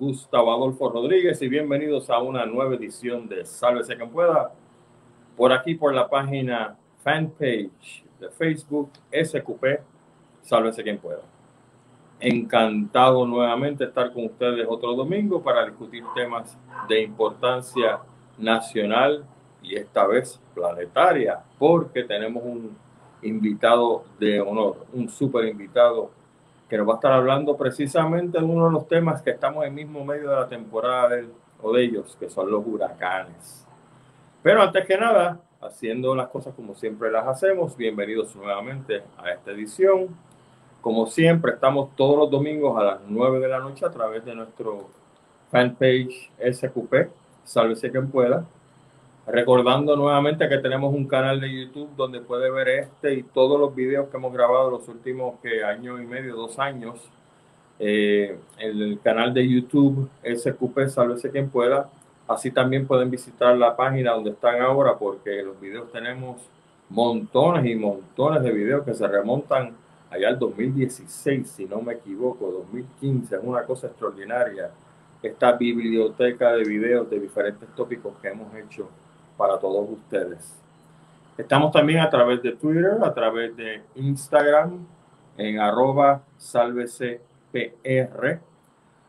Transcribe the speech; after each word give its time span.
Gustavo 0.00 0.50
Adolfo 0.50 0.88
Rodríguez 0.88 1.42
y 1.42 1.48
bienvenidos 1.48 2.08
a 2.08 2.20
una 2.20 2.46
nueva 2.46 2.74
edición 2.74 3.28
de 3.28 3.44
Sálvese 3.44 3.98
quien 3.98 4.08
pueda. 4.08 4.50
Por 5.36 5.52
aquí, 5.52 5.74
por 5.74 5.92
la 5.92 6.08
página 6.08 6.74
fanpage 7.04 8.02
de 8.18 8.30
Facebook, 8.30 8.92
SQP, 9.12 9.62
Sálvese 10.40 10.82
quien 10.82 10.96
pueda. 10.96 11.20
Encantado 12.18 13.26
nuevamente 13.26 13.84
estar 13.84 14.10
con 14.14 14.24
ustedes 14.24 14.66
otro 14.66 14.94
domingo 14.94 15.42
para 15.42 15.66
discutir 15.66 16.02
temas 16.14 16.56
de 16.88 17.02
importancia 17.02 17.98
nacional 18.38 19.26
y 19.62 19.76
esta 19.76 20.06
vez 20.06 20.40
planetaria, 20.54 21.44
porque 21.58 22.04
tenemos 22.04 22.42
un 22.42 22.74
invitado 23.20 24.04
de 24.18 24.40
honor, 24.40 24.86
un 24.94 25.10
super 25.10 25.44
invitado 25.44 26.10
que 26.70 26.78
nos 26.78 26.88
va 26.88 26.92
a 26.92 26.96
estar 26.96 27.12
hablando 27.12 27.56
precisamente 27.56 28.38
de 28.38 28.44
uno 28.44 28.66
de 28.66 28.72
los 28.72 28.86
temas 28.86 29.20
que 29.22 29.30
estamos 29.30 29.66
en 29.66 29.74
mismo 29.74 30.04
medio 30.04 30.30
de 30.30 30.36
la 30.36 30.48
temporada 30.48 31.08
de, 31.08 31.28
o 31.60 31.72
de 31.72 31.82
ellos, 31.82 32.16
que 32.18 32.30
son 32.30 32.48
los 32.48 32.64
huracanes. 32.64 33.66
Pero 34.40 34.62
antes 34.62 34.86
que 34.86 34.96
nada, 34.96 35.40
haciendo 35.60 36.14
las 36.14 36.28
cosas 36.28 36.54
como 36.54 36.76
siempre 36.76 37.10
las 37.10 37.26
hacemos, 37.26 37.76
bienvenidos 37.76 38.36
nuevamente 38.36 39.02
a 39.18 39.32
esta 39.32 39.50
edición. 39.50 40.16
Como 40.80 41.06
siempre, 41.06 41.54
estamos 41.54 41.94
todos 41.96 42.16
los 42.16 42.30
domingos 42.30 42.80
a 42.80 42.84
las 42.84 43.00
9 43.04 43.40
de 43.40 43.48
la 43.48 43.58
noche 43.58 43.84
a 43.84 43.90
través 43.90 44.24
de 44.24 44.36
nuestro 44.36 44.90
fanpage 45.50 46.30
SQP, 46.38 47.10
sálvese 47.42 47.90
quien 47.90 48.08
pueda 48.08 48.46
Recordando 49.32 49.94
nuevamente 49.94 50.48
que 50.48 50.58
tenemos 50.58 50.92
un 50.92 51.06
canal 51.06 51.40
de 51.40 51.52
YouTube 51.52 51.94
donde 51.96 52.20
puede 52.20 52.50
ver 52.50 52.68
este 52.68 53.14
y 53.14 53.22
todos 53.22 53.60
los 53.60 53.72
videos 53.74 54.08
que 54.08 54.16
hemos 54.16 54.32
grabado 54.32 54.70
los 54.70 54.88
últimos 54.88 55.38
que 55.40 55.62
año 55.62 56.00
y 56.00 56.06
medio, 56.06 56.34
dos 56.34 56.58
años. 56.58 56.98
Eh, 57.78 58.36
el 58.58 58.98
canal 59.04 59.32
de 59.32 59.48
YouTube 59.48 60.08
SQP, 60.24 60.88
sálvese 60.88 61.30
quien 61.30 61.48
pueda. 61.48 61.88
Así 62.26 62.50
también 62.50 62.88
pueden 62.88 63.08
visitar 63.08 63.56
la 63.56 63.76
página 63.76 64.12
donde 64.12 64.30
están 64.30 64.60
ahora 64.62 64.98
porque 64.98 65.42
los 65.42 65.60
videos 65.60 65.92
tenemos 65.92 66.42
montones 66.88 67.66
y 67.66 67.76
montones 67.76 68.42
de 68.42 68.50
videos 68.50 68.84
que 68.84 68.94
se 68.94 69.06
remontan 69.06 69.76
allá 70.10 70.28
al 70.28 70.40
2016, 70.40 71.48
si 71.48 71.66
no 71.66 71.80
me 71.80 71.94
equivoco, 71.94 72.50
2015, 72.50 73.36
es 73.36 73.42
una 73.44 73.62
cosa 73.62 73.86
extraordinaria 73.86 74.70
esta 75.22 75.52
biblioteca 75.52 76.52
de 76.52 76.64
videos 76.64 77.08
de 77.10 77.20
diferentes 77.20 77.68
tópicos 77.76 78.14
que 78.20 78.28
hemos 78.28 78.52
hecho 78.54 78.88
para 79.40 79.58
todos 79.58 79.88
ustedes. 79.88 80.54
Estamos 81.38 81.72
también 81.72 82.00
a 82.00 82.10
través 82.10 82.42
de 82.42 82.52
Twitter, 82.52 82.98
a 83.02 83.14
través 83.14 83.56
de 83.56 83.80
Instagram, 83.94 84.86
en 85.38 85.58
arroba 85.58 86.20
salvecpr. 86.36 87.20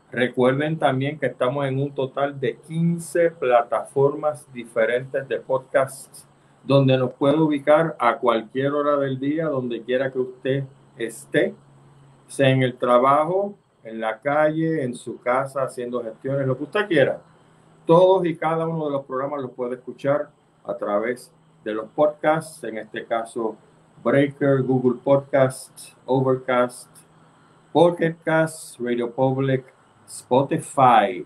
Recuerden 0.10 0.80
también 0.80 1.20
que 1.20 1.26
estamos 1.26 1.66
en 1.66 1.78
un 1.80 1.94
total 1.94 2.40
de 2.40 2.56
15 2.56 3.32
plataformas 3.32 4.48
diferentes 4.54 5.28
de 5.28 5.42
podcasts 5.42 6.26
donde 6.64 6.98
nos 6.98 7.12
puede 7.12 7.38
ubicar 7.38 7.98
a 8.00 8.16
cualquier 8.16 8.72
hora 8.72 8.96
del 8.96 9.20
día, 9.20 9.48
donde 9.48 9.82
quiera 9.82 10.14
que 10.14 10.20
usted 10.20 10.64
esté, 10.98 11.54
sea 12.28 12.52
en 12.52 12.64
el 12.64 12.78
trabajo, 12.78 13.58
en 13.84 14.00
la 14.00 14.22
calle, 14.22 14.82
en 14.82 14.96
su 14.96 15.20
casa, 15.20 15.64
haciendo 15.64 16.02
gestiones, 16.02 16.48
lo 16.48 16.58
que 16.58 16.64
usted 16.64 16.88
quiera 16.88 17.20
todos 17.86 18.26
y 18.26 18.36
cada 18.36 18.68
uno 18.68 18.86
de 18.86 18.92
los 18.92 19.06
programas 19.06 19.42
los 19.42 19.52
puede 19.52 19.76
escuchar 19.76 20.30
a 20.64 20.76
través 20.76 21.32
de 21.64 21.74
los 21.74 21.88
podcasts, 21.90 22.64
en 22.64 22.78
este 22.78 23.06
caso 23.06 23.56
Breaker, 24.04 24.64
Google 24.64 25.00
Podcasts, 25.04 25.96
Overcast, 26.06 26.90
Pocket 27.72 28.16
Radio 28.80 29.12
Public, 29.12 29.64
Spotify, 30.08 31.26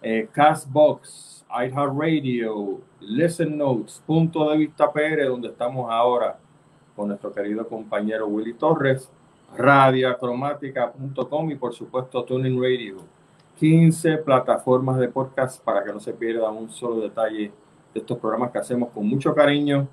eh, 0.00 0.28
Castbox, 0.32 1.44
iHeartRadio, 1.48 2.80
Listen 3.00 3.56
Notes, 3.58 4.02
Punto 4.06 4.50
de 4.50 4.56
Vista 4.56 4.90
PR, 4.90 5.26
donde 5.28 5.48
estamos 5.48 5.90
ahora 5.90 6.38
con 6.96 7.08
nuestro 7.08 7.32
querido 7.32 7.66
compañero 7.68 8.26
Willy 8.26 8.54
Torres, 8.54 9.10
radiacromática.com 9.56 11.50
y 11.50 11.56
por 11.56 11.74
supuesto 11.74 12.24
Tuning 12.24 12.60
Radio. 12.60 13.21
15 13.62 14.18
plataformas 14.18 14.98
de 14.98 15.06
podcast 15.06 15.62
para 15.62 15.84
que 15.84 15.92
no 15.92 16.00
se 16.00 16.12
pierda 16.12 16.50
un 16.50 16.68
solo 16.68 17.00
detalle 17.00 17.52
de 17.94 18.00
estos 18.00 18.18
programas 18.18 18.50
que 18.50 18.58
hacemos 18.58 18.88
con 18.88 19.06
mucho 19.06 19.32
cariño 19.32 19.86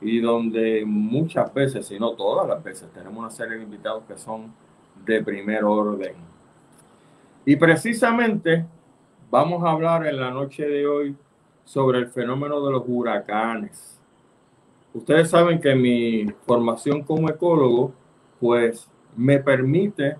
y 0.00 0.20
donde 0.20 0.84
muchas 0.86 1.52
veces, 1.52 1.86
si 1.86 1.98
no 1.98 2.12
todas 2.12 2.48
las 2.48 2.64
veces, 2.64 2.88
tenemos 2.94 3.18
una 3.18 3.28
serie 3.28 3.58
de 3.58 3.64
invitados 3.64 4.04
que 4.08 4.16
son 4.16 4.54
de 5.04 5.22
primer 5.22 5.64
orden. 5.64 6.14
Y 7.44 7.56
precisamente 7.56 8.64
vamos 9.30 9.62
a 9.64 9.72
hablar 9.72 10.06
en 10.06 10.18
la 10.18 10.30
noche 10.30 10.66
de 10.66 10.86
hoy 10.86 11.14
sobre 11.62 11.98
el 11.98 12.08
fenómeno 12.08 12.64
de 12.64 12.72
los 12.72 12.84
huracanes. 12.86 14.00
Ustedes 14.94 15.28
saben 15.28 15.60
que 15.60 15.74
mi 15.74 16.24
formación 16.46 17.02
como 17.02 17.28
ecólogo, 17.28 17.92
pues 18.40 18.88
me 19.14 19.38
permite 19.40 20.16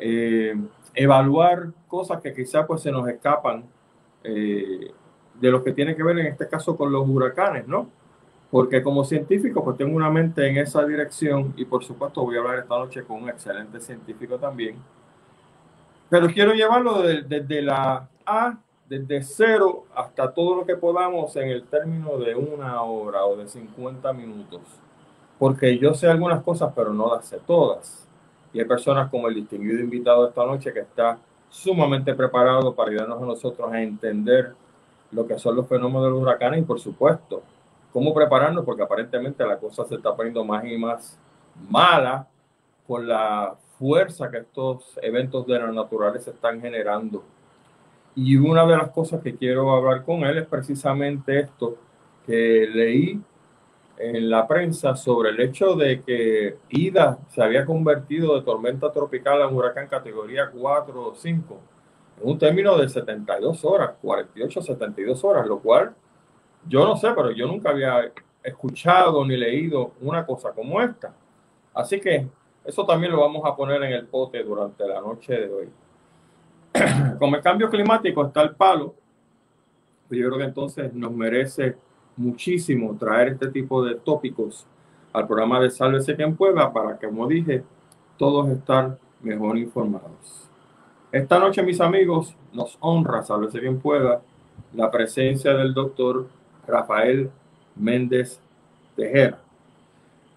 eh, 0.00 0.54
evaluar 0.94 1.68
cosas 1.86 2.20
que 2.20 2.34
quizás 2.34 2.66
pues 2.66 2.82
se 2.82 2.90
nos 2.90 3.08
escapan 3.08 3.64
eh, 4.24 4.92
de 5.34 5.50
lo 5.50 5.62
que 5.62 5.72
tiene 5.72 5.96
que 5.96 6.02
ver 6.02 6.18
en 6.18 6.26
este 6.26 6.48
caso 6.48 6.76
con 6.76 6.92
los 6.92 7.08
huracanes, 7.08 7.66
¿no? 7.66 7.88
Porque 8.50 8.82
como 8.82 9.04
científico 9.04 9.64
pues 9.64 9.76
tengo 9.76 9.96
una 9.96 10.10
mente 10.10 10.46
en 10.48 10.58
esa 10.58 10.84
dirección 10.84 11.54
y 11.56 11.64
por 11.64 11.84
supuesto 11.84 12.22
voy 12.22 12.36
a 12.36 12.40
hablar 12.40 12.58
esta 12.58 12.76
noche 12.76 13.04
con 13.04 13.22
un 13.22 13.28
excelente 13.28 13.80
científico 13.80 14.38
también. 14.38 14.76
Pero 16.08 16.26
quiero 16.26 16.52
llevarlo 16.52 17.02
desde, 17.02 17.62
la 17.62 18.08
A, 18.26 18.58
desde 18.88 19.22
cero 19.22 19.84
hasta 19.94 20.32
todo 20.32 20.56
lo 20.56 20.66
que 20.66 20.76
podamos 20.76 21.36
en 21.36 21.48
el 21.48 21.62
término 21.64 22.18
de 22.18 22.34
una 22.34 22.82
hora 22.82 23.24
o 23.24 23.36
de 23.36 23.46
50 23.46 24.12
minutos. 24.12 24.62
Porque 25.38 25.78
yo 25.78 25.94
sé 25.94 26.08
algunas 26.08 26.42
cosas, 26.42 26.72
pero 26.74 26.92
no 26.92 27.14
las 27.14 27.26
sé 27.26 27.38
todas. 27.46 28.09
Y 28.52 28.60
hay 28.60 28.64
personas 28.66 29.10
como 29.10 29.28
el 29.28 29.34
distinguido 29.34 29.80
invitado 29.80 30.28
esta 30.28 30.44
noche 30.44 30.72
que 30.72 30.80
está 30.80 31.18
sumamente 31.48 32.14
preparado 32.14 32.74
para 32.74 32.90
ayudarnos 32.90 33.22
a 33.22 33.26
nosotros 33.26 33.72
a 33.72 33.82
entender 33.82 34.54
lo 35.12 35.26
que 35.26 35.38
son 35.38 35.56
los 35.56 35.68
fenómenos 35.68 36.04
de 36.04 36.10
los 36.10 36.22
huracanes 36.22 36.60
y 36.60 36.64
por 36.64 36.78
supuesto 36.78 37.42
cómo 37.92 38.14
prepararnos 38.14 38.64
porque 38.64 38.82
aparentemente 38.82 39.44
la 39.44 39.58
cosa 39.58 39.84
se 39.84 39.96
está 39.96 40.14
poniendo 40.14 40.44
más 40.44 40.64
y 40.64 40.76
más 40.76 41.18
mala 41.68 42.26
con 42.86 43.06
la 43.06 43.54
fuerza 43.78 44.30
que 44.30 44.38
estos 44.38 44.98
eventos 45.02 45.46
de 45.46 45.58
la 45.58 45.72
naturaleza 45.72 46.30
están 46.30 46.60
generando. 46.60 47.24
Y 48.14 48.36
una 48.36 48.66
de 48.66 48.76
las 48.76 48.90
cosas 48.90 49.22
que 49.22 49.34
quiero 49.34 49.72
hablar 49.72 50.04
con 50.04 50.24
él 50.24 50.38
es 50.38 50.46
precisamente 50.46 51.40
esto 51.40 51.76
que 52.26 52.68
leí 52.72 53.20
en 54.00 54.30
la 54.30 54.48
prensa 54.48 54.96
sobre 54.96 55.30
el 55.30 55.40
hecho 55.40 55.74
de 55.74 56.00
que 56.02 56.56
Ida 56.70 57.18
se 57.28 57.42
había 57.42 57.66
convertido 57.66 58.34
de 58.34 58.42
tormenta 58.42 58.90
tropical 58.92 59.42
a 59.42 59.48
un 59.48 59.56
huracán 59.56 59.88
categoría 59.88 60.50
4 60.50 61.08
o 61.08 61.14
5 61.14 61.60
en 62.22 62.28
un 62.28 62.38
término 62.38 62.76
de 62.78 62.88
72 62.88 63.64
horas, 63.64 63.92
48 64.00 64.62
72 64.62 65.24
horas, 65.24 65.46
lo 65.46 65.58
cual 65.58 65.94
yo 66.66 66.84
no 66.84 66.96
sé, 66.96 67.08
pero 67.14 67.30
yo 67.30 67.46
nunca 67.46 67.70
había 67.70 68.10
escuchado 68.42 69.24
ni 69.24 69.36
leído 69.36 69.92
una 70.00 70.24
cosa 70.24 70.52
como 70.52 70.80
esta. 70.80 71.14
Así 71.74 72.00
que 72.00 72.26
eso 72.64 72.84
también 72.84 73.12
lo 73.12 73.20
vamos 73.20 73.42
a 73.44 73.54
poner 73.54 73.82
en 73.82 73.92
el 73.92 74.06
pote 74.06 74.42
durante 74.42 74.86
la 74.86 75.00
noche 75.00 75.32
de 75.34 75.50
hoy. 75.52 75.68
Como 77.18 77.36
el 77.36 77.42
cambio 77.42 77.68
climático 77.68 78.26
está 78.26 78.42
el 78.42 78.54
palo, 78.54 78.94
yo 80.10 80.26
creo 80.26 80.38
que 80.38 80.44
entonces 80.44 80.92
nos 80.92 81.12
merece 81.12 81.76
muchísimo 82.20 82.96
traer 82.98 83.28
este 83.28 83.48
tipo 83.48 83.82
de 83.82 83.94
tópicos 83.94 84.66
al 85.12 85.26
programa 85.26 85.58
de 85.58 85.70
Sálvese 85.70 86.14
quien 86.14 86.36
pueda 86.36 86.72
para 86.72 86.98
que, 86.98 87.06
como 87.06 87.26
dije, 87.26 87.64
todos 88.16 88.48
estar 88.50 88.98
mejor 89.22 89.58
informados. 89.58 90.48
Esta 91.10 91.38
noche, 91.38 91.62
mis 91.62 91.80
amigos, 91.80 92.34
nos 92.52 92.76
honra, 92.80 93.22
Sálvese 93.22 93.58
quien 93.58 93.80
pueda, 93.80 94.20
la 94.74 94.90
presencia 94.90 95.54
del 95.54 95.74
doctor 95.74 96.28
Rafael 96.66 97.30
Méndez 97.74 98.38
Tejera. 98.94 99.38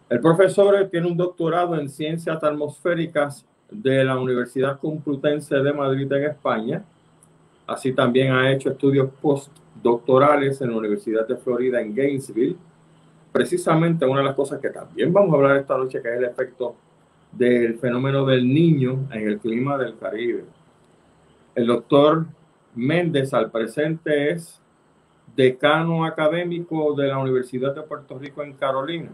El 0.10 0.22
profesor 0.22 0.88
tiene 0.90 1.08
un 1.08 1.18
doctorado 1.18 1.76
en 1.76 1.90
ciencias 1.90 2.44
atmosféricas 2.44 3.46
de 3.70 4.04
la 4.04 4.18
Universidad 4.18 4.80
Complutense 4.80 5.56
de 5.56 5.74
Madrid 5.74 6.12
en 6.12 6.24
España. 6.24 6.84
Así 7.68 7.94
también 7.94 8.32
ha 8.32 8.52
hecho 8.52 8.70
estudios 8.70 9.10
post 9.22 9.52
doctorales 9.82 10.62
en 10.62 10.72
la 10.72 10.78
Universidad 10.78 11.28
de 11.28 11.38
Florida 11.38 11.82
en 11.82 11.96
Gainesville. 11.96 12.58
Precisamente 13.32 14.06
una 14.06 14.20
de 14.20 14.28
las 14.28 14.36
cosas 14.36 14.60
que 14.60 14.70
también 14.70 15.12
vamos 15.12 15.34
a 15.34 15.38
hablar 15.38 15.58
esta 15.58 15.78
noche, 15.78 16.02
que 16.02 16.10
es 16.10 16.18
el 16.20 16.26
efecto 16.26 16.76
del 17.32 17.80
fenómeno 17.80 18.26
del 18.26 18.48
niño 18.48 19.08
en 19.12 19.28
el 19.28 19.40
clima 19.40 19.78
del 19.78 19.98
Caribe. 19.98 20.46
El 21.56 21.68
doctor 21.68 22.26
Méndez 22.76 23.34
al 23.34 23.52
presente 23.52 24.32
es 24.32 24.60
decano 25.36 26.06
académico 26.06 26.94
de 26.94 27.08
la 27.08 27.18
Universidad 27.18 27.74
de 27.74 27.82
Puerto 27.82 28.18
Rico 28.20 28.44
en 28.44 28.54
Carolina. 28.54 29.10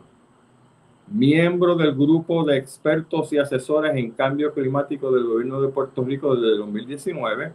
miembro 1.11 1.73
del 1.73 1.95
grupo 1.95 2.43
de 2.43 2.57
expertos 2.57 3.33
y 3.33 3.39
asesores 3.39 3.95
en 3.95 4.11
cambio 4.11 4.53
climático 4.53 5.11
del 5.11 5.23
gobierno 5.23 5.59
de 5.59 5.69
Puerto 5.69 6.03
Rico 6.03 6.35
desde 6.35 6.57
2019 6.57 7.51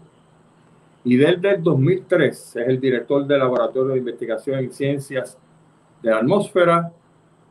y 1.05 1.17
desde 1.17 1.51
el 1.56 1.62
2003 1.62 2.56
es 2.56 2.56
el 2.56 2.81
director 2.81 3.27
del 3.27 3.39
Laboratorio 3.39 3.93
de 3.93 3.99
Investigación 3.99 4.59
en 4.59 4.73
Ciencias 4.73 5.39
de 6.03 6.11
la 6.11 6.19
Atmósfera 6.19 6.93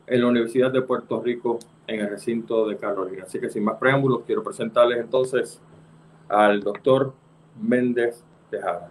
en 0.06 0.20
la 0.20 0.26
Universidad 0.26 0.72
de 0.72 0.82
Puerto 0.82 1.22
Rico 1.22 1.60
en 1.86 2.00
el 2.00 2.10
recinto 2.10 2.68
de 2.68 2.76
Carolina. 2.76 3.22
Así 3.24 3.38
que 3.38 3.48
sin 3.48 3.64
más 3.64 3.76
preámbulos, 3.78 4.22
quiero 4.26 4.42
presentarles 4.42 4.98
entonces 4.98 5.60
al 6.28 6.60
doctor 6.60 7.14
Méndez 7.62 8.24
Tejada. 8.50 8.90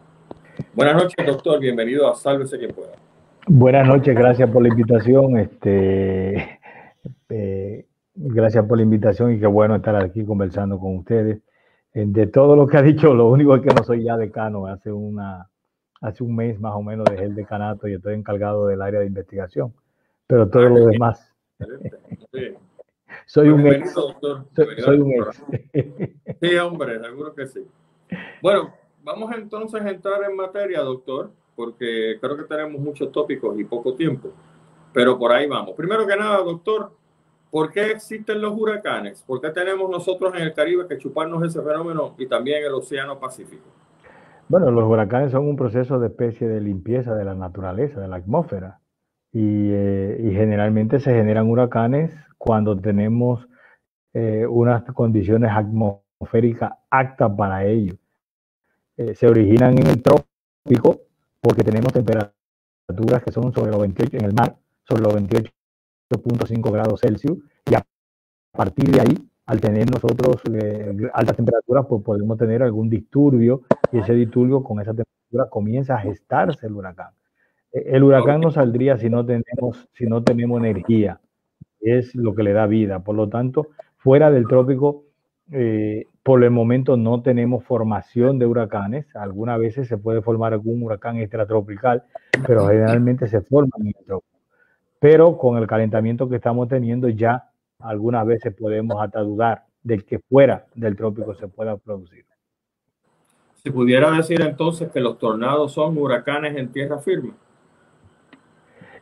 Buenas 0.73 0.95
noches, 0.95 1.25
doctor. 1.25 1.59
Bienvenido 1.59 2.09
a 2.09 2.15
Sálvese 2.15 2.57
quien 2.57 2.71
pueda. 2.71 2.93
Buenas 3.47 3.85
noches, 3.85 4.15
gracias 4.15 4.49
por 4.49 4.61
la 4.61 4.69
invitación. 4.69 5.37
Este, 5.37 6.59
eh, 7.29 7.85
gracias 8.15 8.65
por 8.65 8.77
la 8.77 8.83
invitación 8.83 9.33
y 9.33 9.39
qué 9.39 9.47
bueno 9.47 9.75
estar 9.75 9.95
aquí 9.97 10.23
conversando 10.23 10.79
con 10.79 10.97
ustedes. 10.97 11.41
De 11.93 12.25
todo 12.25 12.55
lo 12.55 12.65
que 12.65 12.77
ha 12.77 12.81
dicho, 12.81 13.13
lo 13.13 13.27
único 13.27 13.55
es 13.55 13.61
que 13.61 13.73
no 13.73 13.83
soy 13.83 14.03
ya 14.03 14.17
decano. 14.17 14.65
Hace, 14.65 14.91
una, 14.91 15.47
hace 16.01 16.23
un 16.23 16.35
mes 16.35 16.59
más 16.59 16.73
o 16.73 16.81
menos 16.81 17.05
dejé 17.05 17.25
el 17.25 17.35
decanato 17.35 17.87
y 17.87 17.93
estoy 17.93 18.15
encargado 18.15 18.65
del 18.65 18.81
área 18.81 19.01
de 19.01 19.05
investigación. 19.05 19.73
Pero 20.25 20.49
todo 20.49 20.69
lo 20.69 20.87
demás. 20.87 21.31
soy 23.27 23.49
un 23.49 23.67
ex. 23.67 23.93
Doctor. 23.93 24.45
Soy, 24.55 24.99
un 24.99 25.11
ex. 25.11 25.43
Sí, 26.41 26.55
hombre, 26.57 26.99
seguro 26.99 27.35
que 27.35 27.45
sí. 27.45 27.67
Bueno, 28.41 28.73
vamos 29.03 29.31
entonces 29.35 29.81
a 29.81 29.91
entrar 29.91 30.23
en 30.23 30.35
materia, 30.35 30.81
doctor, 30.81 31.31
porque 31.55 32.17
creo 32.19 32.37
que 32.37 32.43
tenemos 32.43 32.81
muchos 32.81 33.11
tópicos 33.11 33.59
y 33.59 33.65
poco 33.65 33.93
tiempo. 33.93 34.29
Pero 34.93 35.19
por 35.19 35.31
ahí 35.31 35.47
vamos. 35.47 35.75
Primero 35.75 36.07
que 36.07 36.15
nada, 36.15 36.37
doctor, 36.37 36.91
¿Por 37.53 37.71
qué 37.71 37.91
existen 37.91 38.41
los 38.41 38.59
huracanes? 38.59 39.21
¿Por 39.21 39.39
qué 39.39 39.51
tenemos 39.51 39.87
nosotros 39.87 40.33
en 40.33 40.41
el 40.41 40.55
Caribe 40.55 40.87
que 40.87 40.97
chuparnos 40.97 41.43
ese 41.43 41.61
fenómeno 41.61 42.15
y 42.17 42.25
también 42.25 42.63
el 42.63 42.73
Océano 42.73 43.19
Pacífico? 43.19 43.69
Bueno, 44.49 44.71
los 44.71 44.89
huracanes 44.89 45.33
son 45.33 45.47
un 45.47 45.55
proceso 45.55 45.99
de 45.99 46.07
especie 46.07 46.47
de 46.47 46.59
limpieza 46.59 47.13
de 47.13 47.23
la 47.23 47.35
naturaleza, 47.35 48.01
de 48.01 48.07
la 48.07 48.15
atmósfera. 48.15 48.79
Y, 49.31 49.69
eh, 49.71 50.31
generalmente 50.33 50.99
se 50.99 51.13
generan 51.13 51.47
huracanes 51.47 52.11
cuando 52.39 52.75
tenemos 52.75 53.47
eh, 54.13 54.47
unas 54.49 54.83
condiciones 54.85 55.51
atmosféricas 55.53 56.71
aptas 56.89 57.33
para 57.37 57.65
ello. 57.65 57.93
Eh, 58.97 59.13
se 59.13 59.27
originan 59.27 59.77
en 59.77 59.85
el 59.85 60.01
trópico 60.01 61.01
porque 61.39 61.61
tenemos 61.61 61.93
temperaturas 61.93 63.21
que 63.23 63.31
son 63.31 63.53
sobre 63.53 63.69
los 63.69 63.81
28 63.81 64.17
en 64.17 64.25
el 64.25 64.33
mar, 64.33 64.55
sobre 64.87 65.03
los 65.03 65.13
28 65.13 65.51
0.5 66.13 66.71
grados 66.71 67.01
Celsius 67.01 67.39
y 67.69 67.75
a 67.75 67.83
partir 68.51 68.91
de 68.91 69.01
ahí, 69.01 69.17
al 69.45 69.59
tener 69.59 69.89
nosotros 69.91 70.37
eh, 70.53 70.95
altas 71.13 71.35
temperaturas, 71.35 71.85
pues 71.87 72.03
podemos 72.03 72.37
tener 72.37 72.63
algún 72.63 72.89
disturbio 72.89 73.63
y 73.91 73.99
ese 73.99 74.13
disturbio 74.13 74.63
con 74.63 74.79
esa 74.79 74.91
temperatura 74.91 75.49
comienza 75.49 75.95
a 75.95 75.99
gestarse 75.99 76.67
el 76.67 76.73
huracán. 76.73 77.13
E, 77.71 77.95
el 77.95 78.03
huracán 78.03 78.41
no 78.41 78.51
saldría 78.51 78.97
si 78.97 79.09
no 79.09 79.25
tenemos, 79.25 79.89
si 79.93 80.05
no 80.05 80.23
tenemos 80.23 80.59
energía, 80.59 81.19
es 81.81 82.15
lo 82.15 82.33
que 82.33 82.43
le 82.43 82.53
da 82.53 82.67
vida. 82.67 83.03
Por 83.03 83.15
lo 83.15 83.27
tanto, 83.27 83.69
fuera 83.97 84.31
del 84.31 84.47
trópico, 84.47 85.05
eh, 85.51 86.05
por 86.23 86.41
el 86.43 86.51
momento 86.51 86.95
no 86.95 87.21
tenemos 87.21 87.65
formación 87.65 88.39
de 88.39 88.45
huracanes. 88.45 89.13
Algunas 89.15 89.59
veces 89.59 89.87
se 89.87 89.97
puede 89.97 90.21
formar 90.21 90.53
algún 90.53 90.81
huracán 90.83 91.17
extratropical, 91.17 92.03
pero 92.47 92.67
generalmente 92.67 93.27
se 93.27 93.41
forman 93.41 93.87
en 93.87 93.93
pero 95.03 95.37
con 95.37 95.57
el 95.57 95.67
calentamiento 95.67 96.29
que 96.29 96.37
estamos 96.37 96.69
teniendo 96.69 97.09
ya 97.09 97.49
algunas 97.79 98.25
veces 98.25 98.55
podemos 98.55 98.95
hasta 99.03 99.19
dudar 99.19 99.65
de 99.81 99.97
que 99.99 100.19
fuera 100.19 100.65
del 100.75 100.95
trópico 100.95 101.35
se 101.35 101.49
pueda 101.49 101.75
producir. 101.75 102.23
Si 103.61 103.69
pudiera 103.69 104.09
decir 104.11 104.39
entonces 104.39 104.89
que 104.93 105.01
los 105.01 105.19
tornados 105.19 105.73
son 105.73 105.97
huracanes 105.97 106.55
en 106.55 106.71
tierra 106.71 106.99
firme. 106.99 107.31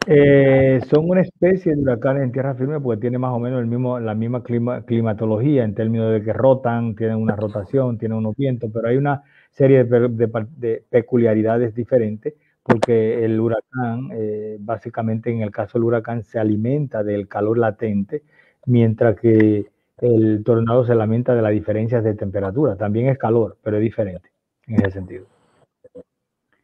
Eh, 0.08 0.80
son 0.90 1.08
una 1.08 1.22
especie 1.22 1.76
de 1.76 1.82
huracanes 1.84 2.24
en 2.24 2.32
tierra 2.32 2.56
firme 2.56 2.80
porque 2.80 3.02
tienen 3.02 3.22
más 3.22 3.34
o 3.34 3.40
menos 3.40 3.60
el 3.60 3.68
mismo, 3.68 4.00
la 4.00 4.16
misma 4.16 4.42
climatología 4.42 5.64
en 5.64 5.76
términos 5.76 6.12
de 6.12 6.24
que 6.24 6.34
rotan, 6.34 6.96
tienen 6.96 7.18
una 7.18 7.36
rotación, 7.36 8.00
tienen 8.00 8.18
unos 8.18 8.36
vientos, 8.36 8.72
pero 8.74 8.88
hay 8.88 8.98
una 8.98 9.22
serie 9.52 9.84
de 9.84 10.84
peculiaridades 10.90 11.76
diferentes 11.76 12.34
porque 12.72 13.26
el 13.26 13.40
huracán, 13.40 14.10
eh, 14.14 14.58
básicamente 14.60 15.30
en 15.30 15.42
el 15.42 15.52
caso 15.52 15.78
del 15.78 15.86
huracán, 15.86 16.24
se 16.24 16.40
alimenta 16.40 17.04
del 17.04 17.28
calor 17.28 17.58
latente, 17.58 18.24
mientras 18.66 19.20
que 19.20 19.68
el 19.98 20.44
tornado 20.44 20.86
se 20.86 20.94
alimenta 20.94 21.36
de 21.36 21.42
las 21.42 21.52
diferencias 21.52 22.04
de 22.04 22.14
temperatura. 22.14 22.76
También 22.76 23.08
es 23.08 23.18
calor, 23.18 23.58
pero 23.62 23.78
es 23.78 23.84
diferente 23.84 24.30
en 24.68 24.76
ese 24.76 24.92
sentido. 24.92 25.26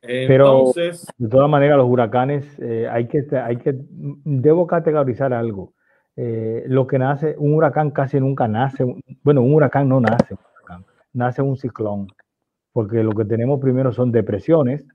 Entonces, 0.02 0.28
pero 0.28 0.72
de 1.18 1.30
todas 1.30 1.50
maneras, 1.50 1.78
los 1.78 1.90
huracanes, 1.90 2.58
eh, 2.60 2.88
hay, 2.90 3.08
que, 3.08 3.26
hay 3.36 3.58
que, 3.58 3.76
debo 3.78 4.66
categorizar 4.66 5.34
algo. 5.34 5.74
Eh, 6.16 6.64
lo 6.68 6.88
que 6.88 6.98
nace, 6.98 7.36
un 7.38 7.54
huracán 7.54 7.92
casi 7.92 8.20
nunca 8.20 8.48
nace, 8.48 8.86
bueno, 9.24 9.42
un 9.42 9.54
huracán 9.54 9.90
no 9.90 10.00
nace, 10.00 10.36
nace 11.14 11.42
un 11.42 11.58
ciclón, 11.58 12.08
porque 12.72 13.04
lo 13.04 13.12
que 13.12 13.26
tenemos 13.26 13.60
primero 13.60 13.92
son 13.92 14.12
depresiones, 14.12 14.88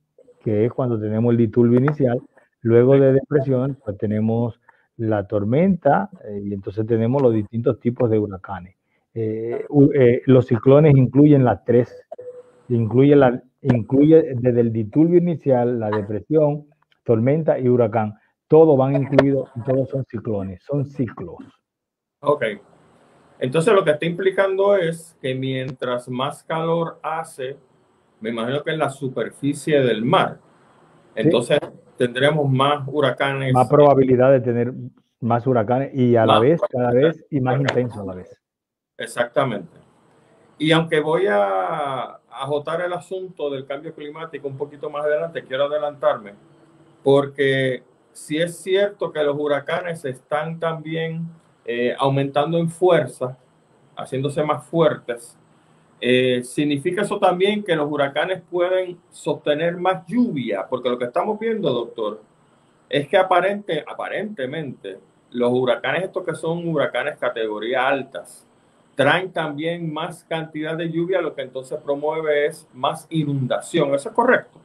que 0.42 0.64
es 0.64 0.72
cuando 0.72 0.98
tenemos 1.00 1.32
el 1.32 1.38
disturbio 1.38 1.78
inicial. 1.78 2.20
Luego 2.60 2.94
de 2.94 3.12
depresión, 3.12 3.78
pues 3.84 3.96
tenemos 3.98 4.60
la 4.96 5.26
tormenta 5.26 6.10
eh, 6.24 6.40
y 6.44 6.54
entonces 6.54 6.86
tenemos 6.86 7.22
los 7.22 7.34
distintos 7.34 7.80
tipos 7.80 8.10
de 8.10 8.18
huracanes. 8.18 8.76
Eh, 9.14 9.66
eh, 9.94 10.22
los 10.26 10.46
ciclones 10.46 10.94
incluyen 10.96 11.44
las 11.44 11.64
tres, 11.64 12.04
incluye, 12.68 13.16
la, 13.16 13.42
incluye 13.62 14.34
desde 14.36 14.60
el 14.60 14.72
disturbio 14.72 15.18
inicial, 15.18 15.80
la 15.80 15.90
depresión, 15.90 16.66
tormenta 17.04 17.58
y 17.58 17.68
huracán. 17.68 18.14
Todos 18.48 18.76
van 18.76 18.96
incluidos, 18.96 19.50
todos 19.64 19.88
son 19.88 20.04
ciclones, 20.04 20.62
son 20.62 20.84
ciclos. 20.84 21.36
Ok. 22.20 22.44
Entonces 23.38 23.74
lo 23.74 23.82
que 23.82 23.90
está 23.90 24.06
implicando 24.06 24.76
es 24.76 25.16
que 25.20 25.34
mientras 25.34 26.08
más 26.08 26.44
calor 26.44 27.00
hace, 27.02 27.56
me 28.22 28.30
imagino 28.30 28.62
que 28.62 28.70
en 28.70 28.78
la 28.78 28.88
superficie 28.88 29.80
del 29.80 30.04
mar. 30.04 30.38
Entonces 31.14 31.58
tendremos 31.98 32.48
más 32.50 32.84
huracanes. 32.86 33.52
Más 33.52 33.68
probabilidad 33.68 34.30
de 34.30 34.40
tener 34.40 34.72
más 35.20 35.46
huracanes 35.46 35.92
y 35.94 36.16
a 36.16 36.24
la 36.24 36.38
vez, 36.38 36.60
cada 36.70 36.92
vez, 36.92 37.24
y 37.30 37.40
más 37.40 37.60
intenso 37.60 38.00
a 38.00 38.04
la 38.06 38.14
vez. 38.14 38.40
Exactamente. 38.96 39.78
Y 40.56 40.70
aunque 40.70 41.00
voy 41.00 41.26
a 41.28 42.20
agotar 42.30 42.80
el 42.80 42.92
asunto 42.92 43.50
del 43.50 43.66
cambio 43.66 43.92
climático 43.92 44.46
un 44.46 44.56
poquito 44.56 44.88
más 44.88 45.04
adelante, 45.04 45.42
quiero 45.42 45.64
adelantarme, 45.64 46.34
porque 47.02 47.82
si 48.12 48.38
es 48.38 48.56
cierto 48.58 49.12
que 49.12 49.22
los 49.24 49.36
huracanes 49.36 50.04
están 50.04 50.60
también 50.60 51.26
eh, 51.64 51.94
aumentando 51.98 52.58
en 52.58 52.68
fuerza, 52.68 53.36
haciéndose 53.96 54.42
más 54.44 54.64
fuertes, 54.66 55.36
eh, 56.04 56.42
¿Significa 56.42 57.02
eso 57.02 57.20
también 57.20 57.62
que 57.62 57.76
los 57.76 57.88
huracanes 57.88 58.42
pueden 58.50 58.98
sostener 59.08 59.76
más 59.76 60.04
lluvia? 60.04 60.66
Porque 60.68 60.90
lo 60.90 60.98
que 60.98 61.04
estamos 61.04 61.38
viendo, 61.38 61.72
doctor, 61.72 62.20
es 62.88 63.06
que 63.06 63.16
aparente, 63.16 63.84
aparentemente 63.86 64.98
los 65.30 65.52
huracanes, 65.52 66.02
estos 66.02 66.26
que 66.26 66.34
son 66.34 66.66
huracanes 66.66 67.18
categoría 67.18 67.86
altas, 67.86 68.44
traen 68.96 69.32
también 69.32 69.92
más 69.92 70.24
cantidad 70.24 70.76
de 70.76 70.90
lluvia, 70.90 71.22
lo 71.22 71.36
que 71.36 71.42
entonces 71.42 71.78
promueve 71.80 72.46
es 72.46 72.66
más 72.74 73.06
inundación. 73.08 73.94
¿Eso 73.94 74.08
es 74.08 74.14
correcto? 74.16 74.58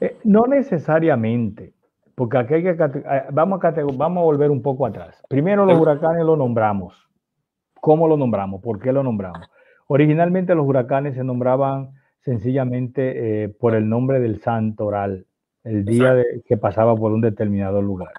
Eh, 0.00 0.18
no 0.22 0.46
necesariamente, 0.46 1.74
porque 2.14 2.38
aquí 2.38 2.54
hay 2.54 2.62
que 2.62 2.70
eh, 2.70 3.24
vamos 3.32 3.62
a, 3.64 3.74
vamos 3.92 4.22
a 4.22 4.24
volver 4.24 4.52
un 4.52 4.62
poco 4.62 4.86
atrás. 4.86 5.20
Primero 5.28 5.66
los 5.66 5.80
huracanes 5.80 6.24
los 6.24 6.38
nombramos. 6.38 7.08
¿Cómo 7.80 8.06
lo 8.06 8.16
nombramos? 8.16 8.62
¿Por 8.62 8.78
qué 8.78 8.92
lo 8.92 9.02
nombramos? 9.02 9.50
Originalmente 9.88 10.54
los 10.54 10.66
huracanes 10.66 11.14
se 11.14 11.24
nombraban 11.24 11.92
sencillamente 12.20 13.44
eh, 13.44 13.48
por 13.48 13.74
el 13.74 13.88
nombre 13.88 14.18
del 14.18 14.40
santo 14.40 14.86
oral, 14.86 15.26
el 15.62 15.84
día 15.84 16.24
que 16.44 16.56
pasaba 16.56 16.96
por 16.96 17.12
un 17.12 17.20
determinado 17.20 17.80
lugar. 17.80 18.12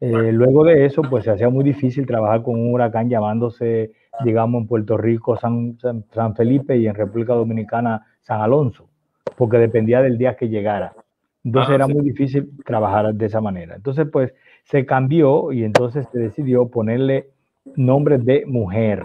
Eh, 0.00 0.32
luego 0.32 0.64
de 0.64 0.84
eso, 0.84 1.02
pues 1.02 1.24
se 1.24 1.30
hacía 1.30 1.48
muy 1.48 1.64
difícil 1.64 2.06
trabajar 2.06 2.42
con 2.42 2.60
un 2.60 2.72
huracán 2.72 3.08
llamándose, 3.08 3.92
digamos, 4.22 4.60
en 4.60 4.68
Puerto 4.68 4.96
Rico 4.96 5.36
San, 5.36 5.76
San, 5.78 6.36
Felipe 6.36 6.76
y 6.76 6.86
en 6.86 6.94
República 6.94 7.34
Dominicana 7.34 8.06
San 8.20 8.40
Alonso, 8.40 8.88
porque 9.36 9.58
dependía 9.58 10.02
del 10.02 10.18
día 10.18 10.36
que 10.36 10.48
llegara. 10.48 10.94
Entonces 11.42 11.70
ah, 11.72 11.74
era 11.76 11.86
muy 11.88 12.02
difícil 12.02 12.50
trabajar 12.64 13.14
de 13.14 13.26
esa 13.26 13.40
manera. 13.40 13.76
Entonces, 13.76 14.06
pues 14.12 14.34
se 14.64 14.84
cambió 14.84 15.50
y 15.52 15.64
entonces 15.64 16.06
se 16.12 16.18
decidió 16.18 16.68
ponerle 16.68 17.30
nombre 17.76 18.18
de 18.18 18.44
mujer 18.46 19.04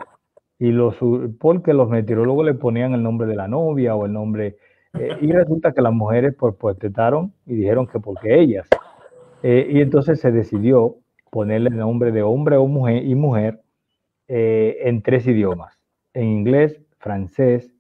y 0.59 0.71
los, 0.71 0.95
porque 1.39 1.73
los 1.73 1.89
meteorólogos 1.89 2.45
le 2.45 2.53
ponían 2.53 2.93
el 2.93 3.03
nombre 3.03 3.27
de 3.27 3.35
la 3.35 3.47
novia 3.47 3.95
o 3.95 4.05
el 4.05 4.13
nombre, 4.13 4.57
eh, 4.93 5.17
y 5.21 5.31
resulta 5.31 5.71
que 5.73 5.81
las 5.81 5.93
mujeres 5.93 6.35
pues 6.37 6.55
protestaron 6.55 7.33
y 7.45 7.55
dijeron 7.55 7.87
que 7.87 7.99
porque 7.99 8.39
ellas. 8.39 8.67
Eh, 9.41 9.67
y 9.69 9.81
entonces 9.81 10.19
se 10.19 10.31
decidió 10.31 10.97
ponerle 11.31 11.69
el 11.69 11.77
nombre 11.77 12.11
de 12.11 12.21
hombre 12.21 12.57
o 12.57 12.67
mujer 12.67 13.03
y 13.03 13.15
mujer 13.15 13.61
eh, 14.27 14.77
en 14.83 15.01
tres 15.01 15.27
idiomas, 15.27 15.79
en 16.13 16.25
inglés, 16.25 16.79
francés 16.99 17.73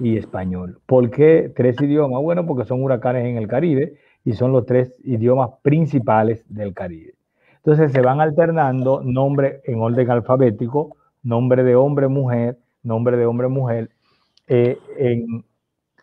y 0.00 0.18
español. 0.18 0.80
¿Por 0.86 1.10
qué 1.10 1.52
tres 1.54 1.80
idiomas? 1.80 2.20
Bueno, 2.20 2.44
porque 2.46 2.64
son 2.64 2.82
huracanes 2.82 3.24
en 3.24 3.36
el 3.36 3.46
Caribe 3.46 3.94
y 4.24 4.32
son 4.32 4.52
los 4.52 4.66
tres 4.66 5.00
idiomas 5.04 5.50
principales 5.62 6.44
del 6.52 6.74
Caribe. 6.74 7.14
Entonces 7.58 7.92
se 7.92 8.00
van 8.00 8.20
alternando 8.20 9.02
nombre 9.02 9.60
en 9.64 9.80
orden 9.80 10.10
alfabético, 10.10 10.95
nombre 11.26 11.64
de 11.64 11.74
hombre, 11.74 12.06
mujer, 12.06 12.56
nombre 12.84 13.16
de 13.16 13.26
hombre, 13.26 13.48
mujer, 13.48 13.90
eh, 14.46 14.78
en 14.96 15.44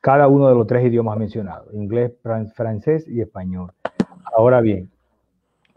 cada 0.01 0.27
uno 0.27 0.49
de 0.49 0.55
los 0.55 0.67
tres 0.67 0.85
idiomas 0.85 1.17
mencionados, 1.17 1.73
inglés, 1.73 2.11
francés 2.53 3.07
y 3.07 3.21
español. 3.21 3.71
Ahora 4.35 4.59
bien, 4.59 4.91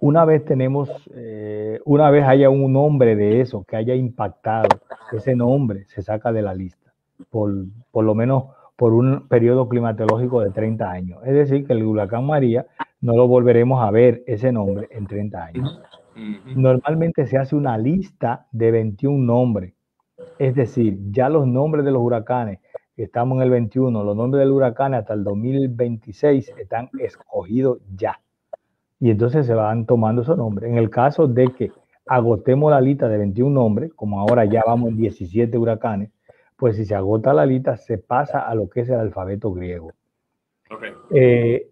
una 0.00 0.24
vez 0.24 0.44
tenemos, 0.44 0.90
eh, 1.14 1.80
una 1.84 2.10
vez 2.10 2.24
haya 2.24 2.50
un 2.50 2.72
nombre 2.72 3.14
de 3.14 3.40
eso 3.40 3.64
que 3.64 3.76
haya 3.76 3.94
impactado, 3.94 4.68
ese 5.12 5.36
nombre 5.36 5.84
se 5.84 6.02
saca 6.02 6.32
de 6.32 6.42
la 6.42 6.52
lista, 6.52 6.92
por, 7.30 7.52
por 7.92 8.04
lo 8.04 8.16
menos 8.16 8.46
por 8.74 8.94
un 8.94 9.28
periodo 9.28 9.68
climatológico 9.68 10.40
de 10.40 10.50
30 10.50 10.90
años. 10.90 11.20
Es 11.24 11.34
decir, 11.34 11.64
que 11.64 11.72
el 11.72 11.84
huracán 11.84 12.26
María 12.26 12.66
no 13.00 13.16
lo 13.16 13.28
volveremos 13.28 13.80
a 13.80 13.92
ver 13.92 14.24
ese 14.26 14.50
nombre 14.50 14.88
en 14.90 15.06
30 15.06 15.44
años. 15.44 15.80
Normalmente 16.54 17.26
se 17.26 17.36
hace 17.36 17.56
una 17.56 17.76
lista 17.76 18.46
de 18.52 18.70
21 18.70 19.24
nombres. 19.24 19.74
Es 20.38 20.54
decir, 20.54 20.98
ya 21.10 21.28
los 21.28 21.46
nombres 21.46 21.84
de 21.84 21.92
los 21.92 22.02
huracanes, 22.02 22.60
estamos 22.96 23.36
en 23.36 23.42
el 23.42 23.50
21, 23.50 24.02
los 24.02 24.16
nombres 24.16 24.40
del 24.40 24.52
huracán 24.52 24.94
hasta 24.94 25.14
el 25.14 25.24
2026 25.24 26.54
están 26.58 26.88
escogidos 26.98 27.80
ya. 27.94 28.20
Y 28.98 29.10
entonces 29.10 29.46
se 29.46 29.54
van 29.54 29.84
tomando 29.84 30.22
esos 30.22 30.38
nombres. 30.38 30.70
En 30.70 30.78
el 30.78 30.88
caso 30.88 31.26
de 31.26 31.48
que 31.48 31.70
agotemos 32.06 32.70
la 32.70 32.80
lista 32.80 33.08
de 33.08 33.18
21 33.18 33.54
nombres, 33.54 33.92
como 33.94 34.20
ahora 34.20 34.44
ya 34.46 34.62
vamos 34.66 34.90
en 34.90 34.96
17 34.96 35.58
huracanes, 35.58 36.10
pues 36.56 36.76
si 36.76 36.86
se 36.86 36.94
agota 36.94 37.34
la 37.34 37.44
lista, 37.44 37.76
se 37.76 37.98
pasa 37.98 38.40
a 38.40 38.54
lo 38.54 38.70
que 38.70 38.80
es 38.80 38.88
el 38.88 38.98
alfabeto 38.98 39.52
griego. 39.52 39.92
Eh, 41.10 41.68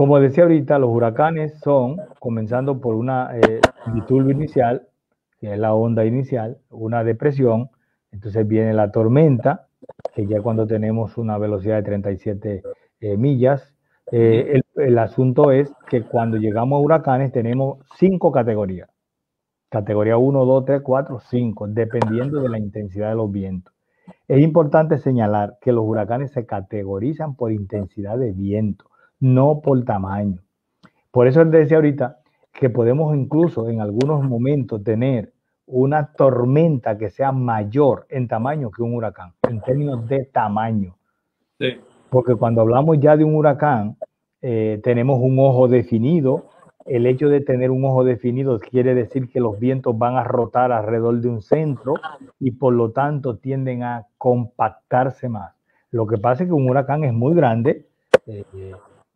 como 0.00 0.18
decía 0.18 0.44
ahorita, 0.44 0.78
los 0.78 0.88
huracanes 0.88 1.60
son, 1.60 1.98
comenzando 2.20 2.80
por 2.80 2.94
una 2.94 3.36
eh, 3.36 3.60
inicial, 4.30 4.88
que 5.38 5.52
es 5.52 5.58
la 5.58 5.74
onda 5.74 6.06
inicial, 6.06 6.56
una 6.70 7.04
depresión, 7.04 7.68
entonces 8.10 8.48
viene 8.48 8.72
la 8.72 8.90
tormenta, 8.92 9.66
que 10.14 10.26
ya 10.26 10.40
cuando 10.40 10.66
tenemos 10.66 11.18
una 11.18 11.36
velocidad 11.36 11.76
de 11.76 11.82
37 11.82 12.62
eh, 13.00 13.16
millas, 13.18 13.74
eh, 14.10 14.62
el, 14.76 14.98
asunto 14.98 15.52
es 15.52 15.70
que 15.90 16.00
cuando 16.00 16.38
llegamos 16.38 16.78
a 16.78 16.80
huracanes 16.80 17.30
tenemos 17.30 17.84
cinco 17.98 18.32
categorías. 18.32 18.88
Categoría 19.68 20.16
1, 20.16 20.46
2, 20.46 20.64
3, 20.64 20.80
4, 20.82 21.20
5, 21.28 21.68
dependiendo 21.68 22.40
de 22.40 22.48
la 22.48 22.58
intensidad 22.58 23.10
de 23.10 23.16
los 23.16 23.30
vientos. 23.30 23.74
Es 24.26 24.40
importante 24.40 24.96
señalar 24.96 25.58
que 25.60 25.72
los 25.72 25.84
huracanes 25.84 26.32
se 26.32 26.46
categorizan 26.46 27.34
por 27.34 27.52
intensidad 27.52 28.16
de 28.16 28.32
viento 28.32 28.89
no 29.20 29.60
por 29.60 29.84
tamaño. 29.84 30.38
Por 31.10 31.26
eso 31.26 31.44
les 31.44 31.52
decía 31.52 31.76
ahorita 31.76 32.18
que 32.52 32.70
podemos 32.70 33.14
incluso 33.14 33.68
en 33.68 33.80
algunos 33.80 34.22
momentos 34.22 34.82
tener 34.82 35.32
una 35.66 36.12
tormenta 36.12 36.98
que 36.98 37.10
sea 37.10 37.30
mayor 37.30 38.06
en 38.08 38.26
tamaño 38.26 38.70
que 38.70 38.82
un 38.82 38.94
huracán, 38.94 39.32
en 39.48 39.60
términos 39.60 40.06
de 40.08 40.24
tamaño. 40.24 40.96
Porque 42.10 42.34
cuando 42.34 42.60
hablamos 42.62 42.98
ya 42.98 43.16
de 43.16 43.24
un 43.24 43.36
huracán, 43.36 43.96
eh, 44.42 44.80
tenemos 44.82 45.20
un 45.20 45.38
ojo 45.38 45.68
definido. 45.68 46.46
El 46.86 47.06
hecho 47.06 47.28
de 47.28 47.40
tener 47.40 47.70
un 47.70 47.84
ojo 47.84 48.04
definido 48.04 48.58
quiere 48.58 48.94
decir 48.94 49.28
que 49.28 49.38
los 49.38 49.60
vientos 49.60 49.96
van 49.96 50.16
a 50.16 50.24
rotar 50.24 50.72
alrededor 50.72 51.20
de 51.20 51.28
un 51.28 51.42
centro 51.42 51.94
y 52.40 52.52
por 52.52 52.72
lo 52.72 52.90
tanto 52.90 53.36
tienden 53.36 53.82
a 53.84 54.06
compactarse 54.18 55.28
más. 55.28 55.54
Lo 55.90 56.06
que 56.06 56.18
pasa 56.18 56.42
es 56.42 56.48
que 56.48 56.54
un 56.54 56.68
huracán 56.68 57.04
es 57.04 57.12
muy 57.12 57.34
grande, 57.34 57.86
eh, 58.26 58.44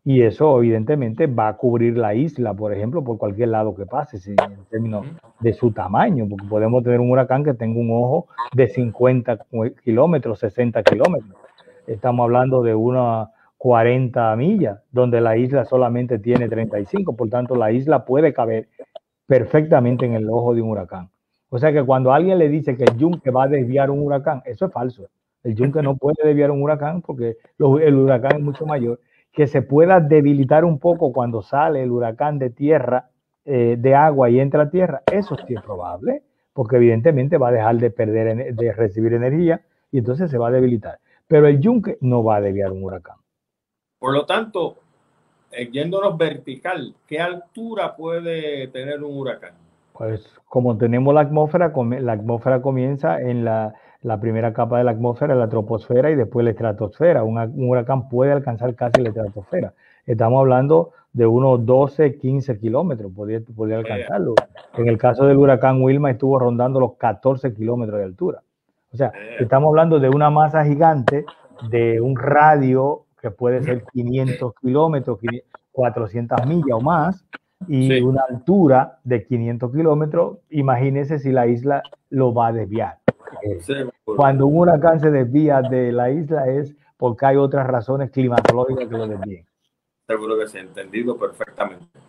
y 0.07 0.21
eso 0.21 0.59
evidentemente 0.59 1.25
va 1.25 1.47
a 1.47 1.57
cubrir 1.57 1.97
la 1.97 2.13
isla, 2.13 2.53
por 2.53 2.71
ejemplo, 2.71 3.03
por 3.03 3.17
cualquier 3.17 3.49
lado 3.49 3.75
que 3.75 3.87
pase, 3.87 4.17
en 4.29 4.65
términos 4.69 5.07
de 5.39 5.51
su 5.53 5.71
tamaño, 5.71 6.27
porque 6.29 6.45
podemos 6.47 6.83
tener 6.83 6.99
un 6.99 7.09
huracán 7.09 7.43
que 7.43 7.55
tenga 7.55 7.79
un 7.79 7.89
ojo 7.91 8.27
de 8.53 8.67
50 8.67 9.39
kilómetros, 9.83 10.37
60 10.39 10.83
kilómetros. 10.83 11.35
Estamos 11.87 12.23
hablando 12.23 12.61
de 12.61 12.75
unas 12.75 13.29
40 13.57 14.35
millas, 14.35 14.79
donde 14.91 15.21
la 15.21 15.37
isla 15.37 15.65
solamente 15.65 16.19
tiene 16.19 16.47
35, 16.47 17.15
por 17.15 17.29
tanto 17.29 17.55
la 17.55 17.71
isla 17.71 18.05
puede 18.05 18.31
caber 18.31 18.67
perfectamente 19.25 20.05
en 20.05 20.13
el 20.13 20.29
ojo 20.29 20.53
de 20.53 20.61
un 20.61 20.69
huracán. 20.69 21.09
O 21.49 21.57
sea 21.57 21.73
que 21.73 21.83
cuando 21.83 22.13
alguien 22.13 22.37
le 22.37 22.47
dice 22.47 22.77
que 22.77 22.83
el 22.83 22.95
yunque 22.95 23.31
va 23.31 23.45
a 23.45 23.47
desviar 23.47 23.89
un 23.89 24.01
huracán, 24.01 24.43
eso 24.45 24.67
es 24.67 24.71
falso. 24.71 25.07
El 25.43 25.55
yunque 25.55 25.81
no 25.81 25.95
puede 25.95 26.17
desviar 26.23 26.51
un 26.51 26.61
huracán 26.61 27.01
porque 27.01 27.37
el 27.57 27.95
huracán 27.95 28.35
es 28.35 28.41
mucho 28.41 28.67
mayor 28.67 28.99
que 29.35 29.47
se 29.47 29.61
pueda 29.61 29.99
debilitar 29.99 30.63
un 30.63 30.79
poco 30.79 31.11
cuando 31.11 31.41
sale 31.41 31.83
el 31.83 31.91
huracán 31.91 32.39
de 32.39 32.49
tierra, 32.49 33.09
eh, 33.43 33.75
de 33.77 33.93
agua 33.93 34.29
y 34.29 34.39
entra 34.39 34.63
a 34.63 34.69
tierra, 34.69 35.03
eso 35.11 35.35
sí 35.45 35.53
es 35.53 35.61
probable, 35.61 36.23
porque 36.53 36.77
evidentemente 36.77 37.37
va 37.37 37.49
a 37.49 37.51
dejar 37.51 37.75
de 37.77 37.91
perder, 37.91 38.55
de 38.55 38.73
recibir 38.73 39.13
energía 39.13 39.61
y 39.91 39.99
entonces 39.99 40.31
se 40.31 40.37
va 40.37 40.47
a 40.47 40.51
debilitar. 40.51 40.99
Pero 41.27 41.47
el 41.47 41.59
yunque 41.59 41.97
no 42.01 42.23
va 42.23 42.37
a 42.37 42.41
desviar 42.41 42.71
un 42.71 42.83
huracán. 42.83 43.17
Por 43.99 44.13
lo 44.13 44.25
tanto, 44.25 44.77
eh, 45.51 45.69
yéndonos 45.69 46.17
vertical, 46.17 46.95
¿qué 47.05 47.19
altura 47.19 47.95
puede 47.95 48.69
tener 48.69 49.03
un 49.03 49.17
huracán? 49.17 49.53
Pues 49.91 50.25
como 50.45 50.77
tenemos 50.77 51.13
la 51.13 51.21
atmósfera, 51.21 51.73
la 51.99 52.13
atmósfera 52.13 52.61
comienza 52.61 53.19
en 53.21 53.43
la 53.43 53.73
la 54.05 54.19
primera 54.19 54.53
capa 54.53 54.77
de 54.77 54.83
la 54.83 54.91
atmósfera, 54.91 55.33
la 55.33 55.49
troposfera 55.49 56.11
y 56.11 56.15
después 56.15 56.43
la 56.43 56.51
estratosfera. 56.51 57.23
un 57.23 57.67
huracán 57.67 58.07
puede 58.07 58.31
alcanzar 58.31 58.75
casi 58.75 59.01
la 59.01 59.09
estratosfera. 59.09 59.73
Estamos 60.05 60.41
hablando 60.41 60.91
de 61.11 61.25
unos 61.25 61.65
12, 61.65 62.17
15 62.17 62.59
kilómetros, 62.59 63.11
podría, 63.11 63.41
alcanzarlo. 63.77 64.35
En 64.77 64.87
el 64.87 64.99
caso 64.99 65.25
del 65.25 65.37
huracán 65.37 65.81
Wilma 65.81 66.11
estuvo 66.11 66.37
rondando 66.37 66.79
los 66.79 66.97
14 66.97 67.55
kilómetros 67.55 67.97
de 67.97 68.03
altura. 68.03 68.43
O 68.93 68.97
sea, 68.97 69.11
estamos 69.39 69.69
hablando 69.69 69.99
de 69.99 70.09
una 70.09 70.29
masa 70.29 70.63
gigante, 70.63 71.25
de 71.71 71.99
un 71.99 72.15
radio 72.15 73.05
que 73.19 73.31
puede 73.31 73.63
ser 73.63 73.85
500 73.91 74.53
kilómetros, 74.61 75.17
400 75.71 76.45
millas 76.45 76.73
o 76.73 76.81
más, 76.81 77.25
y 77.67 77.99
una 78.01 78.21
altura 78.29 78.99
de 79.03 79.25
500 79.25 79.71
kilómetros. 79.71 80.37
Imagínese 80.51 81.17
si 81.17 81.31
la 81.31 81.47
isla 81.47 81.81
lo 82.11 82.35
va 82.35 82.47
a 82.47 82.53
desviar. 82.53 82.99
Cuando 84.05 84.45
un 84.45 84.59
huracán 84.59 84.99
se 84.99 85.09
desvía 85.09 85.61
de 85.61 85.91
la 85.91 86.11
isla 86.11 86.47
es 86.47 86.75
porque 86.95 87.25
hay 87.25 87.37
otras 87.37 87.65
razones 87.65 88.11
climatológicas 88.11 88.87
que 88.87 88.97
lo 88.97 89.07
desvíen. 89.07 89.45
Seguro 90.07 90.37
que 90.37 90.47
se 90.47 90.59
ha 90.59 90.61
entendido 90.61 91.17
perfectamente. 91.17 91.99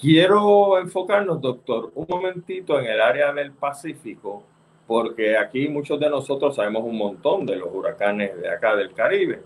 Quiero 0.00 0.76
enfocarnos, 0.78 1.40
doctor, 1.40 1.92
un 1.94 2.06
momentito 2.08 2.78
en 2.80 2.86
el 2.86 3.00
área 3.00 3.32
del 3.32 3.52
Pacífico, 3.52 4.42
porque 4.88 5.38
aquí 5.38 5.68
muchos 5.68 6.00
de 6.00 6.10
nosotros 6.10 6.56
sabemos 6.56 6.82
un 6.84 6.98
montón 6.98 7.46
de 7.46 7.56
los 7.56 7.68
huracanes 7.72 8.36
de 8.40 8.48
acá 8.50 8.74
del 8.74 8.92
Caribe. 8.92 9.40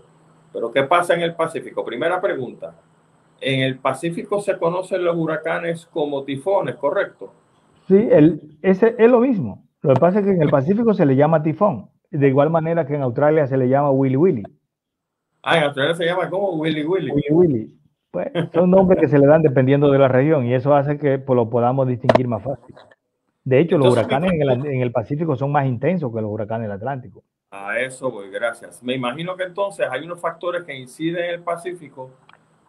Pero 0.51 0.71
¿qué 0.71 0.83
pasa 0.83 1.13
en 1.13 1.21
el 1.21 1.35
Pacífico? 1.35 1.85
Primera 1.85 2.19
pregunta. 2.19 2.73
En 3.39 3.61
el 3.61 3.77
Pacífico 3.77 4.41
se 4.41 4.57
conocen 4.57 5.05
los 5.05 5.15
huracanes 5.15 5.85
como 5.85 6.23
tifones, 6.23 6.75
¿correcto? 6.75 7.31
Sí, 7.87 8.07
el, 8.11 8.57
ese 8.63 8.95
es 8.97 9.09
lo 9.09 9.19
mismo. 9.19 9.63
Lo 9.81 9.93
que 9.93 9.99
pasa 9.99 10.19
es 10.19 10.25
que 10.25 10.31
en 10.31 10.41
el 10.41 10.49
Pacífico 10.49 10.93
se 10.93 11.05
le 11.05 11.15
llama 11.15 11.41
tifón, 11.41 11.89
de 12.11 12.27
igual 12.27 12.49
manera 12.49 12.85
que 12.85 12.95
en 12.95 13.01
Australia 13.01 13.47
se 13.47 13.57
le 13.57 13.69
llama 13.69 13.91
Willy 13.91 14.17
Willy. 14.17 14.43
Ah, 15.41 15.57
en 15.57 15.63
Australia 15.63 15.95
se 15.95 16.05
llama 16.05 16.29
como 16.29 16.53
Willy 16.55 16.83
Willy. 16.83 17.11
Willy 17.11 17.31
Willy. 17.31 17.79
Pues, 18.11 18.27
son 18.53 18.71
nombres 18.71 18.99
que 18.99 19.07
se 19.07 19.19
le 19.19 19.27
dan 19.27 19.43
dependiendo 19.43 19.91
de 19.91 19.99
la 19.99 20.07
región 20.07 20.45
y 20.45 20.53
eso 20.53 20.73
hace 20.73 20.97
que 20.97 21.19
pues, 21.19 21.35
lo 21.35 21.49
podamos 21.49 21.87
distinguir 21.87 22.27
más 22.27 22.43
fácil. 22.43 22.75
De 23.43 23.59
hecho, 23.59 23.77
los 23.77 23.93
huracanes 23.93 24.33
en 24.33 24.41
el, 24.41 24.65
en 24.65 24.81
el, 24.81 24.91
Pacífico 24.91 25.35
son 25.35 25.51
más 25.51 25.65
intensos 25.65 26.13
que 26.13 26.21
los 26.21 26.29
huracanes 26.29 26.67
del 26.67 26.77
Atlántico. 26.77 27.23
A 27.51 27.79
eso 27.79 28.11
voy, 28.11 28.29
gracias. 28.29 28.83
Me 28.83 28.95
imagino 28.95 29.35
que 29.35 29.43
entonces 29.43 29.87
hay 29.89 30.03
unos 30.03 30.19
factores 30.19 30.63
que 30.63 30.75
inciden 30.75 31.23
en 31.23 31.31
el 31.35 31.41
Pacífico 31.41 32.11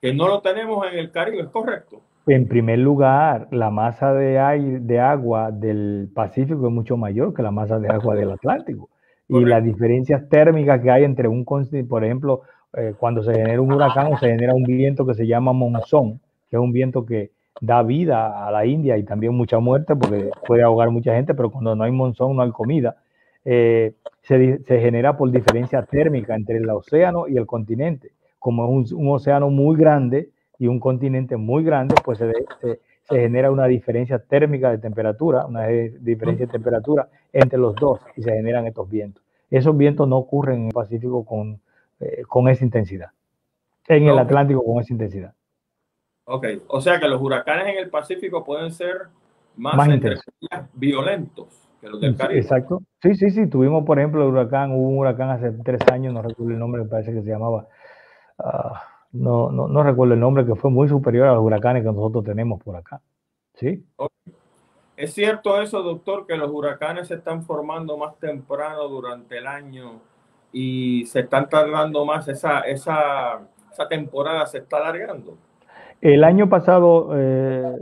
que 0.00 0.14
no 0.14 0.28
lo 0.28 0.40
tenemos 0.40 0.86
en 0.86 0.98
el 0.98 1.10
Caribe, 1.10 1.42
¿es 1.42 1.48
correcto? 1.48 2.00
En 2.26 2.46
primer 2.46 2.78
lugar, 2.78 3.48
la 3.50 3.70
masa 3.70 4.12
de, 4.12 4.38
aire, 4.38 4.80
de 4.80 5.00
agua 5.00 5.50
del 5.50 6.08
Pacífico 6.14 6.66
es 6.66 6.72
mucho 6.72 6.96
mayor 6.96 7.34
que 7.34 7.42
la 7.42 7.50
masa 7.50 7.78
de 7.78 7.88
agua 7.88 8.14
del 8.14 8.30
Atlántico. 8.32 8.88
Y 9.28 9.44
las 9.44 9.62
diferencias 9.62 10.28
térmicas 10.28 10.80
que 10.80 10.90
hay 10.90 11.04
entre 11.04 11.28
un, 11.28 11.44
por 11.44 12.04
ejemplo, 12.04 12.42
eh, 12.76 12.94
cuando 12.98 13.22
se 13.22 13.32
genera 13.32 13.60
un 13.60 13.72
huracán 13.72 14.12
o 14.12 14.18
se 14.18 14.28
genera 14.28 14.54
un 14.54 14.64
viento 14.64 15.06
que 15.06 15.14
se 15.14 15.26
llama 15.26 15.52
monzón, 15.52 16.20
que 16.50 16.56
es 16.56 16.60
un 16.60 16.72
viento 16.72 17.06
que 17.06 17.30
da 17.60 17.82
vida 17.82 18.46
a 18.46 18.50
la 18.50 18.64
India 18.66 18.96
y 18.96 19.04
también 19.04 19.34
mucha 19.34 19.58
muerte 19.58 19.94
porque 19.94 20.30
puede 20.46 20.62
ahogar 20.62 20.90
mucha 20.90 21.14
gente, 21.14 21.34
pero 21.34 21.50
cuando 21.50 21.76
no 21.76 21.84
hay 21.84 21.92
monzón 21.92 22.36
no 22.36 22.42
hay 22.42 22.50
comida. 22.50 22.96
Eh, 23.44 23.94
se, 24.22 24.60
genera 24.66 25.16
por 25.16 25.30
diferencia 25.30 25.82
térmica 25.82 26.34
entre 26.34 26.58
el 26.58 26.68
océano 26.68 27.28
y 27.28 27.36
el 27.36 27.46
continente. 27.46 28.12
Como 28.38 28.82
es 28.82 28.92
un 28.92 29.08
océano 29.08 29.50
muy 29.50 29.76
grande, 29.76 30.30
y 30.60 30.68
un 30.68 30.78
continente 30.78 31.38
muy 31.38 31.64
grande, 31.64 31.94
pues 32.04 32.18
se, 32.18 32.30
se 32.60 33.18
genera 33.18 33.50
una 33.50 33.64
diferencia 33.64 34.18
térmica 34.18 34.70
de 34.70 34.76
temperatura, 34.78 35.46
una 35.46 35.66
diferencia 35.66 36.46
de 36.46 36.52
temperatura 36.52 37.08
entre 37.32 37.58
los 37.58 37.74
dos 37.74 38.00
y 38.14 38.22
se 38.22 38.30
generan 38.30 38.66
estos 38.66 38.88
vientos. 38.88 39.24
Esos 39.50 39.74
vientos 39.74 40.06
no 40.06 40.18
ocurren 40.18 40.60
en 40.60 40.66
el 40.66 40.72
Pacífico 40.72 41.24
con, 41.24 41.60
eh, 41.98 42.22
con 42.28 42.48
esa 42.48 42.62
intensidad, 42.62 43.08
en 43.88 44.06
el 44.06 44.18
Atlántico 44.18 44.62
con 44.62 44.80
esa 44.82 44.92
intensidad. 44.92 45.34
Ok, 46.24 46.46
o 46.68 46.80
sea 46.82 47.00
que 47.00 47.08
los 47.08 47.22
huracanes 47.22 47.68
en 47.68 47.78
el 47.78 47.88
Pacífico 47.88 48.44
pueden 48.44 48.70
ser 48.70 49.08
más, 49.56 49.76
violentos 50.74 51.68
que 51.80 51.88
los 51.88 52.02
del 52.02 52.16
Caribe. 52.16 52.38
Exacto. 52.38 52.82
Sí, 53.02 53.14
sí, 53.14 53.30
sí. 53.30 53.48
Tuvimos, 53.48 53.84
por 53.86 53.98
ejemplo, 53.98 54.22
el 54.22 54.28
huracán, 54.28 54.72
hubo 54.72 54.88
un 54.90 54.98
huracán 54.98 55.30
hace 55.30 55.52
tres 55.64 55.80
años, 55.90 56.12
no 56.12 56.20
recuerdo 56.20 56.52
el 56.52 56.58
nombre, 56.58 56.82
me 56.82 56.88
parece 56.88 57.14
que 57.14 57.22
se 57.22 57.30
llamaba, 57.30 57.66
ah, 58.38 58.99
no, 59.12 59.50
no, 59.50 59.68
no, 59.68 59.82
recuerdo 59.82 60.14
el 60.14 60.20
nombre, 60.20 60.46
que 60.46 60.54
fue 60.54 60.70
muy 60.70 60.88
superior 60.88 61.28
a 61.28 61.34
los 61.34 61.42
huracanes 61.42 61.82
que 61.82 61.92
nosotros 61.92 62.24
tenemos 62.24 62.62
por 62.62 62.76
acá. 62.76 63.00
¿Sí? 63.54 63.84
¿Es 64.96 65.14
cierto 65.14 65.60
eso, 65.60 65.82
doctor, 65.82 66.26
que 66.26 66.36
los 66.36 66.50
huracanes 66.50 67.08
se 67.08 67.14
están 67.14 67.42
formando 67.42 67.96
más 67.96 68.18
temprano 68.18 68.88
durante 68.88 69.38
el 69.38 69.46
año 69.46 70.00
y 70.52 71.06
se 71.06 71.20
están 71.20 71.48
tardando 71.48 72.04
más, 72.04 72.28
esa, 72.28 72.60
esa, 72.60 73.40
esa 73.72 73.88
temporada 73.88 74.46
se 74.46 74.58
está 74.58 74.76
alargando? 74.76 75.36
El 76.00 76.24
año 76.24 76.48
pasado, 76.48 77.10
eh, 77.14 77.76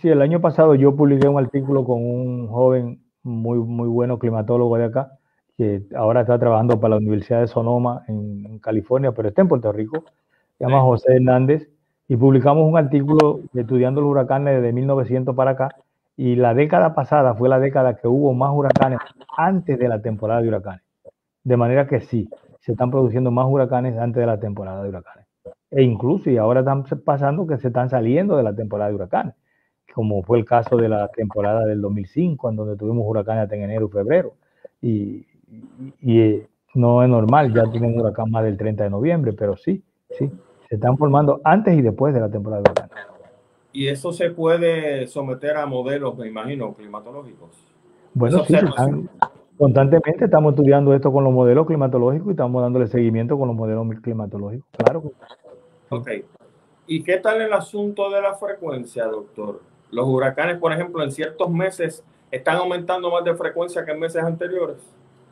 sí, 0.00 0.08
el 0.08 0.20
año 0.20 0.40
pasado 0.40 0.74
yo 0.74 0.96
publiqué 0.96 1.28
un 1.28 1.38
artículo 1.38 1.84
con 1.84 2.04
un 2.04 2.48
joven 2.48 3.00
muy, 3.22 3.58
muy 3.58 3.88
bueno 3.88 4.18
climatólogo 4.18 4.76
de 4.78 4.84
acá, 4.84 5.12
que 5.56 5.82
ahora 5.96 6.22
está 6.22 6.38
trabajando 6.38 6.80
para 6.80 6.90
la 6.90 6.96
Universidad 6.96 7.40
de 7.40 7.46
Sonoma 7.46 8.04
en, 8.08 8.58
California, 8.58 9.12
pero 9.12 9.28
está 9.28 9.42
en 9.42 9.48
Puerto 9.48 9.70
Rico, 9.70 10.04
se 10.58 10.64
llama 10.64 10.80
José 10.80 11.16
Hernández, 11.16 11.68
y 12.08 12.16
publicamos 12.16 12.68
un 12.68 12.78
artículo 12.78 13.40
estudiando 13.54 14.00
los 14.00 14.10
huracanes 14.10 14.56
desde 14.56 14.72
1900 14.72 15.34
para 15.34 15.52
acá, 15.52 15.68
y 16.16 16.36
la 16.36 16.54
década 16.54 16.94
pasada 16.94 17.34
fue 17.34 17.48
la 17.48 17.58
década 17.58 17.96
que 17.96 18.08
hubo 18.08 18.32
más 18.32 18.50
huracanes 18.54 18.98
antes 19.36 19.78
de 19.78 19.88
la 19.88 20.00
temporada 20.00 20.40
de 20.40 20.48
huracanes. 20.48 20.82
De 21.44 21.56
manera 21.56 21.86
que 21.86 22.00
sí, 22.00 22.28
se 22.60 22.72
están 22.72 22.90
produciendo 22.90 23.30
más 23.30 23.46
huracanes 23.48 23.98
antes 23.98 24.20
de 24.20 24.26
la 24.26 24.40
temporada 24.40 24.82
de 24.82 24.88
huracanes 24.88 25.26
e 25.70 25.82
incluso 25.82 26.30
y 26.30 26.36
ahora 26.36 26.60
están 26.60 26.84
pasando 27.04 27.46
que 27.46 27.58
se 27.58 27.68
están 27.68 27.90
saliendo 27.90 28.36
de 28.36 28.42
la 28.42 28.54
temporada 28.54 28.88
de 28.88 28.96
huracanes, 28.96 29.34
como 29.94 30.22
fue 30.22 30.38
el 30.38 30.44
caso 30.44 30.76
de 30.76 30.88
la 30.88 31.08
temporada 31.08 31.64
del 31.64 31.80
2005, 31.80 32.50
en 32.50 32.56
donde 32.56 32.76
tuvimos 32.76 33.04
huracanes 33.06 33.50
en 33.52 33.62
enero 33.62 33.86
y 33.86 33.92
febrero. 33.92 34.34
Y, 34.80 35.26
eh, 36.06 36.46
no 36.74 37.02
es 37.02 37.08
normal, 37.08 37.54
ya 37.54 37.70
tienen 37.70 37.98
huracán 37.98 38.30
más 38.30 38.44
del 38.44 38.56
30 38.56 38.84
de 38.84 38.90
noviembre, 38.90 39.32
pero 39.32 39.56
sí, 39.56 39.82
sí, 40.10 40.30
se 40.68 40.74
están 40.76 40.96
formando 40.96 41.40
antes 41.44 41.76
y 41.76 41.82
después 41.82 42.14
de 42.14 42.20
la 42.20 42.30
temporada 42.30 42.62
de 42.62 42.70
huracanes. 42.70 43.06
Y 43.72 43.88
eso 43.88 44.12
se 44.12 44.30
puede 44.30 45.06
someter 45.06 45.56
a 45.56 45.66
modelos, 45.66 46.16
me 46.16 46.26
imagino, 46.26 46.72
climatológicos. 46.74 47.50
Bueno, 48.14 48.42
sí, 48.44 48.56
constantemente 49.58 50.24
estamos 50.24 50.54
estudiando 50.54 50.94
esto 50.94 51.12
con 51.12 51.24
los 51.24 51.32
modelos 51.32 51.66
climatológicos 51.66 52.28
y 52.28 52.30
estamos 52.30 52.62
dándole 52.62 52.86
seguimiento 52.86 53.38
con 53.38 53.48
los 53.48 53.56
modelos 53.56 53.86
climatológicos. 54.02 54.66
Claro 54.72 55.02
Ok. 55.90 56.08
¿Y 56.86 57.02
qué 57.02 57.18
tal 57.18 57.40
el 57.40 57.52
asunto 57.52 58.10
de 58.10 58.20
la 58.20 58.34
frecuencia, 58.34 59.04
doctor? 59.06 59.60
Los 59.90 60.06
huracanes, 60.06 60.58
por 60.58 60.72
ejemplo, 60.72 61.02
en 61.02 61.12
ciertos 61.12 61.50
meses 61.50 62.04
están 62.30 62.56
aumentando 62.56 63.10
más 63.10 63.24
de 63.24 63.34
frecuencia 63.34 63.84
que 63.84 63.92
en 63.92 64.00
meses 64.00 64.22
anteriores. 64.22 64.78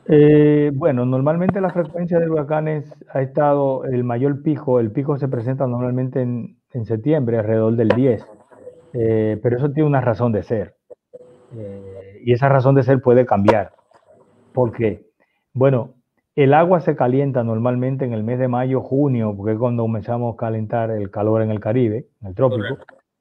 Eh, 0.07 0.71
bueno, 0.73 1.05
normalmente 1.05 1.59
la 1.59 1.71
frecuencia 1.71 2.19
de 2.19 2.29
huracanes 2.29 2.93
ha 3.11 3.21
estado 3.21 3.85
el 3.85 4.03
mayor 4.03 4.43
pico. 4.43 4.79
El 4.79 4.91
pico 4.91 5.17
se 5.17 5.27
presenta 5.27 5.65
normalmente 5.67 6.21
en, 6.21 6.57
septiembre, 6.85 7.39
alrededor 7.39 7.75
del 7.75 7.89
10. 7.89 8.25
Eh, 8.93 9.39
pero 9.41 9.57
eso 9.57 9.71
tiene 9.71 9.87
una 9.87 10.01
razón 10.01 10.31
de 10.31 10.43
ser. 10.43 10.75
Eh, 11.55 12.21
y 12.23 12.33
esa 12.33 12.49
razón 12.49 12.75
de 12.75 12.83
ser 12.83 13.01
puede 13.01 13.25
cambiar. 13.25 13.71
¿Por 14.53 14.71
qué? 14.71 15.05
Bueno, 15.53 15.93
el 16.35 16.53
agua 16.53 16.81
se 16.81 16.95
calienta 16.95 17.43
normalmente 17.43 18.05
en 18.05 18.13
el 18.13 18.23
mes 18.23 18.39
de 18.39 18.47
mayo, 18.47 18.81
junio, 18.81 19.33
porque 19.35 19.53
es 19.53 19.57
cuando 19.57 19.83
comenzamos 19.83 20.33
a 20.33 20.37
calentar 20.37 20.91
el 20.91 21.09
calor 21.09 21.41
en 21.41 21.49
el 21.49 21.59
Caribe, 21.59 22.07
en 22.21 22.27
el 22.27 22.35
trópico. 22.35 22.77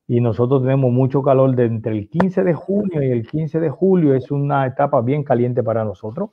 Y 0.06 0.20
nosotros 0.20 0.62
tenemos 0.62 0.92
mucho 0.92 1.22
calor 1.22 1.54
de 1.54 1.64
entre 1.64 1.92
el 1.92 2.08
15 2.10 2.44
de 2.44 2.52
junio 2.52 3.02
y 3.02 3.10
el 3.10 3.26
15 3.26 3.58
de 3.58 3.70
julio. 3.70 4.14
Es 4.14 4.30
una 4.30 4.66
etapa 4.66 5.00
bien 5.00 5.22
caliente 5.22 5.62
para 5.62 5.84
nosotros. 5.84 6.30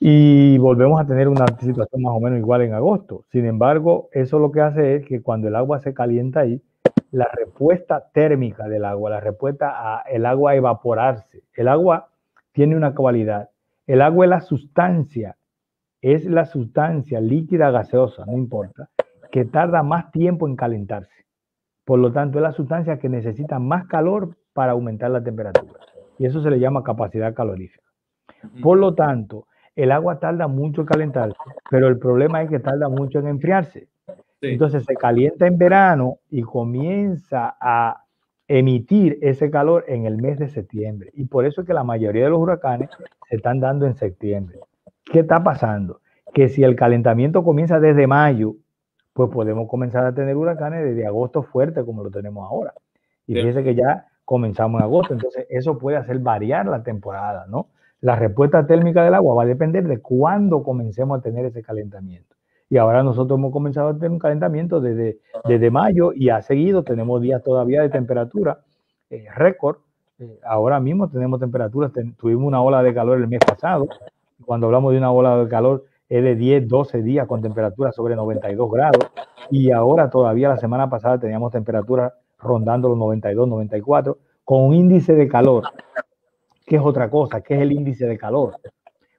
Y 0.00 0.58
volvemos 0.58 1.00
a 1.00 1.06
tener 1.06 1.28
una 1.28 1.46
situación 1.58 2.02
más 2.02 2.12
o 2.14 2.20
menos 2.20 2.38
igual 2.38 2.62
en 2.62 2.74
agosto. 2.74 3.24
Sin 3.30 3.46
embargo, 3.46 4.08
eso 4.12 4.38
lo 4.38 4.52
que 4.52 4.60
hace 4.60 4.96
es 4.96 5.06
que 5.06 5.22
cuando 5.22 5.48
el 5.48 5.56
agua 5.56 5.80
se 5.80 5.92
calienta 5.92 6.40
ahí, 6.40 6.62
la 7.10 7.28
respuesta 7.34 8.08
térmica 8.12 8.68
del 8.68 8.84
agua, 8.84 9.10
la 9.10 9.20
respuesta 9.20 9.72
a 9.74 10.02
el 10.02 10.26
agua 10.26 10.52
a 10.52 10.56
evaporarse. 10.56 11.42
El 11.54 11.68
agua 11.68 12.10
tiene 12.52 12.76
una 12.76 12.94
cualidad. 12.94 13.50
El 13.86 14.02
agua 14.02 14.26
es 14.26 14.30
la 14.30 14.40
sustancia 14.40 15.38
es 16.00 16.24
la 16.24 16.46
sustancia 16.46 17.20
líquida 17.20 17.70
gaseosa, 17.70 18.24
no 18.26 18.32
importa, 18.32 18.88
que 19.30 19.44
tarda 19.44 19.82
más 19.82 20.10
tiempo 20.12 20.46
en 20.46 20.56
calentarse. 20.56 21.26
Por 21.84 21.98
lo 21.98 22.12
tanto, 22.12 22.38
es 22.38 22.42
la 22.42 22.52
sustancia 22.52 22.98
que 22.98 23.08
necesita 23.08 23.58
más 23.58 23.86
calor 23.86 24.36
para 24.52 24.72
aumentar 24.72 25.10
la 25.10 25.22
temperatura. 25.22 25.80
Y 26.18 26.26
eso 26.26 26.42
se 26.42 26.50
le 26.50 26.60
llama 26.60 26.82
capacidad 26.82 27.34
calorífica. 27.34 27.84
Por 28.62 28.78
lo 28.78 28.94
tanto, 28.94 29.46
el 29.78 29.92
agua 29.92 30.18
tarda 30.18 30.48
mucho 30.48 30.80
en 30.80 30.88
calentarse, 30.88 31.38
pero 31.70 31.86
el 31.86 31.98
problema 31.98 32.42
es 32.42 32.50
que 32.50 32.58
tarda 32.58 32.88
mucho 32.88 33.20
en 33.20 33.28
enfriarse. 33.28 33.86
Entonces 34.40 34.84
se 34.84 34.94
calienta 34.96 35.46
en 35.46 35.56
verano 35.56 36.18
y 36.30 36.42
comienza 36.42 37.56
a 37.60 38.02
emitir 38.48 39.20
ese 39.22 39.52
calor 39.52 39.84
en 39.86 40.04
el 40.04 40.16
mes 40.16 40.36
de 40.40 40.48
septiembre. 40.48 41.12
Y 41.14 41.26
por 41.26 41.46
eso 41.46 41.60
es 41.60 41.66
que 41.66 41.74
la 41.74 41.84
mayoría 41.84 42.24
de 42.24 42.30
los 42.30 42.40
huracanes 42.40 42.90
se 43.28 43.36
están 43.36 43.60
dando 43.60 43.86
en 43.86 43.94
septiembre. 43.94 44.58
¿Qué 45.04 45.20
está 45.20 45.44
pasando? 45.44 46.00
Que 46.34 46.48
si 46.48 46.64
el 46.64 46.74
calentamiento 46.74 47.44
comienza 47.44 47.78
desde 47.78 48.08
mayo, 48.08 48.56
pues 49.12 49.30
podemos 49.30 49.68
comenzar 49.68 50.04
a 50.04 50.12
tener 50.12 50.34
huracanes 50.36 50.86
desde 50.86 51.06
agosto 51.06 51.44
fuerte 51.44 51.84
como 51.84 52.02
lo 52.02 52.10
tenemos 52.10 52.44
ahora. 52.50 52.74
Y 53.28 53.34
fíjese 53.34 53.62
que 53.62 53.76
ya 53.76 54.06
comenzamos 54.24 54.80
en 54.80 54.86
agosto, 54.86 55.14
entonces 55.14 55.46
eso 55.50 55.78
puede 55.78 55.98
hacer 55.98 56.18
variar 56.18 56.66
la 56.66 56.82
temporada, 56.82 57.46
¿no? 57.48 57.68
La 58.00 58.16
respuesta 58.16 58.66
térmica 58.66 59.02
del 59.02 59.14
agua 59.14 59.34
va 59.34 59.42
a 59.42 59.46
depender 59.46 59.86
de 59.86 60.00
cuándo 60.00 60.62
comencemos 60.62 61.18
a 61.18 61.22
tener 61.22 61.44
ese 61.44 61.62
calentamiento. 61.62 62.36
Y 62.70 62.76
ahora 62.76 63.02
nosotros 63.02 63.38
hemos 63.38 63.52
comenzado 63.52 63.88
a 63.88 63.94
tener 63.94 64.10
un 64.10 64.18
calentamiento 64.18 64.80
desde, 64.80 65.18
desde 65.46 65.70
mayo 65.70 66.12
y 66.14 66.28
ha 66.28 66.42
seguido, 66.42 66.84
tenemos 66.84 67.20
días 67.20 67.42
todavía 67.42 67.82
de 67.82 67.88
temperatura 67.88 68.60
eh, 69.10 69.26
récord. 69.34 69.78
Eh, 70.18 70.38
ahora 70.44 70.78
mismo 70.78 71.08
tenemos 71.08 71.40
temperaturas, 71.40 71.90
tuvimos 72.18 72.46
una 72.46 72.62
ola 72.62 72.82
de 72.82 72.92
calor 72.94 73.18
el 73.18 73.26
mes 73.26 73.40
pasado, 73.40 73.88
cuando 74.44 74.66
hablamos 74.66 74.92
de 74.92 74.98
una 74.98 75.10
ola 75.10 75.36
de 75.36 75.48
calor, 75.48 75.84
es 76.08 76.22
de 76.22 76.34
10, 76.36 76.68
12 76.68 77.02
días 77.02 77.26
con 77.26 77.42
temperatura 77.42 77.92
sobre 77.92 78.16
92 78.16 78.70
grados. 78.70 79.10
Y 79.50 79.70
ahora 79.70 80.10
todavía 80.10 80.48
la 80.48 80.56
semana 80.56 80.88
pasada 80.88 81.18
teníamos 81.18 81.52
temperaturas 81.52 82.12
rondando 82.38 82.88
los 82.88 82.98
92, 82.98 83.48
94, 83.48 84.18
con 84.44 84.62
un 84.62 84.74
índice 84.74 85.14
de 85.14 85.28
calor, 85.28 85.64
que 86.68 86.76
es 86.76 86.82
otra 86.82 87.10
cosa, 87.10 87.40
que 87.40 87.54
es 87.54 87.60
el 87.62 87.72
índice 87.72 88.06
de 88.06 88.18
calor. 88.18 88.56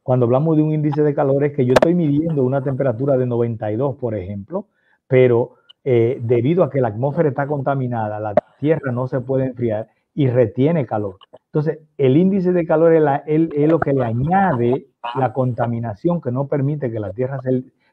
Cuando 0.03 0.25
hablamos 0.25 0.55
de 0.55 0.63
un 0.63 0.73
índice 0.73 1.03
de 1.03 1.13
calor 1.13 1.43
es 1.43 1.53
que 1.53 1.65
yo 1.65 1.73
estoy 1.73 1.95
midiendo 1.95 2.43
una 2.43 2.63
temperatura 2.63 3.17
de 3.17 3.25
92, 3.25 3.95
por 3.97 4.15
ejemplo, 4.15 4.67
pero 5.07 5.55
eh, 5.83 6.19
debido 6.21 6.63
a 6.63 6.69
que 6.69 6.81
la 6.81 6.89
atmósfera 6.89 7.29
está 7.29 7.47
contaminada, 7.47 8.19
la 8.19 8.33
Tierra 8.59 8.91
no 8.91 9.07
se 9.07 9.21
puede 9.21 9.47
enfriar 9.47 9.87
y 10.13 10.27
retiene 10.27 10.85
calor. 10.85 11.17
Entonces, 11.45 11.79
el 11.97 12.17
índice 12.17 12.51
de 12.51 12.65
calor 12.65 12.93
es, 13.25 13.69
lo 13.69 13.79
que 13.79 13.93
le 13.93 14.03
añade 14.03 14.87
la 15.15 15.33
contaminación 15.33 16.21
que 16.21 16.31
no 16.31 16.47
permite 16.47 16.91
que 16.91 16.99
la 16.99 17.11
Tierra 17.11 17.39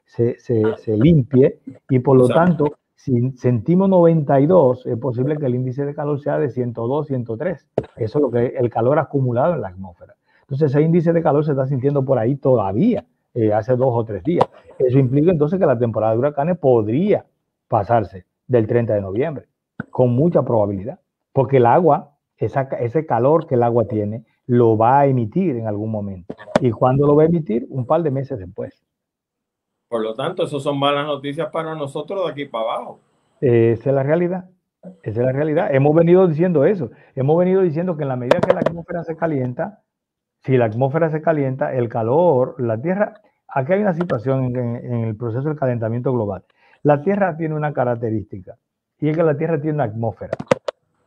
se, 0.05 0.39
se, 0.39 0.97
limpie 0.97 1.59
y 1.89 1.99
por 1.99 2.17
lo 2.17 2.27
tanto, 2.27 2.77
si 2.97 3.31
sentimos 3.37 3.87
92, 3.89 4.85
es 4.87 4.97
posible 4.97 5.37
que 5.37 5.45
el 5.45 5.55
índice 5.55 5.85
de 5.85 5.95
calor 5.95 6.19
sea 6.19 6.39
de 6.39 6.49
102, 6.49 7.07
103. 7.07 7.69
Eso 7.95 8.17
es 8.17 8.21
lo 8.21 8.29
que 8.29 8.47
el 8.47 8.69
calor 8.69 8.99
acumulado 8.99 9.53
en 9.53 9.61
la 9.61 9.69
atmósfera. 9.69 10.15
Entonces, 10.41 10.71
ese 10.71 10.81
índice 10.81 11.13
de 11.13 11.21
calor 11.21 11.45
se 11.45 11.51
está 11.51 11.67
sintiendo 11.67 12.03
por 12.03 12.17
ahí 12.17 12.35
todavía, 12.35 13.05
eh, 13.33 13.53
hace 13.53 13.75
dos 13.75 13.91
o 13.91 14.03
tres 14.03 14.23
días. 14.23 14.49
Eso 14.79 14.97
implica 14.97 15.31
entonces 15.31 15.59
que 15.59 15.65
la 15.65 15.77
temporada 15.77 16.13
de 16.13 16.19
huracanes 16.19 16.57
podría 16.57 17.25
pasarse 17.67 18.25
del 18.47 18.65
30 18.65 18.95
de 18.95 19.01
noviembre, 19.01 19.45
con 19.91 20.09
mucha 20.15 20.41
probabilidad, 20.41 20.99
porque 21.31 21.57
el 21.57 21.67
agua 21.67 22.17
ese 22.37 23.05
calor 23.05 23.47
que 23.47 23.55
el 23.55 23.63
agua 23.63 23.85
tiene 23.85 24.23
lo 24.45 24.77
va 24.77 24.99
a 24.99 25.05
emitir 25.07 25.55
en 25.55 25.67
algún 25.67 25.91
momento. 25.91 26.35
¿Y 26.61 26.71
cuando 26.71 27.07
lo 27.07 27.15
va 27.15 27.23
a 27.23 27.25
emitir? 27.25 27.67
Un 27.69 27.85
par 27.85 28.03
de 28.03 28.11
meses 28.11 28.39
después. 28.39 28.86
Por 29.89 30.01
lo 30.03 30.13
tanto, 30.13 30.43
eso 30.43 30.59
son 30.59 30.77
malas 30.79 31.05
noticias 31.05 31.49
para 31.51 31.73
nosotros 31.75 32.25
de 32.25 32.31
aquí 32.31 32.45
para 32.45 32.63
abajo. 32.65 32.99
Esa 33.39 33.89
es 33.89 33.95
la 33.95 34.03
realidad. 34.03 34.49
Esa 35.03 35.21
es 35.21 35.25
la 35.25 35.31
realidad. 35.31 35.73
Hemos 35.73 35.95
venido 35.95 36.27
diciendo 36.27 36.65
eso. 36.65 36.91
Hemos 37.15 37.37
venido 37.37 37.61
diciendo 37.61 37.95
que 37.95 38.03
en 38.03 38.09
la 38.09 38.15
medida 38.15 38.39
que 38.39 38.53
la 38.53 38.59
atmósfera 38.59 39.03
se 39.03 39.15
calienta, 39.15 39.81
si 40.43 40.57
la 40.57 40.65
atmósfera 40.65 41.09
se 41.09 41.21
calienta, 41.21 41.73
el 41.73 41.89
calor, 41.89 42.55
la 42.59 42.81
Tierra, 42.81 43.21
aquí 43.47 43.73
hay 43.73 43.81
una 43.81 43.93
situación 43.93 44.45
en, 44.45 44.55
en 44.57 45.03
el 45.05 45.15
proceso 45.15 45.47
del 45.47 45.57
calentamiento 45.57 46.11
global. 46.11 46.43
La 46.83 47.01
Tierra 47.01 47.35
tiene 47.37 47.55
una 47.55 47.73
característica 47.73 48.57
y 48.99 49.09
es 49.09 49.17
que 49.17 49.23
la 49.23 49.37
Tierra 49.37 49.59
tiene 49.59 49.75
una 49.75 49.85
atmósfera. 49.85 50.31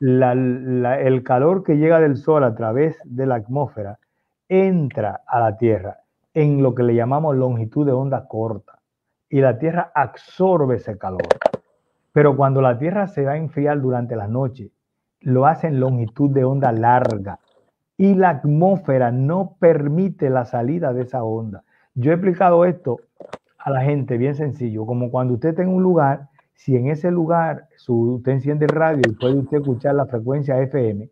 el 0.01 1.23
calor 1.25 1.63
que 1.63 1.77
llega 1.77 2.01
del 2.01 2.17
Sol 2.17 2.45
a 2.45 2.55
través 2.55 2.99
de 3.05 3.27
la 3.27 3.37
atmósfera 3.37 3.99
entra 4.49 5.21
a 5.27 5.41
la 5.41 5.57
Tierra 5.57 6.00
en 6.35 6.63
lo 6.63 6.75
que 6.75 6.83
le 6.83 6.95
llamamos 6.95 7.37
longitud 7.37 7.87
de 7.87 7.93
onda 7.93 8.27
corta 8.29 8.81
y 9.29 9.41
la 9.41 9.59
Tierra 9.59 9.93
absorbe 9.95 10.77
ese 10.77 10.99
calor. 10.99 11.29
Pero 12.13 12.37
cuando 12.37 12.61
la 12.61 12.79
Tierra 12.79 13.07
se 13.07 13.25
va 13.25 13.33
a 13.33 13.37
enfriar 13.37 13.81
durante 13.81 14.17
la 14.17 14.27
noche, 14.27 14.71
lo 15.21 15.47
hace 15.47 15.69
en 15.69 15.81
longitud 15.81 16.31
de 16.31 16.45
onda 16.45 16.73
larga 16.73 17.39
y 17.97 18.15
la 18.15 18.31
atmósfera 18.31 19.13
no 19.13 19.57
permite 19.59 20.31
la 20.31 20.45
salida 20.45 20.93
de 20.93 21.03
esa 21.03 21.23
onda. 21.23 21.65
Yo 21.95 22.11
he 22.11 22.15
explicado 22.15 22.65
esto 22.65 23.01
a 23.59 23.71
la 23.71 23.83
gente 23.83 24.17
bien 24.17 24.35
sencillo, 24.35 24.87
como 24.87 25.11
cuando 25.11 25.35
usted 25.35 25.51
está 25.51 25.63
en 25.63 25.69
un 25.69 25.83
lugar, 25.83 26.29
si 26.55 26.77
en 26.77 26.89
ese 26.89 27.11
lugar 27.11 27.69
su, 27.77 28.15
usted 28.15 28.33
enciende 28.33 28.65
el 28.65 28.73
radio 28.73 29.03
y 29.07 29.13
puede 29.13 29.35
usted 29.35 29.59
escuchar 29.59 29.95
la 29.95 30.07
frecuencia 30.07 30.61
FM, 30.61 31.11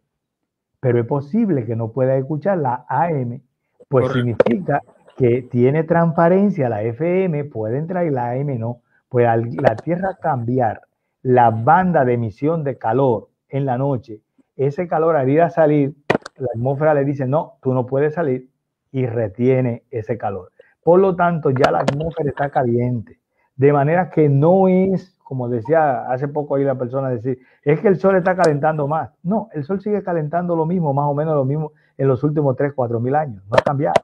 pero 0.81 1.01
es 1.01 1.07
posible 1.07 1.67
que 1.67 1.77
no 1.77 1.93
pueda 1.93 2.17
escuchar 2.17 2.59
la 2.59 2.87
AM, 2.89 3.43
pues 3.89 4.13
significa 4.13 4.83
que 5.19 5.43
tiene 5.43 5.83
transparencia 5.83 6.69
la 6.69 6.83
FM, 6.83 7.45
puede 7.47 7.77
entrar 7.77 8.07
y 8.07 8.11
la 8.11 8.31
AM 8.31 8.57
no. 8.59 8.83
Pues 9.09 9.27
la 9.61 9.75
Tierra 9.75 10.17
cambiar 10.23 10.83
la 11.23 11.51
banda 11.51 12.05
de 12.05 12.15
emisión 12.15 12.63
de 12.63 12.79
calor 12.79 13.29
en 13.49 13.67
la 13.67 13.77
noche, 13.77 14.21
ese 14.57 14.87
calor 14.87 15.17
al 15.17 15.29
ir 15.29 15.43
a 15.43 15.51
salir, 15.51 15.97
la 16.37 16.47
atmósfera 16.55 16.95
le 16.95 17.05
dice, 17.05 17.27
no, 17.27 17.59
tú 17.61 17.75
no 17.75 17.85
puedes 17.85 18.15
salir 18.15 18.49
y 18.93 19.07
retiene 19.07 19.83
ese 19.91 20.17
calor. 20.17 20.53
Por 20.85 21.01
lo 21.01 21.17
tanto, 21.17 21.51
ya 21.51 21.73
la 21.73 21.81
atmósfera 21.81 22.31
está 22.31 22.51
caliente. 22.51 23.19
De 23.57 23.73
manera 23.73 24.11
que 24.11 24.29
no 24.29 24.69
es, 24.69 25.19
como 25.25 25.49
decía 25.49 26.09
hace 26.09 26.29
poco 26.29 26.55
ahí 26.55 26.63
la 26.63 26.79
persona, 26.79 27.11
decir, 27.11 27.41
es 27.65 27.81
que 27.81 27.89
el 27.89 27.99
sol 27.99 28.15
está 28.15 28.37
calentando 28.37 28.87
más. 28.87 29.11
No, 29.25 29.49
el 29.53 29.65
sol 29.65 29.81
sigue 29.81 30.05
calentando 30.05 30.55
lo 30.55 30.65
mismo, 30.65 30.95
más 30.95 31.07
o 31.07 31.15
menos 31.15 31.35
lo 31.35 31.45
mismo 31.45 31.73
en 31.97 32.07
los 32.07 32.23
últimos 32.23 32.55
3, 32.55 32.73
4 32.77 33.01
mil 33.01 33.17
años. 33.17 33.43
No 33.51 33.57
ha 33.59 33.63
cambiado 33.63 33.95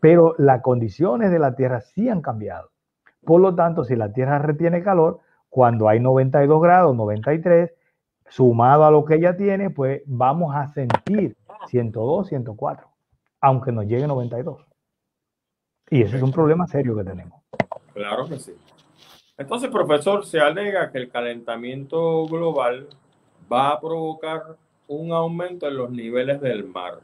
pero 0.00 0.34
las 0.38 0.62
condiciones 0.62 1.30
de 1.30 1.38
la 1.38 1.54
Tierra 1.54 1.80
sí 1.80 2.08
han 2.08 2.22
cambiado. 2.22 2.70
Por 3.24 3.40
lo 3.40 3.54
tanto, 3.54 3.84
si 3.84 3.96
la 3.96 4.12
Tierra 4.12 4.38
retiene 4.38 4.82
calor, 4.82 5.20
cuando 5.48 5.88
hay 5.88 6.00
92 6.00 6.62
grados, 6.62 6.94
93, 6.94 7.72
sumado 8.28 8.84
a 8.84 8.90
lo 8.90 9.04
que 9.04 9.14
ella 9.14 9.36
tiene, 9.36 9.70
pues 9.70 10.02
vamos 10.06 10.54
a 10.54 10.68
sentir 10.68 11.36
102, 11.66 12.28
104, 12.28 12.88
aunque 13.40 13.72
nos 13.72 13.86
llegue 13.86 14.06
92. 14.06 14.64
Y 15.90 16.02
ese 16.02 16.16
es 16.16 16.22
un 16.22 16.32
problema 16.32 16.66
serio 16.66 16.96
que 16.96 17.04
tenemos. 17.04 17.42
Claro 17.94 18.28
que 18.28 18.38
sí. 18.38 18.52
Entonces, 19.38 19.70
profesor, 19.70 20.24
se 20.24 20.40
alega 20.40 20.90
que 20.90 20.98
el 20.98 21.10
calentamiento 21.10 22.26
global 22.26 22.88
va 23.50 23.70
a 23.70 23.80
provocar 23.80 24.56
un 24.88 25.12
aumento 25.12 25.68
en 25.68 25.76
los 25.76 25.90
niveles 25.90 26.40
del 26.40 26.64
mar. 26.64 27.00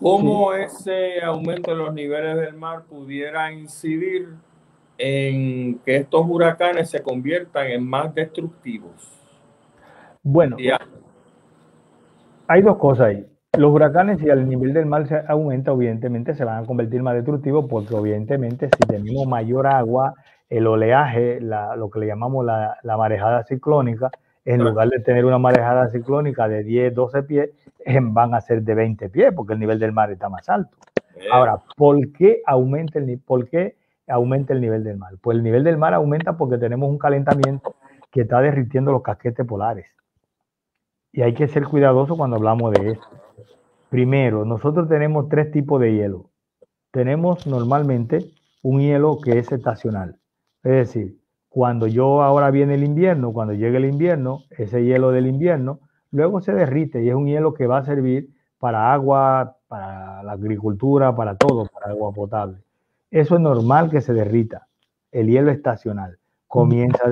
¿Cómo 0.00 0.52
ese 0.52 1.20
aumento 1.22 1.72
de 1.72 1.76
los 1.76 1.92
niveles 1.92 2.36
del 2.36 2.54
mar 2.54 2.84
pudiera 2.88 3.52
incidir 3.52 4.28
en 4.96 5.78
que 5.80 5.96
estos 5.96 6.24
huracanes 6.28 6.90
se 6.90 7.02
conviertan 7.02 7.66
en 7.66 7.84
más 7.84 8.14
destructivos? 8.14 9.12
Bueno, 10.22 10.56
hay 12.46 12.62
dos 12.62 12.76
cosas 12.76 13.06
ahí. 13.08 13.26
Los 13.56 13.72
huracanes, 13.72 14.20
si 14.20 14.28
el 14.28 14.48
nivel 14.48 14.72
del 14.72 14.86
mar 14.86 15.08
se 15.08 15.20
aumenta, 15.26 15.72
evidentemente 15.72 16.34
se 16.34 16.44
van 16.44 16.62
a 16.62 16.66
convertir 16.66 17.02
más 17.02 17.14
destructivos 17.14 17.66
porque 17.68 17.94
obviamente 17.94 18.68
si 18.68 18.86
tenemos 18.86 19.26
mayor 19.26 19.66
agua, 19.66 20.14
el 20.48 20.66
oleaje, 20.66 21.40
lo 21.40 21.90
que 21.90 21.98
le 22.00 22.06
llamamos 22.06 22.44
la, 22.44 22.78
la 22.82 22.96
marejada 22.96 23.42
ciclónica, 23.44 24.10
en 24.54 24.64
lugar 24.64 24.88
de 24.88 25.00
tener 25.00 25.26
una 25.26 25.38
marejada 25.38 25.88
ciclónica 25.90 26.48
de 26.48 26.64
10, 26.64 26.94
12 26.94 27.22
pies, 27.24 27.50
van 28.00 28.34
a 28.34 28.40
ser 28.40 28.62
de 28.62 28.74
20 28.74 29.10
pies, 29.10 29.34
porque 29.36 29.52
el 29.52 29.60
nivel 29.60 29.78
del 29.78 29.92
mar 29.92 30.10
está 30.10 30.30
más 30.30 30.48
alto. 30.48 30.74
Ahora, 31.30 31.58
¿por 31.76 32.12
qué, 32.12 32.40
aumenta 32.46 32.98
el, 32.98 33.18
¿por 33.18 33.46
qué 33.50 33.76
aumenta 34.06 34.54
el 34.54 34.62
nivel 34.62 34.84
del 34.84 34.96
mar? 34.96 35.12
Pues 35.20 35.36
el 35.36 35.42
nivel 35.42 35.64
del 35.64 35.76
mar 35.76 35.92
aumenta 35.92 36.38
porque 36.38 36.56
tenemos 36.56 36.88
un 36.88 36.96
calentamiento 36.96 37.76
que 38.10 38.22
está 38.22 38.40
derritiendo 38.40 38.90
los 38.90 39.02
casquetes 39.02 39.46
polares. 39.46 39.86
Y 41.12 41.20
hay 41.20 41.34
que 41.34 41.46
ser 41.46 41.64
cuidadoso 41.64 42.16
cuando 42.16 42.36
hablamos 42.36 42.72
de 42.72 42.92
esto. 42.92 43.06
Primero, 43.90 44.46
nosotros 44.46 44.88
tenemos 44.88 45.28
tres 45.28 45.50
tipos 45.50 45.78
de 45.78 45.92
hielo. 45.92 46.30
Tenemos 46.90 47.46
normalmente 47.46 48.30
un 48.62 48.80
hielo 48.80 49.18
que 49.22 49.38
es 49.38 49.52
estacional. 49.52 50.16
Es 50.62 50.72
decir, 50.72 51.18
cuando 51.48 51.86
yo 51.86 52.22
ahora 52.22 52.50
viene 52.50 52.74
el 52.74 52.84
invierno, 52.84 53.32
cuando 53.32 53.54
llegue 53.54 53.78
el 53.78 53.86
invierno, 53.86 54.40
ese 54.50 54.84
hielo 54.84 55.10
del 55.10 55.26
invierno, 55.26 55.80
luego 56.10 56.40
se 56.40 56.52
derrite 56.52 57.02
y 57.02 57.08
es 57.08 57.14
un 57.14 57.26
hielo 57.26 57.54
que 57.54 57.66
va 57.66 57.78
a 57.78 57.84
servir 57.84 58.28
para 58.58 58.92
agua, 58.92 59.56
para 59.68 60.22
la 60.22 60.32
agricultura, 60.32 61.14
para 61.14 61.36
todo, 61.36 61.66
para 61.66 61.92
agua 61.92 62.12
potable. 62.12 62.58
Eso 63.10 63.36
es 63.36 63.40
normal 63.40 63.90
que 63.90 64.00
se 64.00 64.12
derrita. 64.12 64.66
El 65.10 65.28
hielo 65.28 65.50
estacional 65.50 66.18
comienza 66.46 67.04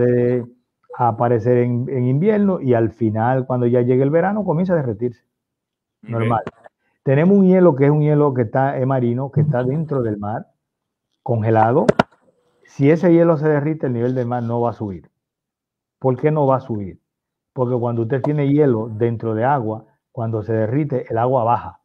a 0.98 1.08
aparecer 1.08 1.58
en, 1.58 2.06
invierno 2.06 2.60
y 2.60 2.74
al 2.74 2.90
final, 2.90 3.46
cuando 3.46 3.66
ya 3.66 3.80
llegue 3.80 4.02
el 4.02 4.10
verano, 4.10 4.44
comienza 4.44 4.74
a 4.74 4.76
derretirse. 4.76 5.24
Normal. 6.02 6.42
Tenemos 7.02 7.38
un 7.38 7.46
hielo 7.46 7.74
que 7.74 7.86
es 7.86 7.90
un 7.90 8.00
hielo 8.00 8.34
que 8.34 8.42
está 8.42 8.74
marino, 8.86 9.30
que 9.30 9.40
está 9.40 9.62
dentro 9.62 10.02
del 10.02 10.18
mar, 10.18 10.46
congelado, 11.22 11.86
si 12.66 12.90
ese 12.90 13.12
hielo 13.12 13.36
se 13.36 13.48
derrite, 13.48 13.86
el 13.86 13.92
nivel 13.92 14.14
del 14.14 14.26
mar 14.26 14.42
no 14.42 14.60
va 14.60 14.70
a 14.70 14.74
subir. 14.74 15.10
¿Por 15.98 16.20
qué 16.20 16.30
no 16.30 16.46
va 16.46 16.56
a 16.56 16.60
subir? 16.60 17.00
Porque 17.52 17.78
cuando 17.78 18.02
usted 18.02 18.20
tiene 18.22 18.48
hielo 18.48 18.88
dentro 18.88 19.34
de 19.34 19.44
agua, 19.44 19.86
cuando 20.12 20.42
se 20.42 20.52
derrite, 20.52 21.06
el 21.08 21.18
agua 21.18 21.44
baja. 21.44 21.80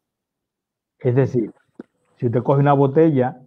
Es 0.98 1.14
decir, 1.14 1.52
si 2.16 2.26
usted 2.26 2.42
coge 2.42 2.60
una 2.60 2.74
botella 2.74 3.40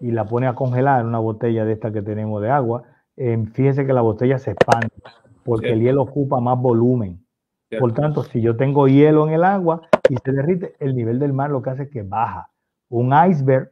y 0.00 0.10
la 0.12 0.24
pone 0.24 0.46
a 0.46 0.54
congelar, 0.54 1.04
una 1.04 1.18
botella 1.18 1.64
de 1.64 1.72
esta 1.72 1.92
que 1.92 2.02
tenemos 2.02 2.40
de 2.40 2.50
agua, 2.50 2.84
eh, 3.16 3.44
fíjese 3.52 3.84
que 3.84 3.92
la 3.92 4.00
botella 4.00 4.38
se 4.38 4.52
expande 4.52 4.88
porque 5.44 5.70
el 5.70 5.80
hielo 5.80 6.02
ocupa 6.02 6.40
más 6.40 6.58
volumen. 6.58 7.24
Por 7.78 7.94
tanto, 7.94 8.22
si 8.22 8.42
yo 8.42 8.56
tengo 8.56 8.86
hielo 8.86 9.26
en 9.26 9.34
el 9.34 9.44
agua 9.44 9.88
y 10.08 10.16
se 10.16 10.32
derrite, 10.32 10.74
el 10.78 10.94
nivel 10.94 11.18
del 11.18 11.32
mar 11.32 11.50
lo 11.50 11.62
que 11.62 11.70
hace 11.70 11.82
es 11.84 11.90
que 11.90 12.02
baja. 12.02 12.50
Un 12.90 13.12
iceberg 13.28 13.71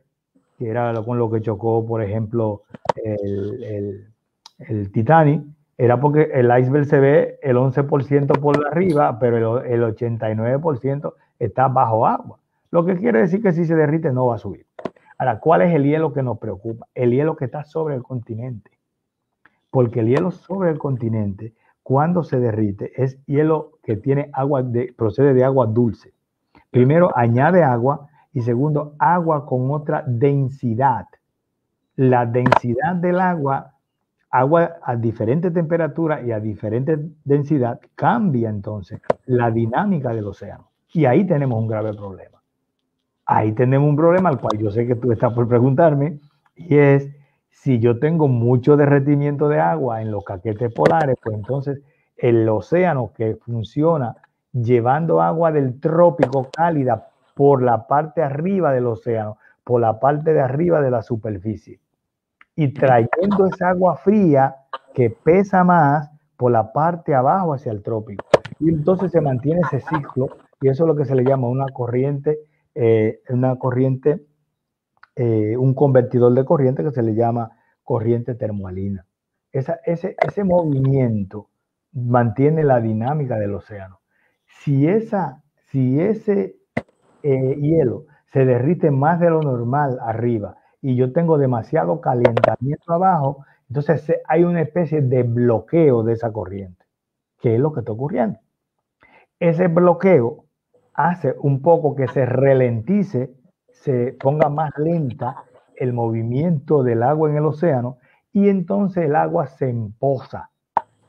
que 0.61 0.69
era 0.69 0.93
con 1.03 1.19
lo 1.19 1.31
que 1.31 1.41
chocó, 1.41 1.87
por 1.87 2.03
ejemplo, 2.03 2.65
el, 3.03 4.13
el, 4.59 4.93
Titanic, 4.93 5.43
era 5.79 5.99
porque 5.99 6.29
el 6.35 6.51
iceberg 6.55 6.85
se 6.85 7.01
ve 7.01 7.39
el 7.41 7.57
11% 7.57 8.39
por 8.39 8.67
arriba, 8.67 9.19
pero 9.19 9.63
el, 9.63 9.73
el 9.73 9.97
89% 9.97 11.15
está 11.39 11.69
bajo 11.69 12.07
agua. 12.07 12.39
Lo 12.71 12.85
que 12.85 12.97
quiere 12.97 13.21
decir 13.21 13.43
que 13.43 13.53
si 13.53 13.65
se 13.65 13.75
derrite 13.75 14.13
no 14.13 14.27
va 14.27 14.35
a 14.35 14.39
subir. 14.39 14.67
Ahora, 15.17 15.41
¿cuál 15.41 15.63
es 15.63 15.75
el 15.75 15.85
hielo 15.85 16.13
que 16.13 16.23
nos 16.23 16.39
preocupa? 16.39 16.87
El 16.95 17.13
hielo 17.13 17.37
que 17.37 17.47
está 17.47 17.65
sobre 17.65 17.95
el 17.95 18.03
continente. 18.03 18.71
Porque 19.71 20.01
el 20.01 20.09
hielo 20.09 20.31
sobre 20.31 20.69
el 20.69 20.79
continente, 20.79 21.55
cuando 21.83 22.23
se 22.23 22.39
derrite, 22.39 22.93
es 23.03 23.19
hielo 23.25 23.79
que 23.83 23.97
tiene 23.97 24.29
agua, 24.35 24.63
de, 24.63 24.93
procede 24.95 25.33
de 25.33 25.43
agua 25.43 25.67
dulce. 25.67 26.13
Primero 26.71 27.17
añade 27.17 27.63
agua 27.63 28.10
y 28.33 28.41
segundo, 28.43 28.95
agua 28.99 29.45
con 29.47 29.71
otra 29.71 30.05
densidad. 30.07 31.07
La 31.97 32.27
densidad 32.27 32.95
del 32.97 33.21
agua, 33.21 33.75
agua 34.31 34.77
a 34.83 34.97
diferente 34.97 35.51
temperatura 35.51 36.23
y 36.23 36.33
a 36.33 36.41
diferente 36.41 36.99
densidad, 37.25 37.81
cambia 37.95 38.49
entonces 38.49 39.01
la 39.27 39.51
dinámica 39.51 40.11
del 40.11 40.27
océano. 40.27 40.71
Y 40.93 41.05
ahí 41.05 41.25
tenemos 41.27 41.59
un 41.59 41.69
grave 41.69 41.93
problema. 41.95 42.41
Ahí 43.27 43.53
tenemos 43.53 43.89
un 43.89 43.97
problema 43.97 44.29
al 44.29 44.41
cual 44.41 44.59
yo 44.59 44.71
sé 44.71 44.87
que 44.87 44.97
tú 44.97 45.13
estás 45.13 45.33
por 45.33 45.49
preguntarme, 45.49 46.19
y 46.57 46.77
es 46.77 47.11
si 47.49 47.79
yo 47.79 47.99
tengo 47.99 48.27
mucho 48.29 48.77
derretimiento 48.77 49.49
de 49.49 49.61
agua 49.61 50.03
en 50.03 50.11
los 50.11 50.25
caquetes 50.25 50.73
polares, 50.73 51.17
pues 51.23 51.37
entonces 51.37 51.83
el 52.17 52.49
océano 52.49 53.13
que 53.15 53.37
funciona 53.37 54.17
llevando 54.53 55.21
agua 55.21 55.53
del 55.53 55.79
trópico 55.79 56.49
cálida 56.51 57.10
por 57.41 57.63
la 57.63 57.87
parte 57.87 58.23
arriba 58.23 58.71
del 58.71 58.87
océano, 58.87 59.39
por 59.65 59.81
la 59.81 59.99
parte 59.99 60.35
de 60.35 60.43
arriba 60.43 60.83
de 60.83 60.91
la 60.91 61.01
superficie. 61.01 61.81
Y 62.55 62.75
trayendo 62.75 63.47
esa 63.47 63.71
agua 63.71 63.97
fría 63.97 64.57
que 64.93 65.09
pesa 65.09 65.65
más 65.65 66.11
por 66.37 66.53
la 66.53 66.71
parte 66.75 67.15
abajo 67.15 67.55
hacia 67.55 67.73
el 67.73 67.83
trópico. 67.83 68.27
Y 68.59 68.69
entonces 68.69 69.11
se 69.11 69.23
mantiene 69.23 69.63
ese 69.63 69.81
ciclo 69.81 70.37
y 70.61 70.69
eso 70.69 70.85
es 70.85 70.89
lo 70.89 70.95
que 70.95 71.07
se 71.07 71.15
le 71.15 71.25
llama 71.25 71.49
una 71.49 71.65
corriente, 71.73 72.41
eh, 72.75 73.23
una 73.31 73.57
corriente, 73.57 74.27
eh, 75.17 75.57
un 75.57 75.73
convertidor 75.73 76.35
de 76.35 76.45
corriente 76.45 76.85
que 76.85 76.91
se 76.91 77.03
le 77.03 77.15
llama 77.15 77.53
corriente 77.85 78.35
termoalina. 78.35 79.07
ese, 79.51 79.81
ese 79.87 80.45
movimiento 80.45 81.49
mantiene 81.93 82.65
la 82.65 82.83
dinámica 82.83 83.39
del 83.39 83.55
océano. 83.55 84.01
Si, 84.45 84.87
esa, 84.87 85.43
si 85.71 86.03
ese 86.03 86.60
eh, 87.23 87.57
hielo 87.61 88.05
se 88.33 88.45
derrite 88.45 88.91
más 88.91 89.21
de 89.21 89.31
lo 89.31 89.43
normal 89.43 89.99
arriba 90.03 90.57
y 90.83 90.97
yo 90.97 91.13
tengo 91.13 91.39
demasiado 91.39 92.01
calentamiento 92.01 92.93
abajo, 92.93 93.45
entonces 93.69 94.13
hay 94.27 94.45
una 94.45 94.63
especie 94.63 95.03
de 95.03 95.23
bloqueo 95.23 96.03
de 96.03 96.15
esa 96.15 96.33
corriente, 96.33 96.85
que 97.41 97.55
es 97.55 97.61
lo 97.61 97.73
que 97.73 97.81
está 97.81 97.93
ocurriendo. 97.93 98.39
ese 99.39 99.69
bloqueo 99.69 100.45
hace 100.95 101.35
un 101.41 101.63
poco 101.63 101.95
que 101.95 102.09
se 102.09 102.27
ralentice, 102.27 103.35
se 103.69 104.17
ponga 104.21 104.49
más 104.49 104.73
lenta 104.77 105.45
el 105.77 105.93
movimiento 105.93 106.83
del 106.83 107.03
agua 107.03 107.31
en 107.31 107.37
el 107.37 107.47
océano 107.47 107.99
y 108.33 108.49
entonces 108.49 109.07
el 109.07 109.17
agua 109.17 109.47
se 109.47 109.71
empoza. 109.71 110.51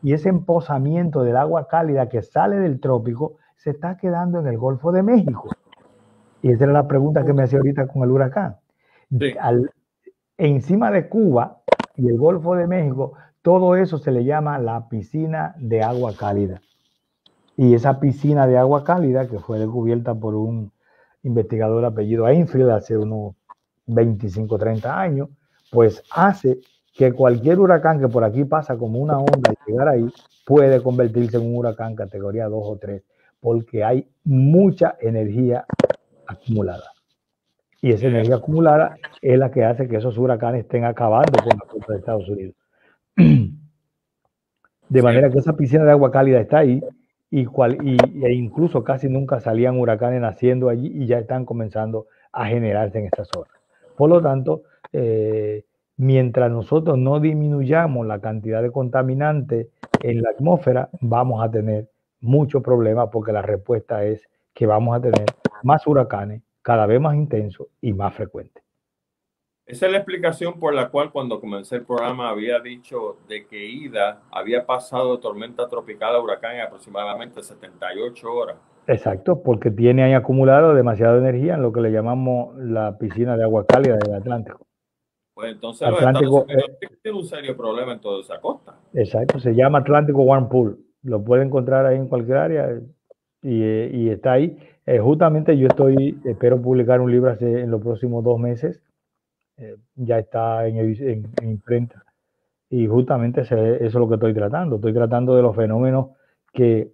Y 0.01 0.13
ese 0.13 0.29
emposamiento 0.29 1.23
del 1.23 1.37
agua 1.37 1.67
cálida 1.67 2.09
que 2.09 2.21
sale 2.21 2.57
del 2.57 2.79
trópico 2.79 3.37
se 3.57 3.71
está 3.71 3.97
quedando 3.97 4.39
en 4.39 4.47
el 4.47 4.57
Golfo 4.57 4.91
de 4.91 5.03
México. 5.03 5.49
Y 6.41 6.51
esa 6.51 6.65
era 6.65 6.73
la 6.73 6.87
pregunta 6.87 7.25
que 7.25 7.33
me 7.33 7.43
hacía 7.43 7.59
ahorita 7.59 7.87
con 7.87 8.03
el 8.03 8.11
huracán. 8.11 8.57
encima 10.37 10.91
de 10.91 11.07
Cuba 11.07 11.61
y 11.95 12.07
el 12.07 12.17
Golfo 12.17 12.55
de 12.55 12.67
México, 12.67 13.13
todo 13.41 13.75
eso 13.75 13.97
se 13.97 14.11
le 14.11 14.23
llama 14.23 14.59
la 14.59 14.87
piscina 14.87 15.55
de 15.59 15.83
agua 15.83 16.13
cálida. 16.17 16.61
Y 17.57 17.73
esa 17.73 17.99
piscina 17.99 18.47
de 18.47 18.57
agua 18.57 18.83
cálida, 18.83 19.27
que 19.27 19.39
fue 19.39 19.59
descubierta 19.59 20.15
por 20.15 20.35
un 20.35 20.71
investigador 21.23 21.85
apellido 21.85 22.27
Einfield 22.27 22.69
hace 22.69 22.97
unos 22.97 23.35
25, 23.87 24.57
30 24.57 24.99
años, 24.99 25.29
pues 25.71 26.03
hace 26.11 26.59
que 26.93 27.13
cualquier 27.13 27.59
huracán 27.59 27.99
que 27.99 28.07
por 28.07 28.23
aquí 28.23 28.45
pasa 28.45 28.77
como 28.77 28.99
una 28.99 29.17
onda 29.17 29.53
y 29.53 29.71
llegar 29.71 29.87
ahí 29.87 30.07
puede 30.45 30.81
convertirse 30.81 31.37
en 31.37 31.45
un 31.45 31.57
huracán 31.57 31.95
categoría 31.95 32.47
2 32.47 32.63
o 32.63 32.77
3, 32.77 33.03
porque 33.39 33.83
hay 33.83 34.09
mucha 34.23 34.95
energía 34.99 35.65
acumulada. 36.31 36.91
Y 37.81 37.91
esa 37.91 38.07
energía 38.07 38.35
acumulada 38.35 38.97
es 39.21 39.39
la 39.39 39.49
que 39.51 39.65
hace 39.65 39.87
que 39.87 39.97
esos 39.97 40.17
huracanes 40.17 40.61
estén 40.61 40.85
acabando 40.85 41.41
con 41.43 41.57
la 41.57 41.65
costa 41.65 41.93
de 41.93 41.99
Estados 41.99 42.29
Unidos. 42.29 42.55
De 44.89 45.01
manera 45.01 45.29
que 45.29 45.39
esa 45.39 45.55
piscina 45.55 45.85
de 45.85 45.91
agua 45.91 46.11
cálida 46.11 46.41
está 46.41 46.59
ahí 46.59 46.83
y, 47.29 47.45
cual, 47.45 47.77
y, 47.81 47.97
e 48.25 48.33
incluso 48.33 48.83
casi 48.83 49.07
nunca 49.07 49.39
salían 49.39 49.79
huracanes 49.79 50.19
naciendo 50.19 50.67
allí 50.67 50.91
y 50.93 51.07
ya 51.07 51.17
están 51.17 51.45
comenzando 51.45 52.07
a 52.33 52.45
generarse 52.47 52.99
en 52.99 53.05
esa 53.05 53.23
zona. 53.23 53.49
Por 53.95 54.09
lo 54.09 54.21
tanto, 54.21 54.63
eh, 54.91 55.63
mientras 55.95 56.51
nosotros 56.51 56.97
no 56.97 57.19
disminuyamos 57.21 58.05
la 58.05 58.19
cantidad 58.19 58.61
de 58.61 58.71
contaminantes 58.71 59.67
en 60.01 60.21
la 60.21 60.31
atmósfera, 60.31 60.89
vamos 60.99 61.41
a 61.43 61.49
tener 61.49 61.87
muchos 62.19 62.61
problemas 62.61 63.09
porque 63.11 63.31
la 63.31 63.41
respuesta 63.41 64.03
es 64.03 64.27
que 64.53 64.65
vamos 64.65 64.97
a 64.97 65.01
tener 65.01 65.25
más 65.63 65.85
huracanes 65.87 66.43
cada 66.61 66.85
vez 66.85 67.01
más 67.01 67.15
intensos 67.15 67.67
y 67.81 67.93
más 67.93 68.13
frecuentes. 68.15 68.63
Esa 69.65 69.85
es 69.85 69.91
la 69.91 69.99
explicación 69.99 70.59
por 70.59 70.73
la 70.73 70.89
cual 70.89 71.11
cuando 71.11 71.39
comencé 71.39 71.77
el 71.77 71.85
programa 71.85 72.29
había 72.29 72.59
dicho 72.59 73.17
de 73.29 73.47
que 73.47 73.63
Ida 73.63 74.21
había 74.31 74.65
pasado 74.65 75.15
de 75.15 75.21
tormenta 75.21 75.69
tropical 75.69 76.15
a 76.15 76.19
huracán 76.19 76.55
en 76.55 76.61
aproximadamente 76.61 77.41
78 77.41 78.33
horas. 78.33 78.57
Exacto, 78.87 79.41
porque 79.41 79.71
tiene 79.71 80.03
ahí 80.03 80.13
acumulado 80.13 80.73
demasiada 80.73 81.17
energía 81.17 81.53
en 81.53 81.61
lo 81.61 81.71
que 81.71 81.79
le 81.79 81.91
llamamos 81.91 82.53
la 82.57 82.97
piscina 82.97 83.37
de 83.37 83.43
agua 83.43 83.65
cálida 83.65 83.97
del 83.97 84.15
Atlántico. 84.15 84.67
Pues 85.33 85.53
entonces 85.53 85.87
Atlántico, 85.87 86.45
tiene 87.01 87.17
un 87.17 87.23
serio 87.23 87.55
problema 87.55 87.93
en 87.93 88.01
toda 88.01 88.19
esa 88.21 88.41
costa. 88.41 88.77
Exacto, 88.93 89.39
se 89.39 89.53
llama 89.53 89.79
Atlántico 89.79 90.23
Warm 90.23 90.49
Pool. 90.49 90.83
Lo 91.03 91.23
puede 91.23 91.43
encontrar 91.43 91.85
ahí 91.85 91.95
en 91.95 92.09
cualquier 92.09 92.37
área 92.37 92.81
y, 93.41 93.63
y 93.63 94.09
está 94.09 94.33
ahí. 94.33 94.57
Eh, 94.85 94.99
justamente 94.99 95.57
yo 95.57 95.67
estoy, 95.67 96.19
espero 96.25 96.61
publicar 96.61 97.01
un 97.01 97.11
libro 97.11 97.35
en 97.39 97.69
los 97.69 97.81
próximos 97.81 98.23
dos 98.23 98.39
meses 98.39 98.81
eh, 99.57 99.77
ya 99.95 100.17
está 100.17 100.65
en, 100.67 101.29
imprenta. 101.43 102.03
Y 102.69 102.87
justamente 102.87 103.41
eso 103.41 103.55
es 103.57 103.93
lo 103.93 104.07
que 104.07 104.15
estoy 104.15 104.33
tratando. 104.33 104.77
Estoy 104.77 104.93
tratando 104.93 105.35
de 105.35 105.43
los 105.43 105.55
fenómenos 105.55 106.11
que 106.51 106.91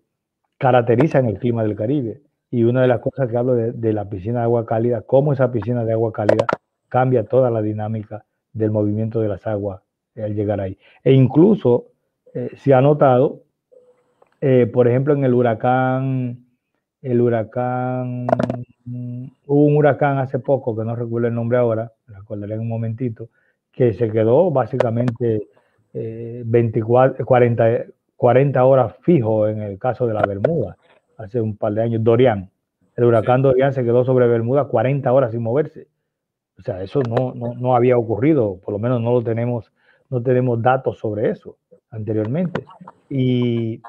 caracterizan 0.58 1.28
el 1.28 1.40
clima 1.40 1.64
del 1.64 1.76
Caribe. 1.76 2.22
Y 2.50 2.64
una 2.64 2.82
de 2.82 2.88
las 2.88 3.00
cosas 3.00 3.30
que 3.30 3.38
hablo 3.38 3.56
de, 3.56 3.94
la 3.94 4.10
piscina 4.10 4.40
de 4.40 4.46
agua 4.46 4.66
cálida, 4.66 5.02
cómo 5.02 5.34
esa 5.34 5.52
piscina 5.52 5.86
de 5.86 5.94
agua 5.94 6.12
cálida 6.12 6.46
cambia 6.90 7.26
toda 7.26 7.50
la 7.52 7.62
dinámica 7.62 8.26
del 8.54 8.72
movimiento 8.72 9.22
de 9.22 9.28
las 9.30 9.46
aguas 9.46 9.82
al 10.16 10.34
llegar 10.34 10.60
ahí. 10.60 10.78
E 11.04 11.14
incluso 11.14 11.92
eh, 12.34 12.50
se 12.56 12.74
ha 12.74 12.82
notado, 12.82 13.44
eh, 14.42 14.70
por 14.72 14.88
ejemplo, 14.88 15.14
en 15.14 15.24
el 15.24 15.34
huracán, 15.34 16.47
el 17.12 17.22
huracán 17.22 18.28
hubo 19.46 19.66
un 19.66 19.78
huracán 19.78 20.18
hace 20.18 20.40
poco, 20.40 20.76
que 20.76 20.84
no 20.84 20.96
recuerdo 20.96 21.28
el 21.28 21.34
nombre 21.34 21.58
ahora, 21.58 21.92
lo 22.08 22.18
recordaré 22.18 22.56
en 22.56 22.62
un 22.62 22.68
momentito, 22.68 23.30
que 23.72 23.94
se 23.94 24.12
quedó 24.12 24.52
básicamente 24.52 25.48
24, 25.94 27.26
40, 27.26 27.86
40 28.16 28.66
horas 28.66 28.96
fijo 29.02 29.48
en 29.48 29.62
el 29.62 29.80
caso 29.80 30.06
de 30.06 30.14
la 30.14 30.22
Bermuda, 30.22 30.78
hace 31.18 31.40
un 31.40 31.56
par 31.56 31.74
de 31.74 31.84
años, 31.84 32.04
Dorian. 32.04 32.50
El 32.96 33.06
huracán 33.06 33.42
Dorian 33.42 33.74
se 33.74 33.84
quedó 33.84 34.04
sobre 34.04 34.28
Bermuda 34.28 34.66
40 34.66 35.12
horas 35.12 35.32
sin 35.32 35.42
moverse. 35.42 35.88
O 36.60 36.62
sea, 36.62 36.82
eso 36.82 37.02
no, 37.04 37.34
no, 37.34 37.54
no, 37.54 37.76
había 37.76 37.98
ocurrido, 37.98 38.60
por 38.60 38.74
lo 38.74 38.80
menos 38.80 39.00
no 39.02 39.14
lo 39.14 39.22
tenemos, 39.22 39.72
no 40.10 40.22
tenemos 40.22 40.62
datos 40.62 40.98
sobre 40.98 41.30
eso 41.30 41.58
anteriormente. 41.92 42.66
Y 43.10 43.82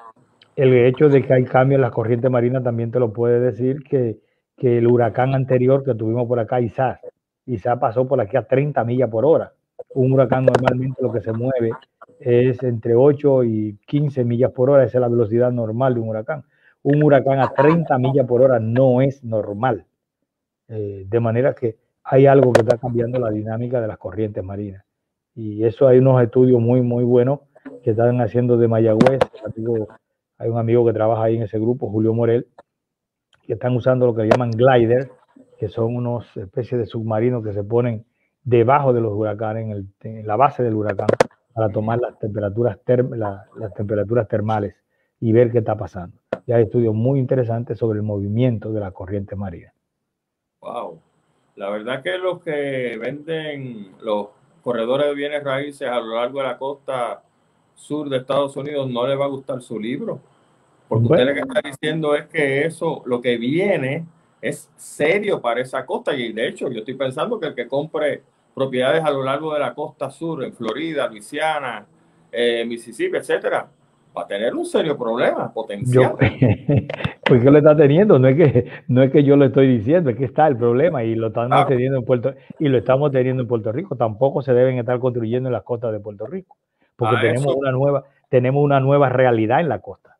el 0.63 0.75
hecho 0.75 1.09
de 1.09 1.23
que 1.23 1.33
hay 1.33 1.45
cambios 1.45 1.79
en 1.79 1.83
la 1.83 1.91
corriente 1.91 2.29
marina 2.29 2.63
también 2.63 2.91
te 2.91 3.01
lo 3.01 3.13
puede 3.13 3.41
decir 3.41 3.83
que 3.83 4.19
que 4.59 4.79
el 4.79 4.89
huracán 4.89 5.35
anterior 5.35 5.85
que 5.85 5.95
tuvimos 5.95 6.27
por 6.27 6.41
acá, 6.41 6.61
Isaac. 6.61 7.01
Isaac 7.47 7.79
pasó 7.79 8.07
por 8.07 8.21
aquí 8.21 8.37
a 8.37 8.43
30 8.43 8.85
millas 8.85 9.09
por 9.09 9.25
hora. 9.25 9.53
Un 9.95 10.13
huracán 10.13 10.45
normalmente 10.45 11.01
lo 11.01 11.13
que 11.13 11.21
se 11.21 11.33
mueve 11.33 11.71
es 12.19 12.63
entre 12.65 12.97
8 12.97 13.45
y 13.45 13.79
15 13.87 14.25
millas 14.25 14.51
por 14.51 14.69
hora, 14.69 14.85
esa 14.85 14.99
es 14.99 15.01
la 15.01 15.09
velocidad 15.09 15.53
normal 15.53 15.95
de 15.95 16.01
un 16.01 16.09
huracán. 16.09 16.45
Un 16.83 17.03
huracán 17.03 17.39
a 17.41 17.49
30 17.55 17.97
millas 17.99 18.27
por 18.27 18.43
hora 18.43 18.59
no 18.59 19.01
es 19.01 19.23
normal. 19.25 19.87
Eh, 20.69 21.07
de 21.09 21.21
manera 21.21 21.55
que 21.55 21.77
hay 22.03 22.27
algo 22.27 22.53
que 22.53 22.63
está 22.63 22.77
cambiando 22.79 23.19
la 23.19 23.31
dinámica 23.31 23.81
de 23.81 23.87
las 23.87 23.99
corrientes 23.99 24.43
marinas. 24.43 24.85
Y 25.35 25.65
eso 25.65 25.87
hay 25.87 25.99
unos 25.99 26.21
estudios 26.21 26.61
muy, 26.61 26.83
muy 26.83 27.05
buenos 27.05 27.41
que 27.83 27.91
están 27.91 28.21
haciendo 28.21 28.57
de 28.57 28.67
Mayagüez. 28.67 29.21
Hay 30.39 30.49
un 30.49 30.59
amigo 30.59 30.87
que 30.87 30.93
trabaja 30.93 31.25
ahí 31.25 31.37
en 31.37 31.43
ese 31.43 31.59
grupo, 31.59 31.91
Julio 31.91 32.15
Morel, 32.15 32.47
que 33.43 33.55
están 33.55 33.75
usando 33.75 34.07
lo 34.07 34.15
que 34.15 34.29
llaman 34.29 34.51
glider, 34.53 35.11
que 35.59 35.69
son 35.69 35.97
unos 35.97 36.37
especies 36.37 36.81
de 36.81 36.87
submarinos 36.87 37.43
que 37.45 37.53
se 37.53 37.65
ponen 37.65 38.07
debajo 38.45 38.93
de 38.93 39.01
los 39.01 39.13
huracanes, 39.13 39.85
en, 40.03 40.27
la 40.27 40.37
base 40.37 40.63
del 40.63 40.75
huracán, 40.75 41.09
para 41.53 41.69
tomar 41.71 41.99
las 41.99 42.19
temperaturas, 42.19 42.79
las 42.87 43.75
temperaturas 43.75 44.29
termales 44.29 44.77
y 45.21 45.33
ver 45.33 45.51
qué 45.51 45.59
está 45.59 45.77
pasando. 45.77 46.17
Y 46.47 46.53
hay 46.53 46.63
estudios 46.65 46.95
muy 46.95 47.19
interesantes 47.19 47.79
sobre 47.79 47.99
el 47.99 48.05
movimiento 48.05 48.73
de 48.73 48.81
la 48.81 48.93
corriente 48.93 49.35
marina. 49.35 49.73
Wow. 50.61 51.01
La 51.57 51.71
verdad 51.71 52.03
que 52.03 52.17
los 52.19 52.41
que 52.41 52.97
venden 52.99 53.97
los 54.01 54.29
corredores 54.63 55.09
de 55.09 55.15
bienes 55.15 55.43
raíces 55.43 55.89
a 55.89 55.99
lo 55.99 56.15
largo 56.15 56.39
de 56.39 56.47
la 56.47 56.59
costa 56.59 57.23
sur 57.79 58.09
de 58.09 58.19
Estados 58.19 58.57
Unidos 58.57 58.91
no 58.91 59.07
les 59.07 59.19
va 59.19 59.25
a 59.25 59.29
gustar 59.29 59.63
su 59.63 59.79
libro 59.79 60.21
porque 60.89 61.05
usted 61.05 61.27
lo 61.27 61.35
que 61.35 61.41
está 61.41 61.61
diciendo 61.63 62.15
es 62.15 62.27
que 62.27 62.65
eso, 62.65 63.03
lo 63.05 63.21
que 63.21 63.37
viene, 63.37 64.07
es 64.41 64.71
serio 64.77 65.41
para 65.41 65.61
esa 65.61 65.85
costa. 65.85 66.17
Y 66.17 66.33
de 66.33 66.49
hecho, 66.49 66.71
yo 66.71 66.79
estoy 66.79 66.95
pensando 66.95 67.39
que 67.39 67.49
el 67.49 67.55
que 67.55 67.69
compre 67.69 68.23
propiedades 68.55 69.05
a 69.05 69.11
lo 69.11 69.23
largo 69.23 69.53
de 69.53 69.61
la 69.61 69.75
costa 69.75 70.11
sur, 70.11 70.43
en 70.43 70.55
Florida, 70.55 71.07
Luisiana, 71.09 71.87
eh, 72.33 72.65
Mississippi, 72.67 73.19
etcétera, 73.19 73.69
va 74.17 74.23
a 74.23 74.27
tener 74.27 74.55
un 74.55 74.65
serio 74.65 74.97
problema 74.97 75.53
potencial. 75.53 76.15
pues 77.25 77.43
que 77.43 77.51
lo 77.51 77.59
está 77.59 77.77
teniendo, 77.77 78.19
no 78.19 78.29
es 78.29 78.37
que 78.37 78.71
no 78.89 79.03
es 79.03 79.13
que 79.13 79.23
yo 79.23 79.37
lo 79.37 79.45
estoy 79.45 79.69
diciendo, 79.69 80.11
es 80.11 80.17
que 80.17 80.25
está 80.25 80.47
el 80.47 80.57
problema 80.57 81.05
y 81.05 81.15
lo 81.15 81.29
estamos 81.29 81.67
teniendo 81.69 81.99
en 81.99 82.05
Puerto 82.05 82.35
y 82.59 82.69
lo 82.69 82.79
estamos 82.79 83.13
teniendo 83.13 83.43
en 83.43 83.49
Puerto 83.49 83.71
Rico. 83.71 83.95
Tampoco 83.95 84.41
se 84.41 84.55
deben 84.55 84.79
estar 84.79 84.99
construyendo 84.99 85.51
en 85.51 85.53
las 85.53 85.63
costas 85.63 85.93
de 85.93 86.01
Puerto 86.01 86.27
Rico, 86.27 86.57
porque 86.99 87.29
tenemos 87.29 87.55
una 87.55 87.71
nueva 87.71 88.05
tenemos 88.29 88.63
una 88.63 88.81
nueva 88.81 89.09
realidad 89.09 89.61
en 89.61 89.69
la 89.69 89.81
costa. 89.81 90.19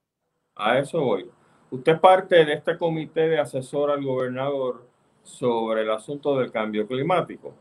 A 0.57 0.79
eso 0.79 1.01
voy. 1.01 1.31
Usted 1.71 1.93
es 1.93 2.01
parte 2.01 2.45
de 2.45 2.55
este 2.55 2.79
comité 2.79 3.29
de 3.29 3.39
asesor 3.39 3.91
al 3.91 4.03
gobernador 4.03 4.87
sobre 5.23 5.83
el 5.83 5.91
asunto 5.91 6.39
del 6.39 6.51
cambio 6.51 6.87
climático. 6.87 7.53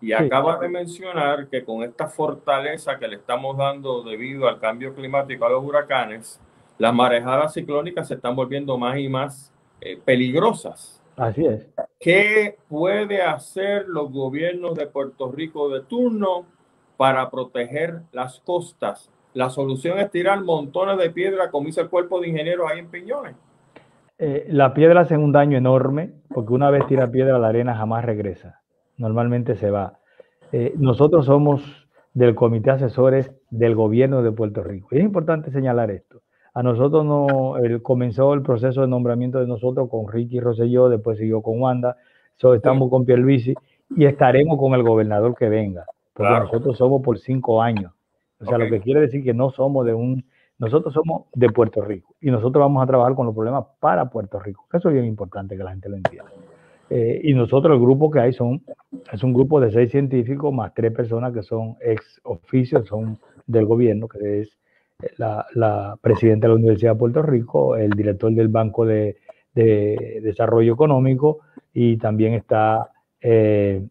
Y 0.00 0.12
acaba 0.12 0.58
de 0.58 0.68
mencionar 0.68 1.48
que 1.48 1.64
con 1.64 1.82
esta 1.82 2.06
fortaleza 2.06 2.98
que 2.98 3.08
le 3.08 3.16
estamos 3.16 3.56
dando 3.56 4.04
debido 4.04 4.46
al 4.46 4.60
cambio 4.60 4.94
climático 4.94 5.44
a 5.44 5.50
los 5.50 5.64
huracanes, 5.64 6.40
las 6.78 6.94
marejadas 6.94 7.54
ciclónicas 7.54 8.06
se 8.06 8.14
están 8.14 8.36
volviendo 8.36 8.78
más 8.78 8.96
y 8.98 9.08
más 9.08 9.52
eh, 9.80 10.00
peligrosas. 10.04 11.02
Así 11.16 11.44
es. 11.44 11.66
¿Qué 11.98 12.56
puede 12.68 13.22
hacer 13.22 13.88
los 13.88 14.12
gobiernos 14.12 14.76
de 14.76 14.86
Puerto 14.86 15.32
Rico 15.32 15.68
de 15.68 15.80
turno 15.80 16.46
para 16.98 17.30
proteger 17.30 18.02
las 18.12 18.40
costas 18.40 19.10
la 19.38 19.50
solución 19.50 20.00
es 20.00 20.10
tirar 20.10 20.42
montones 20.42 20.98
de 20.98 21.10
piedra, 21.10 21.50
como 21.50 21.68
hizo 21.68 21.80
el 21.80 21.88
cuerpo 21.88 22.20
de 22.20 22.28
ingenieros 22.28 22.68
ahí 22.68 22.80
en 22.80 22.88
Piñones. 22.88 23.36
Eh, 24.18 24.46
la 24.48 24.74
piedra 24.74 25.02
hace 25.02 25.16
un 25.16 25.30
daño 25.30 25.56
enorme, 25.56 26.10
porque 26.34 26.52
una 26.52 26.70
vez 26.70 26.86
tira 26.88 27.08
piedra, 27.08 27.38
la 27.38 27.46
arena 27.46 27.76
jamás 27.76 28.04
regresa. 28.04 28.60
Normalmente 28.96 29.54
se 29.54 29.70
va. 29.70 30.00
Eh, 30.50 30.74
nosotros 30.76 31.26
somos 31.26 31.62
del 32.14 32.34
Comité 32.34 32.72
Asesores 32.72 33.30
del 33.50 33.76
Gobierno 33.76 34.22
de 34.22 34.32
Puerto 34.32 34.64
Rico. 34.64 34.88
Y 34.90 34.98
es 34.98 35.04
importante 35.04 35.52
señalar 35.52 35.92
esto. 35.92 36.22
A 36.52 36.64
nosotros 36.64 37.04
no, 37.04 37.54
comenzó 37.82 38.34
el 38.34 38.42
proceso 38.42 38.80
de 38.80 38.88
nombramiento 38.88 39.38
de 39.38 39.46
nosotros 39.46 39.88
con 39.88 40.10
Ricky 40.10 40.40
Rosselló, 40.40 40.88
después 40.88 41.18
siguió 41.18 41.42
con 41.42 41.60
Wanda, 41.60 41.96
so, 42.34 42.54
estamos 42.54 42.90
con 42.90 43.04
Pierluisi 43.04 43.54
y 43.94 44.06
estaremos 44.06 44.58
con 44.58 44.74
el 44.74 44.82
gobernador 44.82 45.36
que 45.36 45.48
venga, 45.48 45.84
porque 46.18 46.40
nosotros 46.40 46.76
somos 46.76 47.00
por 47.02 47.18
cinco 47.18 47.62
años. 47.62 47.92
O 48.40 48.44
sea, 48.44 48.58
lo 48.58 48.68
que 48.68 48.80
quiere 48.80 49.00
decir 49.00 49.24
que 49.24 49.34
no 49.34 49.50
somos 49.50 49.86
de 49.86 49.94
un, 49.94 50.24
nosotros 50.58 50.92
somos 50.92 51.26
de 51.34 51.48
Puerto 51.48 51.82
Rico 51.82 52.14
y 52.20 52.30
nosotros 52.30 52.60
vamos 52.60 52.82
a 52.82 52.86
trabajar 52.86 53.14
con 53.14 53.26
los 53.26 53.34
problemas 53.34 53.64
para 53.80 54.10
Puerto 54.10 54.38
Rico. 54.38 54.66
Eso 54.72 54.88
es 54.88 54.94
bien 54.94 55.06
importante 55.06 55.56
que 55.56 55.64
la 55.64 55.70
gente 55.70 55.88
lo 55.88 55.96
entienda. 55.96 56.30
Eh, 56.90 57.20
y 57.22 57.34
nosotros 57.34 57.74
el 57.74 57.80
grupo 57.80 58.10
que 58.10 58.20
hay 58.20 58.32
son, 58.32 58.62
es 59.12 59.22
un 59.22 59.32
grupo 59.32 59.60
de 59.60 59.70
seis 59.70 59.90
científicos 59.90 60.52
más 60.52 60.72
tres 60.74 60.92
personas 60.92 61.32
que 61.32 61.42
son 61.42 61.76
ex 61.80 62.20
oficios, 62.24 62.86
son 62.86 63.18
del 63.46 63.66
gobierno, 63.66 64.08
que 64.08 64.40
es 64.40 64.58
la, 65.16 65.46
la, 65.54 65.96
presidenta 66.00 66.46
de 66.46 66.54
la 66.54 66.58
Universidad 66.58 66.92
de 66.92 66.98
Puerto 66.98 67.22
Rico, 67.22 67.76
el 67.76 67.90
director 67.90 68.32
del 68.32 68.48
Banco 68.48 68.84
de, 68.84 69.16
de 69.54 70.20
Desarrollo 70.22 70.72
Económico 70.74 71.40
y 71.72 71.96
también 71.98 72.34
está 72.34 72.90
eh, 73.20 73.86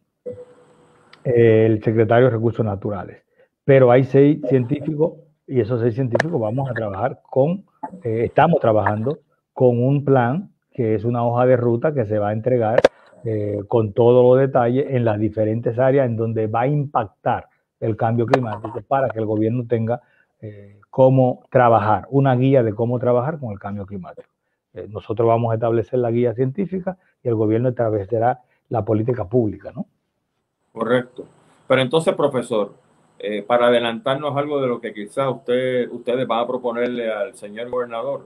el 1.36 1.84
secretario 1.84 2.26
de 2.26 2.32
Recursos 2.32 2.66
Naturales. 2.66 3.24
Pero 3.66 3.92
hay 3.92 4.06
seis 4.06 4.40
científicos 4.48 5.14
y 5.46 5.60
esos 5.60 5.82
seis 5.82 5.96
científicos 5.96 6.40
vamos 6.40 6.70
a 6.70 6.74
trabajar 6.74 7.22
con, 7.30 7.66
eh, 8.04 8.24
estamos 8.26 8.60
trabajando 8.62 9.20
con 9.54 9.84
un 9.84 10.06
plan 10.06 10.52
que 10.72 10.96
es 10.96 11.04
una 11.04 11.26
hoja 11.26 11.46
de 11.46 11.58
ruta 11.58 11.94
que 11.94 12.06
se 12.06 12.20
va 12.20 12.30
a 12.30 12.34
entregar 12.34 12.80
eh, 13.26 13.60
con 13.68 13.94
todos 13.94 14.24
los 14.24 14.40
detalles 14.40 14.86
en 14.90 15.04
las 15.04 15.20
diferentes 15.20 15.78
áreas 15.80 16.06
en 16.06 16.16
donde 16.16 16.48
va 16.48 16.62
a 16.62 16.68
impactar 16.68 17.48
el 17.80 17.98
cambio 17.98 18.26
climático 18.26 18.82
para 18.88 19.10
que 19.10 19.20
el 19.20 19.26
gobierno 19.26 19.66
tenga 19.68 20.02
eh, 20.42 20.80
cómo 20.90 21.44
trabajar, 21.50 22.08
una 22.10 22.36
guía 22.36 22.64
de 22.64 22.74
cómo 22.74 23.00
trabajar 23.00 23.40
con 23.40 23.52
el 23.52 23.60
cambio 23.60 23.86
climático. 23.86 24.30
Nosotros 24.90 25.28
vamos 25.28 25.52
a 25.52 25.56
establecer 25.56 25.98
la 25.98 26.12
guía 26.12 26.36
científica 26.36 26.98
y 27.24 27.30
el 27.30 27.36
gobierno 27.36 27.70
establecerá 27.70 28.42
la 28.70 28.86
política 28.86 29.28
pública, 29.28 29.72
¿no? 29.74 29.88
Correcto. 30.78 31.26
Pero 31.68 31.82
entonces, 31.82 32.14
profesor, 32.16 32.74
para 33.48 33.68
adelantarnos 33.68 34.38
algo 34.38 34.62
de 34.62 34.68
lo 34.68 34.80
que 34.80 34.94
quizás 34.94 35.28
usted, 35.30 35.90
ustedes 35.92 36.28
van 36.28 36.44
a 36.44 36.48
proponerle 36.48 37.12
al 37.12 37.36
señor 37.36 37.70
gobernador, 37.70 38.26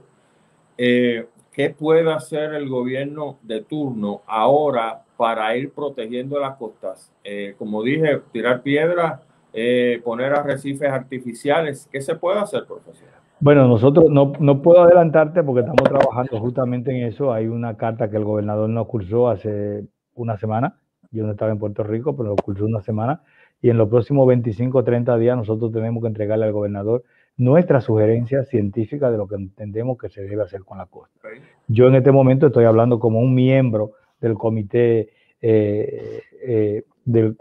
eh, 0.78 1.28
¿Qué 1.52 1.70
puede 1.70 2.10
hacer 2.12 2.54
el 2.54 2.70
gobierno 2.70 3.38
de 3.42 3.62
turno 3.62 4.22
ahora 4.26 5.02
para 5.18 5.56
ir 5.58 5.74
protegiendo 5.74 6.40
las 6.40 6.56
costas? 6.56 7.12
Eh, 7.26 7.56
como 7.58 7.84
dije, 7.84 8.22
tirar 8.32 8.62
piedras, 8.62 9.20
eh, 9.52 10.02
poner 10.06 10.32
arrecifes 10.32 10.90
artificiales. 10.90 11.90
¿Qué 11.92 12.00
se 12.00 12.16
puede 12.16 12.40
hacer, 12.40 12.66
profesor? 12.66 13.10
Bueno, 13.42 13.68
nosotros 13.68 14.06
no, 14.10 14.32
no, 14.40 14.62
puedo 14.62 14.82
adelantarte 14.82 15.44
porque 15.44 15.62
estamos 15.62 15.84
trabajando 15.84 16.40
justamente 16.40 16.92
en 16.92 17.08
eso. 17.08 17.34
Hay 17.34 17.48
una 17.48 17.76
carta 17.76 18.10
que 18.10 18.16
el 18.16 18.24
gobernador 18.24 18.70
nos 18.70 18.88
cursó 18.88 19.28
hace 19.28 19.84
una 20.16 20.38
semana. 20.38 20.78
Yo 21.12 21.26
no 21.26 21.32
estaba 21.32 21.52
en 21.52 21.60
Puerto 21.60 21.84
Rico, 21.84 22.16
pero 22.16 22.36
lo 22.36 22.66
una 22.66 22.82
semana. 22.82 23.22
Y 23.62 23.70
en 23.70 23.78
los 23.78 23.90
próximos 23.90 24.28
25 24.28 24.78
o 24.78 24.84
30 24.84 25.18
días 25.18 25.38
nosotros 25.38 25.72
tenemos 25.72 26.02
que 26.02 26.08
entregarle 26.08 26.46
al 26.46 26.54
gobernador 26.54 27.04
nuestra 27.38 27.82
sugerencia 27.82 28.44
científica 28.44 29.12
de 29.12 29.18
lo 29.18 29.28
que 29.28 29.36
entendemos 29.36 29.98
que 29.98 30.10
se 30.10 30.22
debe 30.22 30.44
hacer 30.44 30.62
con 30.62 30.78
la 30.78 30.86
costa. 30.86 31.20
Yo 31.68 31.88
en 31.88 31.96
este 31.96 32.12
momento 32.12 32.48
estoy 32.48 32.66
hablando 32.66 33.00
como 33.00 33.20
un 33.20 33.34
miembro 33.36 33.94
del 34.20 34.36
comité 34.36 35.10
eh, 35.42 36.22
eh, 36.44 36.84
del, 37.04 37.36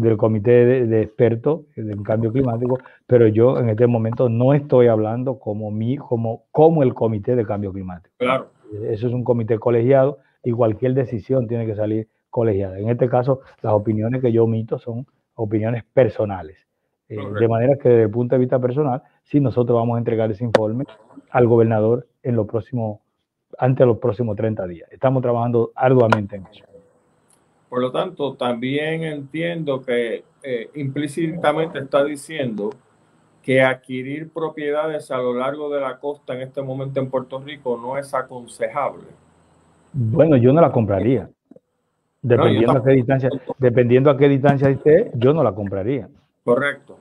del, 0.00 0.16
comité 0.16 0.86
de, 0.86 1.02
expertos 1.02 1.62
del 1.76 2.02
cambio 2.02 2.32
climático, 2.32 2.78
pero 3.06 3.28
yo 3.28 3.58
en 3.58 3.68
este 3.68 3.86
momento 3.86 4.28
no 4.28 4.54
estoy 4.54 4.88
hablando 4.88 5.38
como 5.38 5.70
mi, 5.70 5.96
como, 5.96 6.44
como 6.50 6.82
el 6.82 6.94
comité 6.94 7.36
de 7.36 7.44
cambio 7.44 7.72
climático. 7.72 8.14
Claro. 8.18 8.50
Eso 8.88 9.06
es 9.06 9.12
un 9.12 9.22
comité 9.22 9.58
colegiado 9.58 10.18
y 10.42 10.50
cualquier 10.52 10.94
decisión 10.94 11.46
tiene 11.46 11.66
que 11.66 11.76
salir 11.76 12.08
colegiada. 12.34 12.80
En 12.80 12.88
este 12.88 13.08
caso, 13.08 13.42
las 13.62 13.72
opiniones 13.74 14.20
que 14.20 14.32
yo 14.32 14.42
omito 14.42 14.76
son 14.80 15.06
opiniones 15.36 15.84
personales. 15.84 16.58
Eh, 17.08 17.16
de 17.16 17.46
manera 17.46 17.76
que 17.76 17.88
desde 17.88 18.02
el 18.02 18.10
punto 18.10 18.34
de 18.34 18.40
vista 18.40 18.58
personal, 18.58 19.04
sí 19.22 19.38
nosotros 19.38 19.76
vamos 19.76 19.94
a 19.94 19.98
entregar 19.98 20.28
ese 20.32 20.42
informe 20.42 20.84
al 21.30 21.46
gobernador 21.46 22.08
en 22.24 22.34
los 22.34 22.48
próximos, 22.48 22.98
antes 23.56 23.78
de 23.78 23.86
los 23.86 23.98
próximos 23.98 24.34
30 24.34 24.66
días. 24.66 24.90
Estamos 24.90 25.22
trabajando 25.22 25.70
arduamente 25.76 26.34
en 26.34 26.46
eso. 26.48 26.64
Por 27.68 27.80
lo 27.80 27.92
tanto, 27.92 28.34
también 28.34 29.04
entiendo 29.04 29.80
que 29.82 30.24
eh, 30.42 30.70
implícitamente 30.74 31.78
está 31.78 32.02
diciendo 32.02 32.70
que 33.42 33.62
adquirir 33.62 34.32
propiedades 34.32 35.12
a 35.12 35.18
lo 35.18 35.34
largo 35.34 35.72
de 35.72 35.80
la 35.80 36.00
costa 36.00 36.34
en 36.34 36.40
este 36.40 36.62
momento 36.62 36.98
en 36.98 37.10
Puerto 37.10 37.38
Rico 37.38 37.78
no 37.80 37.96
es 37.96 38.12
aconsejable. 38.12 39.04
Bueno, 39.92 40.36
yo 40.36 40.52
no 40.52 40.60
la 40.60 40.72
compraría. 40.72 41.30
Dependiendo, 42.24 42.72
a 42.72 42.82
qué 42.82 42.92
distancia, 42.92 43.28
dependiendo 43.58 44.10
a 44.10 44.16
qué 44.16 44.30
distancia 44.30 44.70
esté, 44.70 45.10
yo 45.14 45.34
no 45.34 45.42
la 45.42 45.52
compraría. 45.52 46.08
Correcto. 46.42 46.96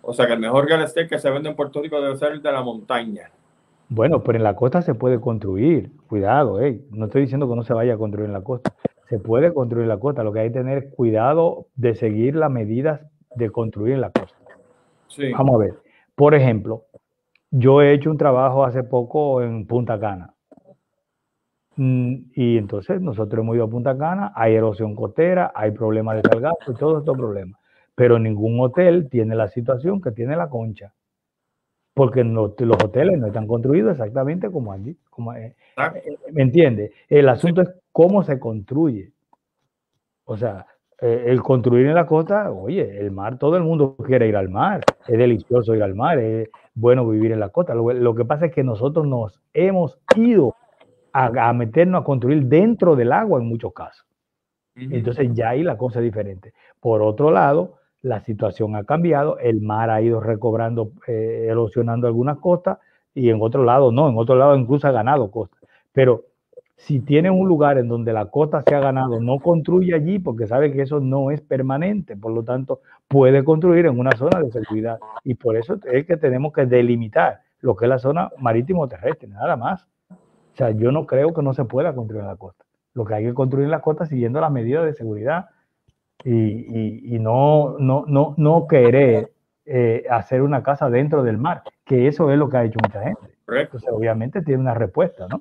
O 0.00 0.14
sea 0.14 0.26
que 0.26 0.32
el 0.32 0.40
mejor 0.40 0.66
real 0.66 0.82
estate 0.82 1.08
que 1.08 1.18
se 1.18 1.30
vende 1.30 1.50
en 1.50 1.56
Puerto 1.56 1.82
Rico 1.82 2.00
debe 2.00 2.16
ser 2.16 2.32
el 2.32 2.42
de 2.42 2.50
la 2.50 2.62
montaña. 2.62 3.30
Bueno, 3.90 4.22
pero 4.22 4.38
en 4.38 4.44
la 4.44 4.56
costa 4.56 4.80
se 4.80 4.94
puede 4.94 5.20
construir. 5.20 5.90
Cuidado, 6.08 6.58
eh. 6.62 6.80
no 6.90 7.04
estoy 7.04 7.20
diciendo 7.20 7.50
que 7.50 7.54
no 7.54 7.64
se 7.64 7.74
vaya 7.74 7.94
a 7.94 7.98
construir 7.98 8.28
en 8.28 8.32
la 8.32 8.40
costa. 8.40 8.72
Se 9.10 9.18
puede 9.18 9.52
construir 9.52 9.82
en 9.82 9.90
la 9.90 9.98
costa. 9.98 10.24
Lo 10.24 10.32
que 10.32 10.40
hay 10.40 10.48
que 10.48 10.58
tener 10.60 10.78
es 10.78 10.94
cuidado 10.94 11.66
de 11.74 11.94
seguir 11.94 12.34
las 12.34 12.50
medidas 12.50 13.02
de 13.34 13.50
construir 13.50 13.94
en 13.94 14.00
la 14.00 14.10
costa. 14.10 14.38
Sí. 15.08 15.32
Vamos 15.32 15.56
a 15.56 15.58
ver. 15.58 15.74
Por 16.14 16.34
ejemplo, 16.34 16.86
yo 17.50 17.82
he 17.82 17.92
hecho 17.92 18.10
un 18.10 18.16
trabajo 18.16 18.64
hace 18.64 18.84
poco 18.84 19.42
en 19.42 19.66
Punta 19.66 20.00
Cana. 20.00 20.32
Mm, 21.82 22.30
y 22.34 22.58
entonces 22.58 23.00
nosotros 23.00 23.42
hemos 23.42 23.56
ido 23.56 23.64
a 23.64 23.70
Punta 23.70 23.96
Cana, 23.96 24.32
hay 24.34 24.54
erosión 24.54 24.94
costera, 24.94 25.52
hay 25.54 25.70
problemas 25.70 26.16
de 26.16 26.28
salgazo 26.28 26.72
y 26.72 26.74
todos 26.74 27.00
estos 27.00 27.16
problemas 27.16 27.60
pero 28.00 28.18
ningún 28.18 28.58
hotel 28.60 29.10
tiene 29.10 29.34
la 29.34 29.48
situación 29.48 30.00
que 30.00 30.10
tiene 30.10 30.34
la 30.34 30.48
concha, 30.48 30.94
porque 31.92 32.24
los 32.24 32.82
hoteles 32.82 33.18
no 33.18 33.26
están 33.26 33.46
construidos 33.46 33.92
exactamente 33.92 34.50
como 34.50 34.72
allí. 34.72 34.96
Como, 35.10 35.34
eh, 35.34 35.54
eh, 35.76 36.16
¿Me 36.32 36.40
entiende? 36.40 36.92
El 37.10 37.28
asunto 37.28 37.60
es 37.60 37.70
cómo 37.92 38.22
se 38.22 38.38
construye. 38.40 39.12
O 40.24 40.34
sea, 40.38 40.64
eh, 40.98 41.24
el 41.26 41.42
construir 41.42 41.88
en 41.88 41.94
la 41.94 42.06
costa, 42.06 42.50
oye, 42.50 42.98
el 42.98 43.10
mar, 43.10 43.36
todo 43.36 43.58
el 43.58 43.64
mundo 43.64 43.96
quiere 43.96 44.28
ir 44.28 44.36
al 44.36 44.48
mar, 44.48 44.80
es 45.06 45.18
delicioso 45.18 45.74
ir 45.74 45.82
al 45.82 45.94
mar, 45.94 46.18
es 46.18 46.48
bueno 46.74 47.06
vivir 47.06 47.32
en 47.32 47.40
la 47.40 47.50
costa. 47.50 47.74
Lo, 47.74 48.14
que 48.14 48.24
pasa 48.24 48.46
es 48.46 48.54
que 48.54 48.64
nosotros 48.64 49.06
nos 49.06 49.42
hemos 49.52 49.98
ido 50.16 50.54
a, 51.12 51.52
meternos 51.52 52.02
a 52.02 52.04
construir 52.04 52.44
dentro 52.44 52.96
del 52.96 53.12
agua 53.12 53.40
en 53.40 53.46
muchos 53.46 53.72
casos. 53.72 54.06
Entonces 54.74 55.30
ya 55.34 55.50
ahí 55.50 55.62
la 55.62 55.76
cosa 55.76 55.98
es 55.98 56.04
diferente. 56.04 56.54
Por 56.80 57.02
otro 57.02 57.30
lado, 57.30 57.74
la 58.02 58.20
situación 58.20 58.76
ha 58.76 58.84
cambiado, 58.84 59.38
el 59.38 59.60
mar 59.60 59.90
ha 59.90 60.00
ido 60.00 60.20
recobrando, 60.20 60.92
eh, 61.06 61.46
erosionando 61.48 62.06
algunas 62.06 62.38
costas 62.38 62.78
y 63.14 63.28
en 63.28 63.38
otro 63.42 63.64
lado 63.64 63.92
no, 63.92 64.08
en 64.08 64.16
otro 64.16 64.36
lado 64.36 64.56
incluso 64.56 64.88
ha 64.88 64.92
ganado 64.92 65.30
costas. 65.30 65.60
Pero 65.92 66.24
si 66.76 67.00
tiene 67.00 67.30
un 67.30 67.46
lugar 67.46 67.76
en 67.76 67.88
donde 67.88 68.12
la 68.12 68.26
costa 68.26 68.62
se 68.62 68.74
ha 68.74 68.80
ganado, 68.80 69.20
no 69.20 69.38
construye 69.38 69.94
allí 69.94 70.18
porque 70.18 70.46
sabe 70.46 70.72
que 70.72 70.80
eso 70.80 70.98
no 70.98 71.30
es 71.30 71.42
permanente, 71.42 72.16
por 72.16 72.32
lo 72.32 72.42
tanto 72.42 72.80
puede 73.06 73.44
construir 73.44 73.84
en 73.84 73.98
una 73.98 74.12
zona 74.12 74.40
de 74.40 74.50
seguridad 74.50 74.98
y 75.22 75.34
por 75.34 75.56
eso 75.56 75.78
es 75.84 76.06
que 76.06 76.16
tenemos 76.16 76.54
que 76.54 76.64
delimitar 76.64 77.40
lo 77.60 77.76
que 77.76 77.84
es 77.84 77.88
la 77.90 77.98
zona 77.98 78.30
marítimo 78.38 78.88
terrestre, 78.88 79.28
nada 79.28 79.56
más. 79.56 79.86
O 80.52 80.56
sea, 80.56 80.70
yo 80.70 80.92
no 80.92 81.06
creo 81.06 81.32
que 81.32 81.42
no 81.42 81.54
se 81.54 81.64
pueda 81.64 81.94
construir 81.94 82.22
en 82.22 82.28
la 82.28 82.36
costa. 82.36 82.64
Lo 82.94 83.04
que 83.04 83.14
hay 83.14 83.24
que 83.24 83.34
construir 83.34 83.64
en 83.64 83.70
la 83.70 83.80
costa 83.80 84.06
siguiendo 84.06 84.40
las 84.40 84.50
medidas 84.50 84.84
de 84.84 84.94
seguridad 84.94 85.50
y, 86.24 87.18
no, 87.18 87.76
no, 87.78 88.04
no, 88.06 88.34
no 88.36 88.66
querer 88.66 89.32
eh, 89.64 90.04
hacer 90.10 90.42
una 90.42 90.62
casa 90.62 90.90
dentro 90.90 91.22
del 91.22 91.38
mar, 91.38 91.62
que 91.84 92.08
eso 92.08 92.30
es 92.30 92.38
lo 92.38 92.48
que 92.48 92.56
ha 92.56 92.64
hecho 92.64 92.78
mucha 92.82 93.02
gente. 93.02 93.38
Entonces, 93.46 93.90
obviamente 93.92 94.42
tiene 94.42 94.60
una 94.60 94.74
respuesta, 94.74 95.26
¿no? 95.28 95.40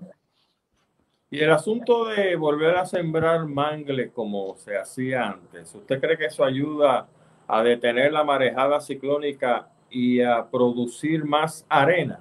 Y 1.31 1.39
el 1.41 1.51
asunto 1.51 2.05
de 2.05 2.35
volver 2.35 2.75
a 2.75 2.85
sembrar 2.85 3.45
mangle 3.45 4.11
como 4.11 4.55
se 4.57 4.77
hacía 4.77 5.29
antes, 5.29 5.73
¿usted 5.75 5.99
cree 5.99 6.17
que 6.17 6.25
eso 6.25 6.43
ayuda 6.43 7.07
a 7.47 7.63
detener 7.63 8.11
la 8.11 8.23
marejada 8.23 8.81
ciclónica 8.81 9.69
y 9.91 10.21
a 10.21 10.49
producir 10.49 11.25
más 11.25 11.65
arena? 11.69 12.19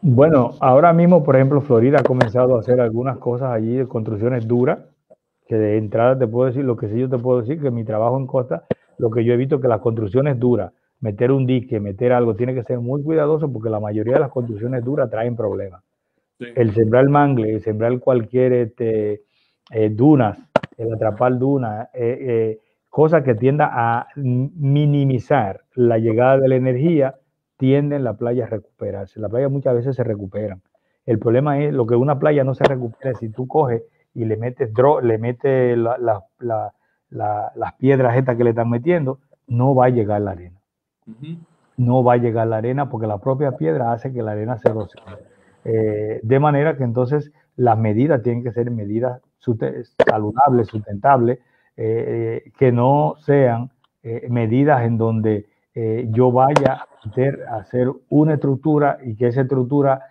Bueno, 0.00 0.52
ahora 0.60 0.92
mismo, 0.92 1.24
por 1.24 1.36
ejemplo, 1.36 1.60
Florida 1.60 1.98
ha 2.00 2.04
comenzado 2.04 2.56
a 2.56 2.60
hacer 2.60 2.80
algunas 2.80 3.18
cosas 3.18 3.50
allí 3.50 3.76
de 3.76 3.88
construcciones 3.88 4.46
duras 4.46 4.78
que 5.48 5.56
de 5.56 5.78
entrada 5.78 6.16
te 6.18 6.26
puedo 6.26 6.46
decir, 6.46 6.64
lo 6.64 6.76
que 6.76 6.88
sí 6.88 7.00
yo 7.00 7.08
te 7.08 7.18
puedo 7.18 7.40
decir, 7.40 7.60
que 7.60 7.70
mi 7.70 7.82
trabajo 7.84 8.18
en 8.18 8.26
costa, 8.26 8.64
lo 8.98 9.10
que 9.10 9.24
yo 9.24 9.32
he 9.32 9.36
visto 9.36 9.60
que 9.60 9.66
las 9.66 9.80
construcciones 9.80 10.38
duras, 10.38 10.72
meter 11.00 11.32
un 11.32 11.46
dique, 11.46 11.80
meter 11.80 12.12
algo, 12.12 12.36
tiene 12.36 12.54
que 12.54 12.62
ser 12.62 12.78
muy 12.80 13.02
cuidadoso 13.02 13.50
porque 13.50 13.70
la 13.70 13.80
mayoría 13.80 14.14
de 14.14 14.20
las 14.20 14.30
construcciones 14.30 14.84
duras 14.84 15.10
traen 15.10 15.34
problemas. 15.34 15.82
El 16.38 16.72
sembrar 16.72 17.08
mangle, 17.08 17.54
el 17.54 17.60
sembrar 17.62 17.98
cualquier 17.98 18.52
este, 18.52 19.22
eh, 19.70 19.90
dunas, 19.90 20.38
el 20.76 20.92
atrapar 20.92 21.38
dunas, 21.38 21.88
eh, 21.94 22.18
eh, 22.20 22.60
cosas 22.88 23.24
que 23.24 23.34
tienda 23.34 23.70
a 23.72 24.06
minimizar 24.14 25.62
la 25.74 25.98
llegada 25.98 26.38
de 26.38 26.48
la 26.48 26.56
energía, 26.56 27.16
tienden 27.58 28.04
la 28.04 28.14
playa 28.14 28.44
a 28.44 28.48
recuperarse. 28.48 29.20
La 29.20 29.28
playa 29.28 29.50
muchas 29.50 29.74
veces 29.74 29.96
se 29.96 30.04
recuperan. 30.04 30.62
El 31.04 31.18
problema 31.18 31.58
es 31.58 31.74
lo 31.74 31.86
que 31.86 31.96
una 31.96 32.18
playa 32.18 32.44
no 32.44 32.54
se 32.54 32.64
recupera 32.64 33.14
si 33.14 33.28
tú 33.28 33.46
coges 33.46 33.82
y 34.14 34.24
le 34.24 34.36
metes, 34.36 34.70
le 35.02 35.18
metes 35.18 35.76
las 35.78 37.74
piedras 37.78 38.16
estas 38.16 38.36
que 38.36 38.44
le 38.44 38.50
están 38.50 38.70
metiendo, 38.70 39.18
no 39.46 39.74
va 39.74 39.86
a 39.86 39.90
llegar 39.90 40.20
la 40.20 40.32
arena. 40.32 40.60
No 41.76 42.04
va 42.04 42.14
a 42.14 42.16
llegar 42.16 42.46
la 42.46 42.58
arena 42.58 42.88
porque 42.88 43.06
la 43.06 43.18
propia 43.18 43.52
piedra 43.56 43.92
hace 43.92 44.12
que 44.12 44.22
la 44.22 44.32
arena 44.32 44.58
se 44.58 44.68
erosione. 44.68 45.16
Eh, 45.64 46.20
de 46.22 46.40
manera 46.40 46.76
que 46.76 46.84
entonces 46.84 47.32
las 47.56 47.78
medidas 47.78 48.22
tienen 48.22 48.44
que 48.44 48.52
ser 48.52 48.70
medidas 48.70 49.20
saludables, 50.06 50.68
sustentables, 50.68 51.38
eh, 51.76 52.42
eh, 52.44 52.52
que 52.58 52.72
no 52.72 53.16
sean 53.18 53.70
medidas 54.30 54.84
en 54.84 54.96
donde 54.96 55.47
yo 56.10 56.32
vaya 56.32 56.86
a 57.50 57.56
hacer 57.56 57.88
una 58.08 58.34
estructura 58.34 58.98
y 59.04 59.14
que 59.16 59.28
esa 59.28 59.42
estructura 59.42 60.02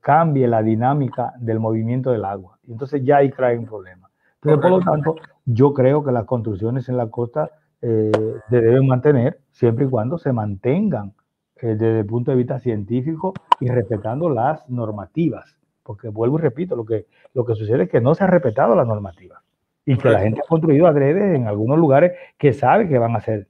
cambie 0.00 0.48
la 0.48 0.62
dinámica 0.62 1.32
del 1.38 1.60
movimiento 1.60 2.10
del 2.10 2.24
agua. 2.24 2.58
Entonces 2.68 3.02
ya 3.04 3.18
ahí 3.18 3.30
trae 3.30 3.56
un 3.56 3.66
problema. 3.66 4.10
Entonces, 4.42 4.60
por 4.60 4.70
lo 4.70 4.80
tanto, 4.80 5.16
yo 5.44 5.72
creo 5.72 6.04
que 6.04 6.12
las 6.12 6.24
construcciones 6.24 6.88
en 6.88 6.96
la 6.96 7.06
costa 7.08 7.50
se 7.80 8.10
deben 8.50 8.86
mantener 8.86 9.38
siempre 9.50 9.84
y 9.84 9.88
cuando 9.88 10.18
se 10.18 10.32
mantengan 10.32 11.12
desde 11.60 12.00
el 12.00 12.06
punto 12.06 12.30
de 12.30 12.36
vista 12.36 12.58
científico 12.58 13.32
y 13.60 13.68
respetando 13.68 14.28
las 14.28 14.68
normativas 14.68 15.56
porque 15.84 16.08
vuelvo 16.08 16.38
y 16.38 16.42
repito, 16.42 16.74
lo 16.74 16.84
que, 16.84 17.06
lo 17.34 17.44
que 17.44 17.54
sucede 17.54 17.84
es 17.84 17.90
que 17.90 18.00
no 18.00 18.14
se 18.14 18.24
ha 18.24 18.26
respetado 18.26 18.74
la 18.74 18.84
normativa 18.84 19.42
y 19.86 19.96
que 19.98 20.08
la 20.08 20.20
gente 20.20 20.40
ha 20.40 20.48
construido 20.48 20.86
adrede 20.86 21.36
en 21.36 21.46
algunos 21.46 21.78
lugares 21.78 22.12
que 22.38 22.54
sabe 22.54 22.88
que 22.88 22.98
van 22.98 23.14
a 23.14 23.20
ser, 23.20 23.48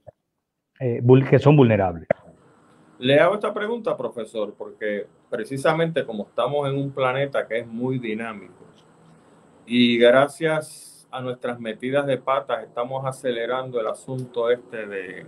eh, 0.79 1.01
que 1.29 1.39
son 1.39 1.55
vulnerables. 1.55 2.07
Le 2.99 3.19
hago 3.19 3.35
esta 3.35 3.53
pregunta, 3.53 3.95
profesor, 3.97 4.53
porque 4.57 5.07
precisamente 5.29 6.05
como 6.05 6.27
estamos 6.27 6.69
en 6.69 6.77
un 6.77 6.91
planeta 6.91 7.45
que 7.47 7.59
es 7.59 7.67
muy 7.67 7.99
dinámico 7.99 8.65
y 9.65 9.97
gracias 9.97 11.07
a 11.11 11.21
nuestras 11.21 11.59
metidas 11.59 12.05
de 12.05 12.17
patas 12.17 12.63
estamos 12.63 13.05
acelerando 13.05 13.79
el 13.79 13.87
asunto 13.87 14.49
este 14.51 14.85
de 14.85 15.25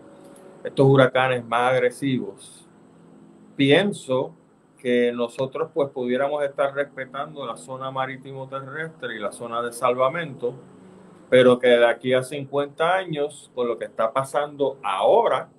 estos 0.63 0.85
huracanes 0.85 1.45
más 1.45 1.73
agresivos, 1.73 2.67
pienso 3.55 4.35
que 4.77 5.11
nosotros 5.11 5.71
pues 5.73 5.89
pudiéramos 5.89 6.43
estar 6.43 6.73
respetando 6.73 7.45
la 7.45 7.57
zona 7.57 7.89
marítimo 7.89 8.47
terrestre 8.47 9.15
y 9.15 9.19
la 9.19 9.31
zona 9.31 9.61
de 9.61 9.71
salvamento, 9.71 10.53
pero 11.29 11.59
que 11.59 11.67
de 11.67 11.85
aquí 11.85 12.13
a 12.13 12.23
50 12.23 12.95
años, 12.95 13.51
con 13.53 13.67
lo 13.67 13.77
que 13.77 13.85
está 13.85 14.11
pasando 14.13 14.77
ahora, 14.83 15.49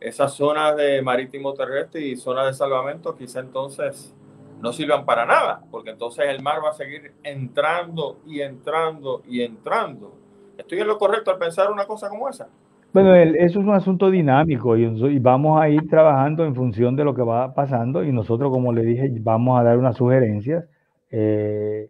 esas 0.00 0.32
zonas 0.32 0.76
de 0.76 1.02
marítimo 1.02 1.52
terrestre 1.54 2.00
y 2.00 2.16
zona 2.16 2.46
de 2.46 2.54
salvamento 2.54 3.16
quizá 3.16 3.40
entonces 3.40 4.14
no 4.60 4.72
sirvan 4.72 5.04
para 5.04 5.24
nada, 5.24 5.62
porque 5.70 5.90
entonces 5.90 6.26
el 6.28 6.42
mar 6.42 6.60
va 6.64 6.70
a 6.70 6.74
seguir 6.74 7.12
entrando 7.22 8.18
y 8.26 8.40
entrando 8.40 9.22
y 9.26 9.42
entrando. 9.42 10.14
¿Estoy 10.58 10.80
en 10.80 10.86
lo 10.86 10.98
correcto 10.98 11.30
al 11.30 11.38
pensar 11.38 11.70
una 11.70 11.86
cosa 11.86 12.08
como 12.08 12.28
esa? 12.28 12.48
Bueno, 12.92 13.14
eso 13.14 13.60
es 13.60 13.64
un 13.64 13.70
asunto 13.70 14.10
dinámico 14.10 14.76
y, 14.76 15.18
vamos 15.20 15.60
a 15.60 15.68
ir 15.68 15.88
trabajando 15.88 16.44
en 16.44 16.54
función 16.56 16.96
de 16.96 17.04
lo 17.04 17.14
que 17.14 17.22
va 17.22 17.54
pasando 17.54 18.02
y 18.02 18.12
nosotros, 18.12 18.50
como 18.50 18.72
le 18.72 18.82
dije, 18.82 19.10
vamos 19.20 19.60
a 19.60 19.62
dar 19.62 19.78
unas 19.78 19.96
sugerencias 19.96 20.64
eh, 21.10 21.88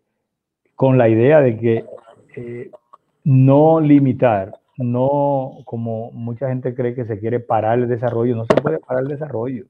con 0.76 0.98
la 0.98 1.08
idea 1.08 1.40
de 1.40 1.56
que 1.56 1.84
eh, 2.36 2.70
no 3.30 3.78
limitar, 3.78 4.58
no 4.76 5.58
como 5.64 6.10
mucha 6.10 6.48
gente 6.48 6.74
cree 6.74 6.96
que 6.96 7.04
se 7.04 7.20
quiere 7.20 7.38
parar 7.38 7.78
el 7.78 7.88
desarrollo, 7.88 8.34
no 8.34 8.44
se 8.44 8.60
puede 8.60 8.80
parar 8.80 9.04
el 9.04 9.08
desarrollo, 9.08 9.66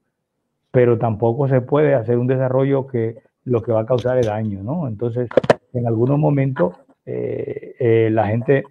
pero 0.71 0.97
tampoco 0.97 1.47
se 1.47 1.61
puede 1.61 1.93
hacer 1.93 2.17
un 2.17 2.25
desarrollo 2.25 2.87
que 2.87 3.17
lo 3.45 3.61
que 3.61 3.71
va 3.71 3.81
a 3.81 3.85
causar 3.85 4.17
es 4.17 4.25
daño, 4.25 4.63
¿no? 4.63 4.87
Entonces, 4.87 5.29
en 5.73 5.85
algunos 5.85 6.17
momentos 6.17 6.73
eh, 7.05 8.09
la 8.11 8.25
gente 8.29 8.63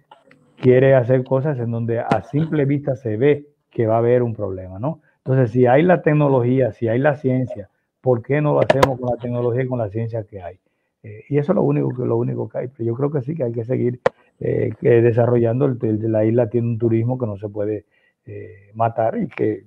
quiere 0.57 0.93
hacer 0.93 1.23
cosas 1.23 1.57
en 1.59 1.71
donde 1.71 2.01
a 2.01 2.23
simple 2.23 2.65
vista 2.65 2.97
se 2.97 3.15
ve 3.15 3.45
que 3.69 3.87
va 3.87 3.95
a 3.95 3.99
haber 3.99 4.23
un 4.23 4.33
problema, 4.33 4.77
¿no? 4.77 4.99
Entonces, 5.19 5.51
si 5.51 5.67
hay 5.67 5.83
la 5.83 6.01
tecnología, 6.01 6.73
si 6.73 6.89
hay 6.89 6.99
la 6.99 7.15
ciencia, 7.15 7.69
¿por 8.01 8.21
qué 8.21 8.41
no 8.41 8.55
lo 8.55 8.59
hacemos 8.59 8.99
con 8.99 9.09
la 9.09 9.15
tecnología 9.15 9.63
y 9.63 9.67
con 9.67 9.79
la 9.79 9.87
ciencia 9.87 10.25
que 10.25 10.41
hay? 10.41 10.59
Eh, 11.03 11.23
y 11.29 11.37
eso 11.37 11.53
es 11.53 11.55
lo 11.55 11.63
único, 11.63 11.95
que, 11.95 12.03
lo 12.03 12.17
único 12.17 12.49
que 12.49 12.57
hay. 12.57 12.67
Pero 12.67 12.83
yo 12.83 12.93
creo 12.93 13.09
que 13.09 13.21
sí 13.21 13.35
que 13.35 13.45
hay 13.45 13.53
que 13.53 13.63
seguir 13.63 14.01
eh, 14.41 14.73
desarrollando. 14.81 15.65
El, 15.65 15.77
de 15.77 16.09
la 16.09 16.25
isla 16.25 16.49
tiene 16.49 16.67
un 16.67 16.77
turismo 16.77 17.17
que 17.17 17.27
no 17.27 17.37
se 17.37 17.47
puede 17.47 17.85
eh, 18.25 18.71
matar 18.73 19.17
y 19.17 19.27
que 19.27 19.65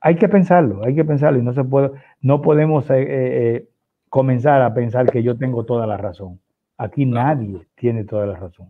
hay 0.00 0.16
que 0.16 0.28
pensarlo, 0.28 0.84
hay 0.84 0.94
que 0.94 1.04
pensarlo 1.04 1.38
y 1.38 1.42
no 1.42 1.54
se 1.54 1.64
puede, 1.64 1.90
no 2.20 2.42
podemos 2.42 2.86
comenzar 4.10 4.62
a 4.62 4.74
pensar 4.74 5.10
que 5.10 5.22
yo 5.22 5.38
tengo 5.38 5.64
toda 5.64 5.86
la 5.86 5.96
razón. 5.96 6.40
Aquí 6.76 7.06
nadie 7.06 7.66
tiene 7.76 8.04
toda 8.04 8.26
la 8.26 8.36
razón. 8.36 8.68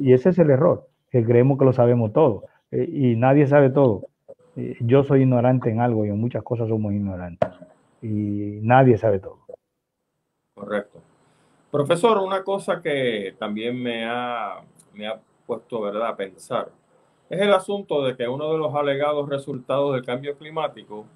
Y, 0.00 0.12
ese 0.12 0.30
es 0.30 0.38
el 0.38 0.50
error, 0.50 0.88
que 1.10 1.24
creemos 1.24 1.58
que 1.58 1.64
lo 1.64 1.72
sabemos 1.72 2.12
todo 2.12 2.44
eh, 2.70 2.88
y 2.90 3.16
nadie 3.16 3.46
sabe 3.46 3.70
todo. 3.70 4.06
yo 4.80 5.04
soy 5.04 5.22
ignorante 5.22 5.70
en 5.70 5.80
algo 5.80 6.04
y 6.04 6.08
en 6.08 6.20
muchas 6.20 6.42
cosas 6.42 6.68
somos 6.68 6.92
ignorantes 6.92 7.50
y 8.02 8.60
nadie 8.62 8.96
sabe 8.96 9.18
todo. 9.18 9.38
Correcto. 10.54 11.09
Profesor, 11.70 12.18
una 12.18 12.42
cosa 12.42 12.82
que 12.82 13.34
también 13.38 13.80
me 13.80 14.04
ha, 14.04 14.60
me 14.92 15.06
ha 15.06 15.20
puesto 15.46 15.80
¿verdad? 15.80 16.08
a 16.08 16.16
pensar 16.16 16.70
es 17.30 17.40
el 17.40 17.52
asunto 17.52 18.02
de 18.02 18.16
que 18.16 18.26
uno 18.26 18.50
de 18.50 18.58
los 18.58 18.74
alegados 18.74 19.28
resultados 19.28 19.94
del 19.94 20.04
cambio 20.04 20.36
climático 20.36 21.06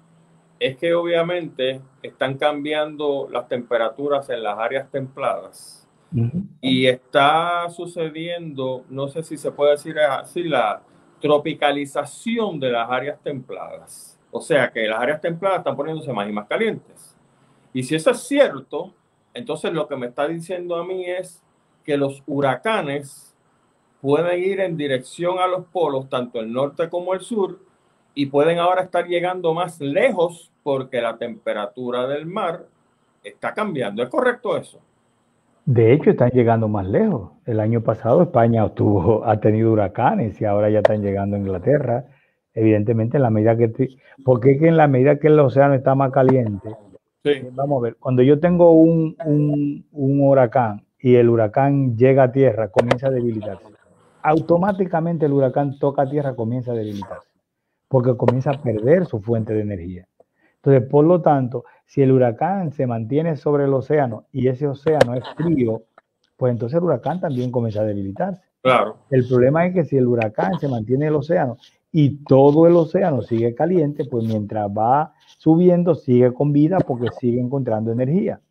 es 0.57 0.77
que 0.77 0.93
obviamente 0.93 1.81
están 2.01 2.37
cambiando 2.37 3.27
las 3.29 3.49
temperaturas 3.49 4.29
en 4.29 4.41
las 4.41 4.57
áreas 4.57 4.89
templadas 4.89 5.81
y 6.61 6.87
está 6.87 7.69
sucediendo, 7.69 8.85
no 8.87 9.09
sé 9.09 9.21
si 9.21 9.35
se 9.35 9.51
puede 9.51 9.71
decir 9.71 9.99
así, 9.99 10.43
la 10.43 10.81
tropicalización 11.19 12.57
de 12.57 12.71
las 12.71 12.89
áreas 12.89 13.19
templadas. 13.21 14.17
O 14.31 14.39
sea 14.39 14.71
que 14.71 14.87
las 14.87 15.01
áreas 15.01 15.19
templadas 15.19 15.57
están 15.57 15.75
poniéndose 15.75 16.13
más 16.13 16.29
y 16.29 16.31
más 16.31 16.47
calientes. 16.47 17.17
Y 17.73 17.83
si 17.83 17.95
eso 17.95 18.11
es 18.11 18.19
cierto, 18.19 18.93
entonces 19.35 19.73
lo 19.73 19.87
que 19.87 19.97
me 19.97 20.07
está 20.07 20.27
diciendo 20.27 20.75
a 20.77 20.85
mí 20.85 21.05
es 21.05 21.43
que 21.83 21.97
los 21.97 22.23
huracanes 22.25 23.35
pueden 24.01 24.41
ir 24.41 24.59
en 24.61 24.77
dirección 24.77 25.39
a 25.39 25.47
los 25.47 25.65
polos, 25.65 26.09
tanto 26.09 26.39
el 26.39 26.51
norte 26.51 26.89
como 26.89 27.13
el 27.13 27.21
sur, 27.21 27.59
y 28.13 28.27
pueden 28.27 28.59
ahora 28.59 28.81
estar 28.81 29.05
llegando 29.05 29.53
más 29.53 29.79
lejos 29.81 30.51
porque 30.63 31.01
la 31.01 31.17
temperatura 31.17 32.07
del 32.07 32.25
mar 32.25 32.65
está 33.23 33.53
cambiando. 33.53 34.01
¿Es 34.01 34.09
correcto 34.09 34.57
eso? 34.57 34.79
De 35.65 35.93
hecho, 35.93 36.11
están 36.11 36.29
llegando 36.29 36.67
más 36.67 36.87
lejos. 36.87 37.31
El 37.45 37.59
año 37.59 37.81
pasado 37.81 38.21
España 38.21 38.63
obtuvo, 38.63 39.25
ha 39.25 39.39
tenido 39.39 39.71
huracanes 39.71 40.39
y 40.39 40.45
ahora 40.45 40.69
ya 40.69 40.79
están 40.79 41.01
llegando 41.01 41.35
a 41.35 41.39
Inglaterra. 41.39 42.05
Evidentemente, 42.53 43.17
en 43.17 43.23
la 43.23 43.29
medida 43.29 43.57
que... 43.57 43.89
Porque 44.23 44.51
en 44.61 44.77
la 44.77 44.87
medida 44.87 45.17
que 45.17 45.27
el 45.27 45.39
océano 45.39 45.73
está 45.73 45.93
más 45.93 46.11
caliente, 46.11 46.69
eh, 47.25 47.49
vamos 47.53 47.79
a 47.79 47.83
ver, 47.83 47.95
cuando 47.97 48.21
yo 48.21 48.39
tengo 48.39 48.71
un, 48.71 49.15
un, 49.25 50.21
huracán 50.21 50.85
y 50.99 51.15
el 51.15 51.29
huracán 51.29 51.97
llega 51.97 52.23
a 52.23 52.31
tierra, 52.31 52.69
comienza 52.69 53.07
a 53.07 53.11
debilitarse. 53.11 53.65
Automáticamente 54.21 55.25
el 55.25 55.33
huracán 55.33 55.77
toca 55.79 56.09
tierra, 56.09 56.35
comienza 56.35 56.71
a 56.71 56.75
debilitarse, 56.75 57.29
porque 57.87 58.15
comienza 58.15 58.51
a 58.51 58.61
perder 58.61 59.05
su 59.05 59.19
fuente 59.21 59.53
de 59.53 59.61
energía. 59.61 60.07
Entonces, 60.57 60.89
por 60.89 61.05
lo 61.05 61.21
tanto, 61.21 61.65
si 61.85 62.01
el 62.01 62.11
huracán 62.11 62.71
se 62.71 62.87
mantiene 62.87 63.35
sobre 63.37 63.65
el 63.65 63.73
océano 63.73 64.25
y 64.31 64.47
ese 64.47 64.67
océano 64.67 65.13
es 65.13 65.23
frío, 65.35 65.83
pues 66.37 66.51
entonces 66.51 66.77
el 66.77 66.83
huracán 66.83 67.19
también 67.19 67.51
comienza 67.51 67.81
a 67.81 67.85
debilitarse. 67.85 68.43
Claro. 68.61 68.97
El 69.11 69.27
problema 69.27 69.65
es 69.67 69.73
que 69.75 69.85
si 69.85 69.95
el 69.97 70.07
huracán 70.07 70.59
se 70.59 70.67
mantiene 70.67 71.05
en 71.05 71.09
el 71.09 71.15
océano 71.17 71.57
y 71.97 72.17
todo 72.25 72.67
el 72.67 72.75
océano 72.75 73.21
sigue 73.21 73.55
caliente, 73.55 74.03
pues 74.03 74.25
mientras 74.27 74.69
va 74.69 75.13
subiendo 75.37 75.95
sigue 75.95 76.33
con 76.33 76.51
vida 76.51 76.77
porque 76.85 77.07
sigue 77.21 77.39
encontrando 77.39 77.89
energía. 77.89 78.41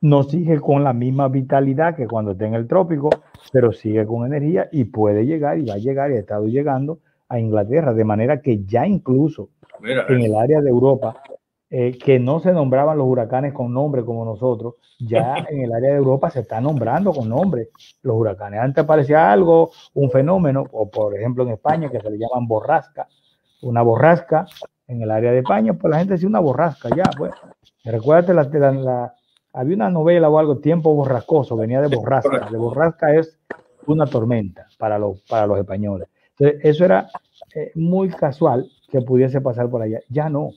No 0.00 0.24
sigue 0.24 0.58
con 0.58 0.82
la 0.82 0.92
misma 0.92 1.28
vitalidad 1.28 1.94
que 1.94 2.08
cuando 2.08 2.32
está 2.32 2.44
en 2.44 2.54
el 2.54 2.66
trópico, 2.66 3.08
pero 3.52 3.72
sigue 3.72 4.04
con 4.04 4.26
energía 4.26 4.68
y 4.72 4.82
puede 4.82 5.24
llegar 5.24 5.60
y 5.60 5.64
va 5.64 5.74
a 5.74 5.78
llegar 5.78 6.10
y 6.10 6.14
ha 6.14 6.18
estado 6.18 6.48
llegando 6.48 6.98
a 7.28 7.38
Inglaterra, 7.38 7.94
de 7.94 8.02
manera 8.02 8.40
que 8.40 8.64
ya 8.64 8.84
incluso 8.84 9.50
en 9.84 10.22
el 10.22 10.34
área 10.34 10.60
de 10.60 10.70
Europa 10.70 11.22
eh, 11.68 11.98
que 11.98 12.18
no 12.18 12.40
se 12.40 12.52
nombraban 12.52 12.96
los 12.96 13.06
huracanes 13.06 13.52
con 13.52 13.72
nombre 13.72 14.04
como 14.04 14.24
nosotros, 14.24 14.74
ya 14.98 15.34
en 15.50 15.62
el 15.62 15.72
área 15.72 15.90
de 15.90 15.96
Europa 15.96 16.30
se 16.30 16.40
está 16.40 16.60
nombrando 16.60 17.12
con 17.12 17.28
nombre 17.28 17.70
los 18.02 18.16
huracanes. 18.16 18.60
Antes 18.60 18.84
parecía 18.84 19.32
algo, 19.32 19.70
un 19.94 20.10
fenómeno, 20.10 20.64
o 20.72 20.88
por 20.90 21.16
ejemplo 21.16 21.42
en 21.44 21.50
España 21.50 21.90
que 21.90 22.00
se 22.00 22.10
le 22.10 22.18
llaman 22.18 22.46
borrasca, 22.46 23.08
una 23.62 23.82
borrasca 23.82 24.46
en 24.86 25.02
el 25.02 25.10
área 25.10 25.32
de 25.32 25.38
España, 25.38 25.74
pues 25.74 25.90
la 25.90 25.98
gente 25.98 26.14
decía 26.14 26.28
una 26.28 26.40
borrasca, 26.40 26.88
ya, 26.94 27.04
pues. 27.16 27.32
Recuérdate, 27.84 28.34
la, 28.34 28.72
la, 28.72 29.14
había 29.52 29.76
una 29.76 29.90
novela 29.90 30.28
o 30.28 30.38
algo, 30.38 30.58
Tiempo 30.58 30.94
Borrascoso, 30.94 31.56
venía 31.56 31.80
de 31.80 31.94
borrasca. 31.94 32.48
De 32.50 32.58
borrasca 32.58 33.14
es 33.14 33.38
una 33.86 34.06
tormenta 34.06 34.66
para 34.78 34.98
los, 34.98 35.22
para 35.22 35.46
los 35.46 35.58
españoles. 35.58 36.08
Entonces, 36.38 36.60
eso 36.64 36.84
era 36.84 37.08
eh, 37.54 37.72
muy 37.74 38.08
casual 38.10 38.68
que 38.90 39.00
pudiese 39.00 39.40
pasar 39.40 39.70
por 39.70 39.82
allá. 39.82 40.00
Ya 40.08 40.28
no, 40.28 40.50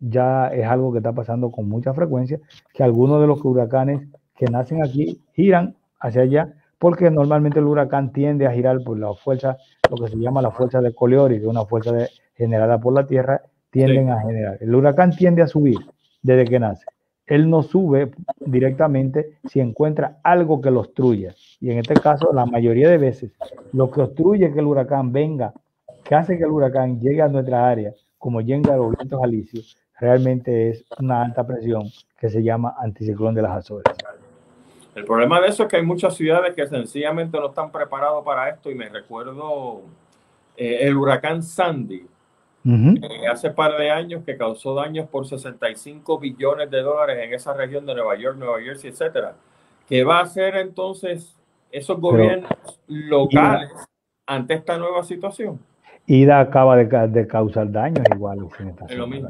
ya 0.00 0.48
es 0.48 0.66
algo 0.66 0.92
que 0.92 0.98
está 0.98 1.12
pasando 1.12 1.50
con 1.50 1.68
mucha 1.68 1.94
frecuencia, 1.94 2.40
que 2.72 2.82
algunos 2.82 3.20
de 3.20 3.26
los 3.26 3.44
huracanes 3.44 4.06
que 4.36 4.46
nacen 4.46 4.82
aquí 4.82 5.20
giran 5.34 5.76
hacia 6.00 6.22
allá, 6.22 6.54
porque 6.78 7.10
normalmente 7.10 7.58
el 7.58 7.66
huracán 7.66 8.12
tiende 8.12 8.46
a 8.46 8.52
girar 8.52 8.82
por 8.84 8.98
la 8.98 9.14
fuerza, 9.14 9.56
lo 9.90 9.96
que 9.96 10.10
se 10.10 10.16
llama 10.16 10.42
la 10.42 10.50
fuerza 10.50 10.80
de 10.80 10.94
Coleori, 10.94 11.36
que 11.36 11.44
es 11.44 11.48
una 11.48 11.64
fuerza 11.64 11.92
generada 12.34 12.78
por 12.78 12.92
la 12.92 13.06
Tierra, 13.06 13.40
tienden 13.70 14.10
a 14.10 14.20
generar. 14.20 14.58
El 14.60 14.74
huracán 14.74 15.10
tiende 15.10 15.42
a 15.42 15.46
subir 15.46 15.78
desde 16.22 16.44
que 16.44 16.60
nace. 16.60 16.84
Él 17.26 17.50
no 17.50 17.62
sube 17.62 18.12
directamente 18.44 19.38
si 19.48 19.60
encuentra 19.60 20.18
algo 20.22 20.60
que 20.60 20.70
lo 20.70 20.80
obstruya. 20.80 21.34
Y 21.60 21.70
en 21.70 21.78
este 21.78 21.94
caso, 21.94 22.32
la 22.32 22.46
mayoría 22.46 22.88
de 22.88 22.98
veces, 22.98 23.32
lo 23.72 23.90
que 23.90 24.02
obstruye 24.02 24.52
que 24.52 24.60
el 24.60 24.66
huracán 24.66 25.12
venga, 25.12 25.52
que 26.04 26.14
hace 26.14 26.38
que 26.38 26.44
el 26.44 26.50
huracán 26.50 27.00
llegue 27.00 27.22
a 27.22 27.28
nuestra 27.28 27.68
área, 27.68 27.92
como 28.18 28.40
llega 28.40 28.74
a 28.74 28.76
los 28.76 28.96
vientos 28.96 29.20
alisios, 29.22 29.76
realmente 29.98 30.70
es 30.70 30.84
una 30.98 31.22
alta 31.22 31.46
presión 31.46 31.84
que 32.18 32.28
se 32.28 32.42
llama 32.42 32.74
anticiclón 32.78 33.34
de 33.34 33.42
las 33.42 33.52
Azores. 33.52 33.84
El 34.94 35.04
problema 35.04 35.40
de 35.40 35.48
eso 35.48 35.64
es 35.64 35.68
que 35.68 35.76
hay 35.76 35.82
muchas 35.82 36.16
ciudades 36.16 36.54
que 36.54 36.66
sencillamente 36.66 37.38
no 37.38 37.48
están 37.48 37.70
preparados 37.70 38.24
para 38.24 38.48
esto 38.48 38.70
y 38.70 38.74
me 38.74 38.88
recuerdo 38.88 39.82
eh, 40.56 40.78
el 40.80 40.96
huracán 40.96 41.42
Sandy, 41.42 42.06
eh, 42.64 43.28
hace 43.30 43.50
par 43.50 43.76
de 43.76 43.90
años 43.90 44.24
que 44.24 44.36
causó 44.36 44.74
daños 44.74 45.08
por 45.08 45.26
65 45.26 46.18
billones 46.18 46.68
de 46.70 46.80
dólares 46.80 47.18
en 47.22 47.32
esa 47.32 47.52
región 47.54 47.86
de 47.86 47.94
Nueva 47.94 48.16
York, 48.16 48.36
Nueva 48.38 48.60
Jersey, 48.60 48.90
etcétera. 48.90 49.34
¿Qué 49.88 50.02
va 50.02 50.18
a 50.18 50.22
hacer 50.22 50.56
entonces 50.56 51.36
esos 51.70 52.00
gobiernos 52.00 52.50
locales 52.88 53.70
ante 54.26 54.54
esta 54.54 54.78
nueva 54.78 55.04
situación? 55.04 55.60
IDA 56.06 56.40
acaba 56.40 56.76
de, 56.76 57.26
causar 57.28 57.70
daños 57.70 58.04
igual. 58.12 58.48
Es 58.88 58.96
lo 58.96 59.06
mismo 59.06 59.28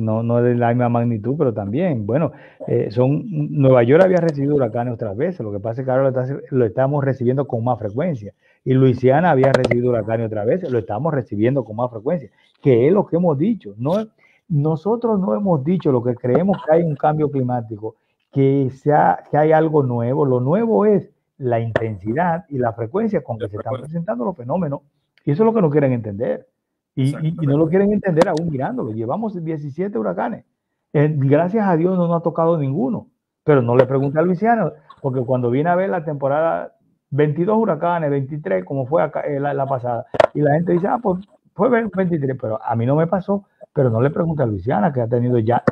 no, 0.00 0.22
no 0.22 0.42
de 0.42 0.54
la 0.54 0.68
misma 0.68 0.88
magnitud, 0.88 1.34
pero 1.36 1.52
también, 1.52 2.06
bueno, 2.06 2.32
eh, 2.66 2.90
son, 2.90 3.24
Nueva 3.28 3.82
York 3.82 4.02
había 4.04 4.18
recibido 4.18 4.54
huracanes 4.54 4.94
otras 4.94 5.16
veces, 5.16 5.40
lo 5.40 5.52
que 5.52 5.60
pasa 5.60 5.80
es 5.80 5.84
que 5.84 5.90
ahora 5.90 6.12
lo, 6.50 6.64
estamos 6.64 7.04
recibiendo 7.04 7.46
con 7.46 7.64
más 7.64 7.78
frecuencia. 7.78 8.34
Y 8.64 8.74
Luisiana 8.74 9.30
había 9.30 9.52
recibido 9.52 9.90
huracanes 9.90 10.26
otra 10.26 10.44
vez, 10.44 10.68
lo 10.70 10.78
estamos 10.78 11.12
recibiendo 11.12 11.64
con 11.64 11.76
más 11.76 11.90
frecuencia, 11.90 12.30
que 12.62 12.86
es 12.86 12.92
lo 12.92 13.06
que 13.06 13.16
hemos 13.16 13.36
dicho. 13.36 13.74
No, 13.76 14.06
nosotros 14.48 15.18
no 15.18 15.34
hemos 15.34 15.64
dicho 15.64 15.90
lo 15.90 16.02
que 16.02 16.14
creemos 16.14 16.58
que 16.64 16.74
hay 16.74 16.82
un 16.82 16.94
cambio 16.94 17.30
climático, 17.30 17.96
que, 18.30 18.70
sea, 18.70 19.24
que 19.30 19.36
hay 19.36 19.52
algo 19.52 19.82
nuevo. 19.82 20.24
Lo 20.24 20.40
nuevo 20.40 20.86
es 20.86 21.10
la 21.38 21.58
intensidad 21.60 22.44
y 22.48 22.58
la 22.58 22.72
frecuencia 22.72 23.22
con 23.22 23.38
que 23.38 23.48
se 23.48 23.56
están 23.56 23.74
presentando 23.80 24.24
los 24.24 24.36
fenómenos. 24.36 24.80
Y 25.24 25.32
eso 25.32 25.42
es 25.42 25.46
lo 25.46 25.54
que 25.54 25.62
no 25.62 25.70
quieren 25.70 25.92
entender. 25.92 26.46
Y, 26.94 27.12
no 27.46 27.56
lo 27.56 27.68
quieren 27.68 27.92
entender 27.92 28.28
aún 28.28 28.50
mirándolo. 28.50 28.92
Llevamos 28.92 29.42
17 29.42 29.98
huracanes. 29.98 30.44
Eh, 30.92 31.12
gracias 31.16 31.66
a 31.66 31.76
Dios 31.76 31.96
no 31.96 32.06
nos 32.06 32.20
ha 32.20 32.22
tocado 32.22 32.58
ninguno. 32.58 33.08
Pero 33.44 33.62
no 33.62 33.76
le 33.76 33.86
pregunte 33.86 34.18
a 34.18 34.22
Luisiano, 34.22 34.72
porque 35.00 35.20
cuando 35.20 35.50
viene 35.50 35.70
a 35.70 35.74
ver 35.74 35.90
la 35.90 36.04
temporada 36.04 36.76
22 37.10 37.56
huracanes, 37.56 38.10
23, 38.10 38.64
como 38.64 38.86
fue 38.86 39.02
acá, 39.02 39.22
eh, 39.22 39.40
la, 39.40 39.66
pasada, 39.66 40.06
y 40.32 40.40
la 40.40 40.54
gente 40.54 40.72
dice, 40.72 40.86
ah, 40.86 40.98
pues 41.02 41.26
fue 41.54 41.68
23, 41.68 42.36
pero 42.40 42.62
a 42.62 42.76
mí 42.76 42.86
no 42.86 42.96
me 42.96 43.06
pasó. 43.06 43.44
Pero 43.74 43.90
no 43.90 44.00
le 44.02 44.10
pregunte 44.10 44.42
a 44.42 44.46
Luisiana, 44.46 44.92
que 44.92 45.00
ha 45.00 45.08
tenido 45.08 45.38
ya 45.38 45.62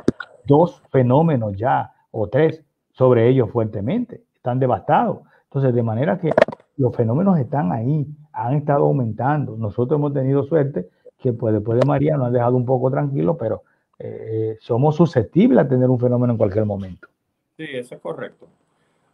dos 0.45 0.81
fenómenos 0.91 1.55
ya, 1.55 1.93
o 2.09 2.27
tres, 2.27 2.63
sobre 2.91 3.29
ellos 3.29 3.49
fuertemente. 3.51 4.23
Están 4.35 4.59
devastados. 4.59 5.19
Entonces, 5.43 5.73
de 5.73 5.83
manera 5.83 6.17
que 6.17 6.31
los 6.77 6.95
fenómenos 6.95 7.37
están 7.37 7.71
ahí, 7.71 8.07
han 8.33 8.55
estado 8.55 8.85
aumentando. 8.85 9.55
Nosotros 9.55 9.99
hemos 9.99 10.13
tenido 10.13 10.43
suerte 10.43 10.89
que 11.21 11.33
pues 11.33 11.53
después 11.53 11.79
de 11.79 11.85
María 11.85 12.17
nos 12.17 12.27
ha 12.27 12.31
dejado 12.31 12.57
un 12.57 12.65
poco 12.65 12.89
tranquilos, 12.89 13.37
pero 13.39 13.63
eh, 13.99 14.57
somos 14.59 14.95
susceptibles 14.95 15.59
a 15.59 15.67
tener 15.67 15.89
un 15.89 15.99
fenómeno 15.99 16.33
en 16.33 16.37
cualquier 16.37 16.65
momento. 16.65 17.07
Sí, 17.55 17.65
eso 17.71 17.95
es 17.95 18.01
correcto. 18.01 18.47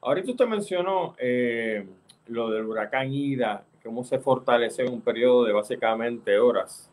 Ahorita 0.02 0.32
usted 0.32 0.48
mencionó 0.48 1.16
eh, 1.20 1.86
lo 2.28 2.50
del 2.50 2.66
huracán 2.66 3.12
Ida, 3.12 3.64
cómo 3.84 4.04
se 4.04 4.20
fortalece 4.20 4.86
en 4.86 4.94
un 4.94 5.02
periodo 5.02 5.44
de 5.44 5.52
básicamente 5.52 6.40
horas. 6.40 6.90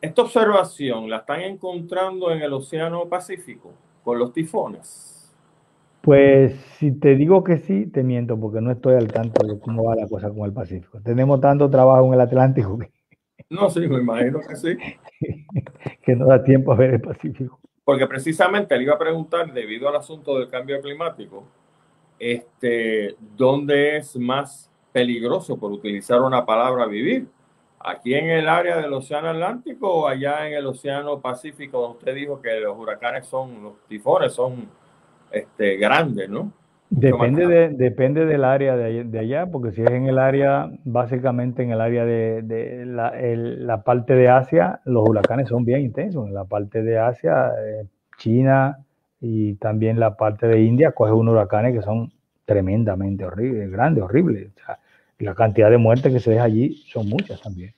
Esta 0.00 0.22
observación 0.22 1.10
la 1.10 1.18
están 1.18 1.42
encontrando 1.42 2.30
en 2.30 2.40
el 2.40 2.52
Océano 2.52 3.06
Pacífico 3.06 3.72
con 4.02 4.18
los 4.18 4.32
tifones. 4.32 5.34
Pues 6.00 6.54
si 6.78 6.92
te 6.92 7.16
digo 7.16 7.42
que 7.42 7.58
sí, 7.58 7.86
te 7.86 8.02
miento 8.02 8.38
porque 8.38 8.60
no 8.60 8.70
estoy 8.70 8.94
al 8.94 9.08
tanto 9.08 9.44
de 9.46 9.58
cómo 9.58 9.84
va 9.84 9.96
la 9.96 10.06
cosa 10.06 10.30
con 10.30 10.44
el 10.44 10.52
Pacífico. 10.52 11.00
Tenemos 11.02 11.40
tanto 11.40 11.68
trabajo 11.68 12.06
en 12.06 12.14
el 12.14 12.20
Atlántico 12.20 12.78
que 12.78 12.95
no, 13.50 13.70
sí, 13.70 13.80
me 13.80 13.98
imagino 13.98 14.40
que 14.40 14.56
sí. 14.56 14.76
que 16.02 16.16
no 16.16 16.26
da 16.26 16.42
tiempo 16.42 16.72
a 16.72 16.76
ver 16.76 16.94
el 16.94 17.00
Pacífico. 17.00 17.58
Porque 17.84 18.06
precisamente 18.06 18.76
le 18.76 18.82
iba 18.82 18.94
a 18.94 18.98
preguntar, 18.98 19.52
debido 19.52 19.88
al 19.88 19.96
asunto 19.96 20.38
del 20.38 20.48
cambio 20.48 20.80
climático, 20.80 21.44
este, 22.18 23.14
¿dónde 23.36 23.98
es 23.98 24.16
más 24.16 24.70
peligroso, 24.92 25.58
por 25.58 25.70
utilizar 25.70 26.20
una 26.22 26.44
palabra, 26.44 26.86
vivir? 26.86 27.28
¿Aquí 27.78 28.14
en 28.14 28.30
el 28.30 28.48
área 28.48 28.78
del 28.78 28.92
Océano 28.92 29.28
Atlántico 29.28 29.88
o 29.92 30.08
allá 30.08 30.48
en 30.48 30.54
el 30.54 30.66
Océano 30.66 31.20
Pacífico, 31.20 31.80
donde 31.80 31.98
usted 31.98 32.14
dijo 32.14 32.40
que 32.42 32.58
los 32.58 32.76
huracanes 32.76 33.26
son, 33.26 33.62
los 33.62 33.74
tifones 33.86 34.32
son 34.32 34.68
este, 35.30 35.76
grandes, 35.76 36.28
¿no? 36.28 36.50
Depende, 36.88 37.46
de, 37.46 37.68
depende 37.70 38.26
del 38.26 38.44
área 38.44 38.76
de, 38.76 39.18
allá, 39.18 39.46
porque 39.46 39.72
si 39.72 39.82
es 39.82 39.90
en 39.90 40.06
el 40.06 40.18
área, 40.18 40.70
básicamente 40.84 41.62
en 41.62 41.72
el 41.72 41.80
área 41.80 42.04
de, 42.04 42.84
la, 42.86 43.82
parte 43.82 44.14
de 44.14 44.28
Asia, 44.28 44.80
los 44.84 45.08
huracanes 45.08 45.48
son 45.48 45.64
bien 45.64 45.80
intensos. 45.80 46.28
En 46.28 46.34
la 46.34 46.44
parte 46.44 46.82
de 46.82 46.98
Asia, 46.98 47.48
eh, 47.58 47.86
China 48.18 48.78
y 49.20 49.54
también 49.54 49.98
la 49.98 50.16
parte 50.16 50.46
de 50.46 50.62
India, 50.62 50.92
coge 50.92 51.12
unos 51.12 51.32
huracanes 51.32 51.74
que 51.74 51.82
son 51.82 52.12
tremendamente 52.44 53.24
horribles, 53.24 53.70
grandes, 53.70 54.04
horribles. 54.04 54.50
la 55.18 55.34
cantidad 55.34 55.70
de 55.70 55.78
muertes 55.78 56.12
que 56.12 56.20
se 56.20 56.30
deja 56.30 56.44
allí 56.44 56.82
son 56.86 57.08
muchas 57.08 57.40
también. 57.42 57.74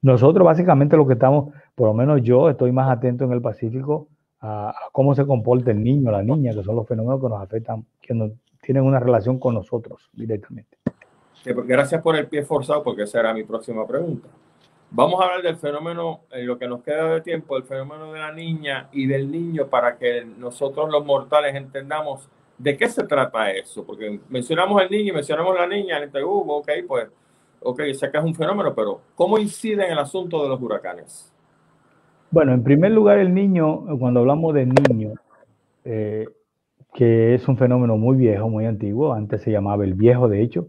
Nosotros 0.00 0.44
básicamente 0.44 0.96
lo 0.96 1.06
que 1.06 1.14
estamos, 1.14 1.52
por 1.74 1.88
lo 1.88 1.94
menos 1.94 2.22
yo 2.22 2.48
estoy 2.48 2.72
más 2.72 2.90
atento 2.90 3.24
en 3.24 3.32
el 3.32 3.42
Pacífico 3.42 4.08
a, 4.40 4.74
cómo 4.92 5.14
se 5.14 5.26
comporta 5.26 5.70
el 5.70 5.82
niño, 5.82 6.10
la 6.10 6.22
niña, 6.22 6.52
que 6.52 6.62
son 6.62 6.76
los 6.76 6.86
fenómenos 6.86 7.20
que 7.20 7.28
nos 7.28 7.42
afectan, 7.42 7.84
que 8.00 8.14
nos, 8.14 8.32
tienen 8.60 8.84
una 8.84 8.98
relación 8.98 9.38
con 9.38 9.54
nosotros 9.54 10.10
directamente. 10.12 10.76
Pues, 11.44 11.66
gracias 11.66 12.02
por 12.02 12.16
el 12.16 12.26
pie 12.26 12.42
forzado, 12.42 12.82
porque 12.82 13.02
esa 13.02 13.20
era 13.20 13.32
mi 13.32 13.44
próxima 13.44 13.86
pregunta. 13.86 14.28
Vamos 14.90 15.20
a 15.20 15.24
hablar 15.24 15.42
del 15.42 15.56
fenómeno, 15.56 16.22
en 16.30 16.46
lo 16.46 16.58
que 16.58 16.66
nos 16.66 16.82
queda 16.82 17.12
de 17.12 17.20
tiempo, 17.20 17.56
el 17.56 17.64
fenómeno 17.64 18.12
de 18.12 18.20
la 18.20 18.32
niña 18.32 18.88
y 18.92 19.06
del 19.06 19.30
niño, 19.30 19.66
para 19.68 19.96
que 19.96 20.24
nosotros 20.24 20.90
los 20.90 21.04
mortales 21.04 21.54
entendamos 21.54 22.28
de 22.58 22.76
qué 22.76 22.88
se 22.88 23.04
trata 23.04 23.50
eso. 23.50 23.84
Porque 23.84 24.20
mencionamos 24.28 24.82
el 24.82 24.90
niño 24.90 25.10
y 25.10 25.12
mencionamos 25.12 25.54
la 25.54 25.66
niña, 25.66 25.98
en 25.98 26.24
uh, 26.24 26.52
ok, 26.52 26.70
pues, 26.86 27.08
ok, 27.60 27.82
sé 27.94 28.10
que 28.10 28.18
es 28.18 28.24
un 28.24 28.34
fenómeno, 28.34 28.74
pero 28.74 29.00
¿cómo 29.14 29.38
incide 29.38 29.86
en 29.86 29.92
el 29.92 29.98
asunto 29.98 30.42
de 30.42 30.48
los 30.48 30.60
huracanes? 30.60 31.32
Bueno, 32.30 32.52
en 32.52 32.62
primer 32.62 32.90
lugar, 32.92 33.18
el 33.18 33.32
niño, 33.32 33.84
cuando 33.98 34.20
hablamos 34.20 34.52
de 34.54 34.66
niño, 34.66 35.14
eh, 35.84 36.26
que 36.92 37.34
es 37.34 37.46
un 37.48 37.56
fenómeno 37.56 37.96
muy 37.96 38.16
viejo, 38.16 38.48
muy 38.48 38.66
antiguo, 38.66 39.12
antes 39.12 39.42
se 39.42 39.52
llamaba 39.52 39.84
el 39.84 39.94
viejo, 39.94 40.28
de 40.28 40.42
hecho, 40.42 40.68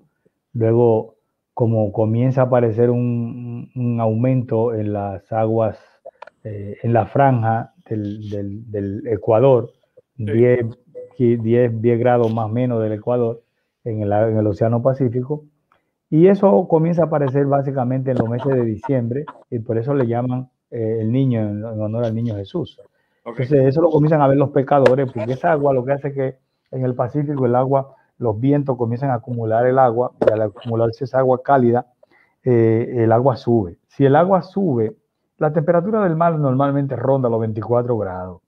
luego 0.54 1.16
como 1.54 1.92
comienza 1.92 2.42
a 2.42 2.46
aparecer 2.46 2.92
un, 2.92 3.98
aumento 4.00 4.76
en 4.76 4.94
las 4.94 5.32
aguas, 5.32 5.80
eh, 6.44 6.78
en 6.84 6.94
la 6.94 7.08
franja 7.08 7.74
del, 7.90 9.02
Ecuador, 9.08 9.72
10, 10.18 10.66
10, 11.18 11.82
10, 11.82 12.00
grados 12.00 12.32
más 12.32 12.46
o 12.46 12.50
menos 12.50 12.84
del 12.84 12.94
Ecuador, 12.94 13.42
en 13.84 14.02
el, 14.04 14.12
en 14.12 14.38
el 14.38 14.46
Océano 14.46 14.84
Pacífico, 14.84 15.46
y 16.10 16.28
eso 16.28 16.68
comienza 16.68 17.04
a 17.04 17.06
aparecer 17.06 17.48
básicamente 17.48 18.12
en 18.12 18.18
los 18.18 18.30
meses 18.30 18.54
de 18.54 18.64
diciembre, 18.64 19.26
y 19.50 19.60
por 19.60 19.80
eso 19.80 19.96
le 19.96 20.06
llaman 20.06 20.50
eh, 20.72 21.00
el 21.02 21.12
niño 21.12 21.40
en 21.40 21.64
honor 21.64 22.06
al 22.06 22.16
niño 22.16 22.36
Jesús. 22.36 22.80
Entonces, 23.26 23.66
eso 23.66 23.82
lo 23.82 23.90
comienzan 23.90 24.22
a 24.22 24.28
ver 24.28 24.38
los 24.38 24.52
pecadores, 24.52 25.12
porque 25.12 25.34
esa 25.34 25.52
agua 25.52 25.74
lo 25.74 25.84
que 25.84 25.92
hace 25.92 26.08
es 26.10 26.14
que 26.14 26.38
en 26.72 26.84
el 26.84 26.96
Pacífico 26.96 27.46
el 27.46 27.56
agua, 27.56 27.96
los 28.18 28.40
vientos 28.40 28.78
comienzan 28.78 29.10
a 29.12 29.16
acumular 29.16 29.66
el 29.68 29.80
agua, 29.80 30.14
y 30.26 30.32
al 30.32 30.42
acumularse 30.42 31.04
esa 31.04 31.20
agua 31.20 31.42
cálida, 31.44 31.88
eh, 32.44 33.04
el 33.04 33.12
agua 33.12 33.36
sube. 33.36 33.78
Si 33.88 34.06
el 34.06 34.16
agua 34.16 34.42
sube, 34.42 34.96
la 35.38 35.52
temperatura 35.54 36.04
del 36.04 36.16
mar 36.16 36.40
normalmente 36.40 36.96
ronda 36.96 37.30
los 37.30 37.40
24 37.42 37.98
grados, 37.98 38.42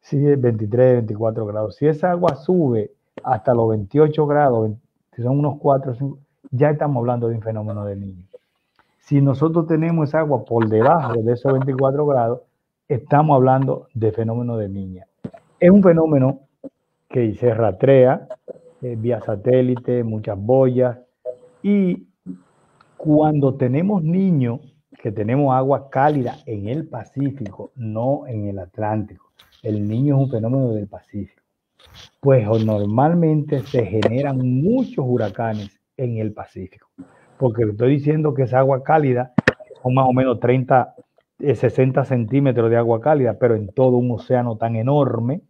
si 0.00 0.18
23, 0.18 0.94
24 0.96 1.46
grados. 1.46 1.76
Si 1.76 1.86
esa 1.86 2.10
agua 2.10 2.36
sube 2.36 2.92
hasta 3.24 3.54
los 3.54 3.68
28 3.70 4.26
grados, 4.26 4.70
si 5.14 5.22
son 5.22 5.38
unos 5.38 5.58
4, 5.58 5.94
5, 5.94 6.18
ya 6.50 6.70
estamos 6.70 7.00
hablando 7.00 7.28
de 7.28 7.34
un 7.34 7.42
fenómeno 7.42 7.84
del 7.84 8.00
niño. 8.00 8.24
Si 9.06 9.20
nosotros 9.20 9.68
tenemos 9.68 10.16
agua 10.16 10.44
por 10.44 10.68
debajo 10.68 11.22
de 11.22 11.34
esos 11.34 11.52
24 11.52 12.04
grados, 12.06 12.40
estamos 12.88 13.36
hablando 13.36 13.86
de 13.94 14.10
fenómeno 14.10 14.56
de 14.56 14.68
niña. 14.68 15.06
Es 15.60 15.70
un 15.70 15.80
fenómeno 15.80 16.40
que 17.08 17.32
se 17.36 17.54
rastrea 17.54 18.26
eh, 18.82 18.96
vía 18.98 19.20
satélite, 19.20 20.02
muchas 20.02 20.36
boyas, 20.36 20.98
y 21.62 22.08
cuando 22.96 23.54
tenemos 23.54 24.02
niños, 24.02 24.58
que 25.00 25.12
tenemos 25.12 25.54
agua 25.54 25.88
cálida 25.88 26.38
en 26.44 26.66
el 26.66 26.88
Pacífico, 26.88 27.70
no 27.76 28.26
en 28.26 28.48
el 28.48 28.58
Atlántico. 28.58 29.30
El 29.62 29.86
niño 29.86 30.16
es 30.16 30.22
un 30.22 30.30
fenómeno 30.30 30.72
del 30.72 30.88
Pacífico. 30.88 31.42
Pues 32.18 32.44
normalmente 32.64 33.60
se 33.60 33.86
generan 33.86 34.38
muchos 34.38 35.04
huracanes 35.06 35.78
en 35.96 36.18
el 36.18 36.32
Pacífico, 36.32 36.88
porque 37.38 37.64
estoy 37.64 37.92
diciendo 37.92 38.34
que 38.34 38.42
es 38.42 38.54
agua 38.54 38.82
cálida, 38.82 39.32
son 39.82 39.94
más 39.94 40.06
o 40.08 40.12
menos 40.12 40.40
30, 40.40 40.94
60 41.38 42.00
eh, 42.00 42.04
centímetros 42.04 42.70
de 42.70 42.76
agua 42.76 43.00
cálida, 43.00 43.38
pero 43.38 43.54
en 43.54 43.68
todo 43.68 43.96
un 43.96 44.10
océano 44.10 44.56
tan 44.56 44.76
enorme, 44.76 45.42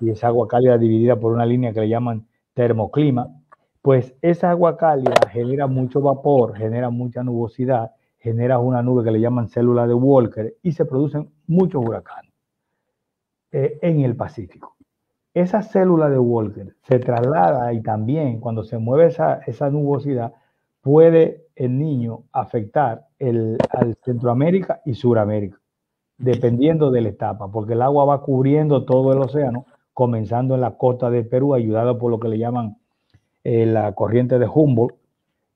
y 0.00 0.10
esa 0.10 0.28
agua 0.28 0.46
cálida 0.46 0.78
dividida 0.78 1.16
por 1.16 1.32
una 1.32 1.44
línea 1.44 1.72
que 1.72 1.80
le 1.80 1.88
llaman 1.88 2.26
termoclima, 2.54 3.28
pues 3.82 4.14
esa 4.22 4.50
agua 4.50 4.76
cálida 4.76 5.14
genera 5.30 5.66
mucho 5.66 6.00
vapor, 6.00 6.56
genera 6.56 6.90
mucha 6.90 7.22
nubosidad, 7.22 7.92
genera 8.18 8.58
una 8.58 8.82
nube 8.82 9.04
que 9.04 9.10
le 9.10 9.20
llaman 9.20 9.48
célula 9.48 9.86
de 9.86 9.94
Walker 9.94 10.54
y 10.62 10.72
se 10.72 10.84
producen 10.84 11.30
muchos 11.46 11.84
huracanes 11.84 12.32
eh, 13.52 13.78
en 13.82 14.00
el 14.00 14.14
Pacífico. 14.16 14.76
Esa 15.34 15.62
célula 15.62 16.08
de 16.10 16.18
Walker 16.18 16.74
se 16.82 16.98
traslada 16.98 17.72
y 17.72 17.80
también 17.80 18.40
cuando 18.40 18.64
se 18.64 18.78
mueve 18.78 19.06
esa, 19.06 19.40
esa 19.46 19.70
nubosidad 19.70 20.32
puede 20.80 21.46
el 21.56 21.78
niño 21.78 22.24
afectar 22.32 23.06
al 23.20 23.96
Centroamérica 24.04 24.80
y 24.84 24.94
Suramérica, 24.94 25.58
dependiendo 26.16 26.90
de 26.90 27.00
la 27.00 27.08
etapa, 27.08 27.50
porque 27.50 27.72
el 27.72 27.82
agua 27.82 28.04
va 28.04 28.22
cubriendo 28.22 28.84
todo 28.84 29.12
el 29.12 29.18
océano, 29.18 29.66
comenzando 29.92 30.54
en 30.54 30.60
la 30.60 30.76
costa 30.76 31.10
de 31.10 31.24
Perú, 31.24 31.54
ayudado 31.54 31.98
por 31.98 32.10
lo 32.10 32.20
que 32.20 32.28
le 32.28 32.38
llaman 32.38 32.76
eh, 33.42 33.66
la 33.66 33.92
corriente 33.92 34.38
de 34.38 34.46
Humboldt, 34.46 34.94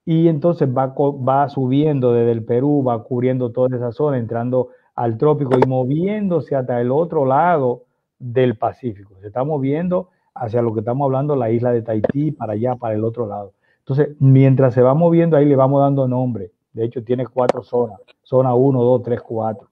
y 0.05 0.27
entonces 0.27 0.69
va, 0.69 0.95
va 0.97 1.49
subiendo 1.49 2.13
desde 2.13 2.33
el 2.33 2.45
Perú, 2.45 2.83
va 2.83 3.05
cubriendo 3.05 3.53
toda 3.53 3.77
esa 3.77 3.93
zona, 3.93 4.19
entrando 4.19 4.71
al 4.95 5.17
trópico 5.17 5.57
y 5.57 5.69
moviéndose 5.69 6.57
hasta 6.57 6.81
el 6.81 6.91
otro 6.91 7.25
lado 7.25 7.85
del 8.19 8.57
Pacífico. 8.57 9.15
Se 9.21 9.29
está 9.29 9.45
moviendo 9.45 10.09
hacia 10.35 10.63
lo 10.63 10.73
que 10.75 10.81
estamos 10.81 11.07
hablando, 11.07 11.37
la 11.37 11.51
isla 11.51 11.73
de 11.73 11.83
Tahití, 11.83 12.33
para 12.33 12.55
allá, 12.55 12.75
para 12.77 12.95
el 12.95 13.05
otro 13.05 13.27
lado. 13.27 13.53
Entonces, 13.93 14.17
mientras 14.21 14.73
se 14.73 14.81
va 14.81 14.95
moviendo 14.95 15.37
ahí, 15.37 15.45
le 15.45 15.55
vamos 15.55 15.83
dando 15.83 16.09
nombre. 16.09 16.51
De 16.73 16.83
hecho, 16.83 17.05
tiene 17.05 17.27
cuatro 17.27 17.63
zonas. 17.63 18.01
Zona 18.23 18.55
1, 18.55 18.83
2, 18.83 19.03
3, 19.03 19.21
4. 19.21 19.69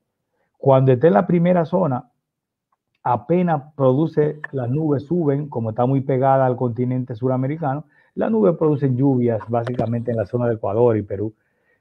Cuando 0.58 0.92
esté 0.92 1.06
en 1.06 1.14
la 1.14 1.26
primera 1.26 1.64
zona, 1.64 2.10
apenas 3.02 3.72
produce, 3.74 4.40
las 4.52 4.68
nubes 4.68 5.04
suben, 5.04 5.48
como 5.48 5.70
está 5.70 5.86
muy 5.86 6.02
pegada 6.02 6.44
al 6.44 6.56
continente 6.56 7.14
suramericano, 7.14 7.86
las 8.14 8.30
nubes 8.30 8.56
producen 8.58 8.94
lluvias 8.94 9.40
básicamente 9.48 10.10
en 10.10 10.18
la 10.18 10.26
zona 10.26 10.48
de 10.48 10.56
Ecuador 10.56 10.98
y 10.98 11.02
Perú. 11.02 11.32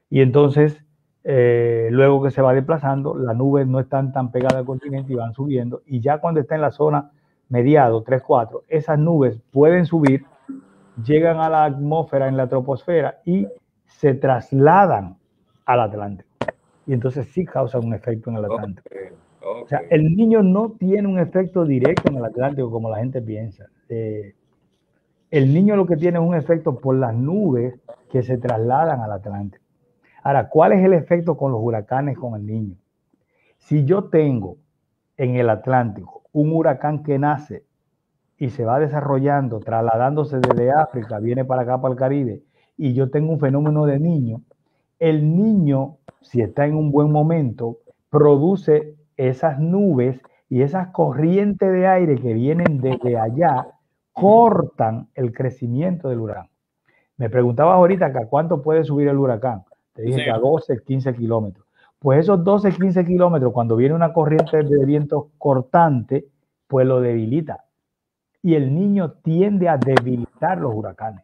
Y 0.09 0.21
entonces, 0.21 0.81
eh, 1.25 1.89
luego 1.91 2.23
que 2.23 2.31
se 2.31 2.41
va 2.41 2.53
desplazando, 2.53 3.17
las 3.17 3.35
nubes 3.35 3.67
no 3.67 3.81
están 3.81 4.13
tan 4.13 4.31
pegadas 4.31 4.55
al 4.55 4.65
continente 4.65 5.11
y 5.11 5.17
van 5.17 5.33
subiendo. 5.33 5.81
Y 5.85 5.99
ya 5.99 6.19
cuando 6.19 6.39
está 6.39 6.55
en 6.55 6.61
la 6.61 6.71
zona 6.71 7.11
mediado, 7.49 8.01
3, 8.01 8.21
4, 8.21 8.63
esas 8.69 8.97
nubes 8.97 9.41
pueden 9.51 9.85
subir, 9.85 10.23
llegan 11.03 11.37
a 11.39 11.49
la 11.49 11.65
atmósfera 11.65 12.27
en 12.27 12.37
la 12.37 12.47
troposfera 12.47 13.21
y 13.25 13.47
se 13.85 14.13
trasladan 14.13 15.17
al 15.65 15.79
Atlántico. 15.81 16.29
Y 16.85 16.93
entonces 16.93 17.27
sí 17.27 17.45
causan 17.45 17.85
un 17.85 17.93
efecto 17.93 18.29
en 18.29 18.37
el 18.37 18.45
Atlántico. 18.45 18.89
O 19.41 19.67
sea, 19.67 19.81
el 19.89 20.15
niño 20.15 20.41
no 20.43 20.71
tiene 20.71 21.07
un 21.07 21.19
efecto 21.19 21.65
directo 21.65 22.09
en 22.09 22.17
el 22.17 22.25
Atlántico 22.25 22.71
como 22.71 22.89
la 22.89 22.97
gente 22.97 23.21
piensa. 23.21 23.65
Eh, 23.87 24.35
el 25.31 25.53
niño 25.53 25.75
lo 25.75 25.85
que 25.85 25.95
tiene 25.95 26.17
es 26.17 26.25
un 26.25 26.35
efecto 26.35 26.79
por 26.79 26.95
las 26.95 27.13
nubes 27.13 27.79
que 28.09 28.23
se 28.23 28.37
trasladan 28.37 29.01
al 29.01 29.11
Atlántico. 29.11 29.63
Ahora, 30.23 30.49
¿cuál 30.49 30.73
es 30.73 30.83
el 30.83 30.93
efecto 30.93 31.37
con 31.37 31.51
los 31.51 31.61
huracanes 31.61 32.17
con 32.17 32.35
el 32.35 32.45
niño? 32.45 32.75
Si 33.57 33.85
yo 33.85 34.05
tengo 34.05 34.57
en 35.17 35.35
el 35.35 35.49
Atlántico 35.49 36.23
un 36.31 36.51
huracán 36.53 37.03
que 37.03 37.19
nace 37.19 37.63
y 38.39 38.49
se 38.49 38.63
va 38.63 38.79
desarrollando, 38.79 39.59
trasladándose 39.59 40.39
desde 40.39 40.71
África, 40.71 41.19
viene 41.19 41.43
para 41.43 41.63
acá, 41.63 41.81
para 41.81 41.91
el 41.91 41.99
Caribe, 41.99 42.41
y 42.77 42.93
yo 42.93 43.11
tengo 43.11 43.33
un 43.33 43.39
fenómeno 43.39 43.85
de 43.85 43.99
niño, 43.99 44.41
el 44.97 45.35
niño, 45.35 45.97
si 46.21 46.41
está 46.41 46.65
en 46.65 46.75
un 46.75 46.91
buen 46.91 47.11
momento, 47.11 47.77
produce 48.09 48.95
esas 49.17 49.59
nubes 49.59 50.19
y 50.49 50.61
esas 50.61 50.87
corrientes 50.89 51.71
de 51.71 51.87
aire 51.87 52.15
que 52.15 52.33
vienen 52.33 52.79
desde 52.79 53.17
allá 53.17 53.67
cortan 54.13 55.09
el 55.15 55.33
crecimiento 55.33 56.09
del 56.09 56.19
huracán. 56.19 56.49
Me 57.17 57.29
preguntabas 57.29 57.75
ahorita 57.75 58.11
que 58.11 58.19
a 58.19 58.27
cuánto 58.27 58.61
puede 58.61 58.83
subir 58.83 59.09
el 59.09 59.17
huracán. 59.17 59.63
Te 59.93 60.01
dije 60.03 60.23
que 60.23 60.31
a 60.31 60.37
12, 60.37 60.83
15 60.85 61.13
kilómetros. 61.13 61.65
Pues 61.99 62.19
esos 62.19 62.43
12, 62.43 62.71
15 62.71 63.05
kilómetros, 63.05 63.51
cuando 63.51 63.75
viene 63.75 63.93
una 63.93 64.13
corriente 64.13 64.63
de 64.63 64.85
viento 64.85 65.29
cortante, 65.37 66.25
pues 66.67 66.87
lo 66.87 67.01
debilita. 67.01 67.65
Y 68.41 68.55
el 68.55 68.73
niño 68.73 69.11
tiende 69.23 69.67
a 69.67 69.77
debilitar 69.77 70.59
los 70.59 70.73
huracanes. 70.73 71.23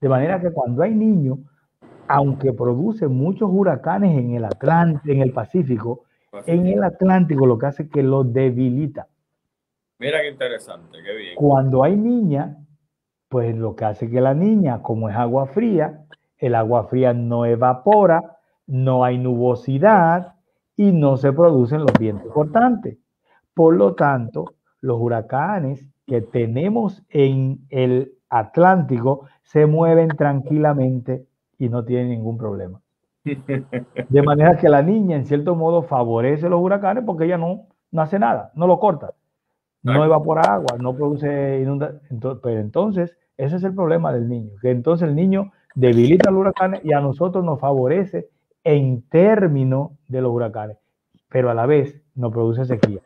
De 0.00 0.08
manera 0.08 0.40
que 0.40 0.50
cuando 0.52 0.82
hay 0.82 0.94
niños, 0.94 1.38
aunque 2.08 2.52
produce 2.52 3.06
muchos 3.06 3.48
huracanes 3.52 4.18
en 4.18 4.34
el 4.34 4.44
Atlántico, 4.44 5.12
en 5.12 5.20
el 5.20 5.32
Pacífico, 5.32 6.04
en 6.46 6.66
el 6.66 6.82
Atlántico 6.82 7.46
lo 7.46 7.58
que 7.58 7.66
hace 7.66 7.82
es 7.84 7.90
que 7.90 8.02
lo 8.02 8.24
debilita. 8.24 9.06
Mira 9.98 10.20
qué 10.22 10.30
interesante, 10.30 10.98
qué 11.04 11.14
bien. 11.14 11.36
Cuando 11.36 11.84
hay 11.84 11.96
niña, 11.96 12.56
pues 13.28 13.54
lo 13.56 13.76
que 13.76 13.84
hace 13.84 14.10
que 14.10 14.20
la 14.20 14.34
niña, 14.34 14.82
como 14.82 15.08
es 15.08 15.16
agua 15.16 15.46
fría, 15.46 16.04
el 16.38 16.54
agua 16.54 16.84
fría 16.84 17.12
no 17.12 17.44
evapora, 17.44 18.38
no 18.66 19.04
hay 19.04 19.18
nubosidad 19.18 20.34
y 20.76 20.92
no 20.92 21.16
se 21.16 21.32
producen 21.32 21.82
los 21.82 21.92
vientos 21.98 22.32
cortantes. 22.32 22.98
Por 23.52 23.76
lo 23.76 23.94
tanto, 23.94 24.54
los 24.80 24.98
huracanes 24.98 25.86
que 26.10 26.20
tenemos 26.20 27.04
en 27.08 27.60
el 27.70 28.12
Atlántico 28.28 29.28
se 29.44 29.66
mueven 29.66 30.08
tranquilamente 30.08 31.24
y 31.56 31.68
no 31.68 31.84
tienen 31.84 32.10
ningún 32.10 32.36
problema. 32.36 32.80
De 33.24 34.22
manera 34.22 34.56
que 34.56 34.68
la 34.68 34.82
niña, 34.82 35.16
en 35.16 35.24
cierto 35.24 35.54
modo, 35.54 35.84
favorece 35.84 36.48
los 36.48 36.60
huracanes 36.60 37.04
porque 37.06 37.26
ella 37.26 37.38
no, 37.38 37.68
no 37.92 38.02
hace 38.02 38.18
nada, 38.18 38.50
no 38.56 38.66
lo 38.66 38.80
corta 38.80 39.14
no 39.82 40.04
evapora 40.04 40.42
agua, 40.42 40.76
no 40.78 40.94
produce 40.94 41.60
inundación. 41.60 42.20
pero 42.42 42.60
entonces, 42.60 43.16
ese 43.36 43.56
es 43.56 43.64
el 43.64 43.74
problema 43.74 44.12
del 44.12 44.28
niño, 44.28 44.50
que 44.60 44.70
entonces 44.70 45.08
el 45.08 45.16
niño 45.16 45.52
debilita 45.74 46.30
los 46.30 46.40
huracanes 46.40 46.84
y 46.84 46.92
a 46.92 47.00
nosotros 47.00 47.44
nos 47.44 47.60
favorece 47.60 48.28
en 48.64 49.02
términos 49.08 49.92
de 50.08 50.20
los 50.20 50.32
huracanes, 50.32 50.76
pero 51.28 51.50
a 51.50 51.54
la 51.54 51.66
vez 51.66 52.02
no 52.14 52.30
produce 52.30 52.64
sequía. 52.66 53.00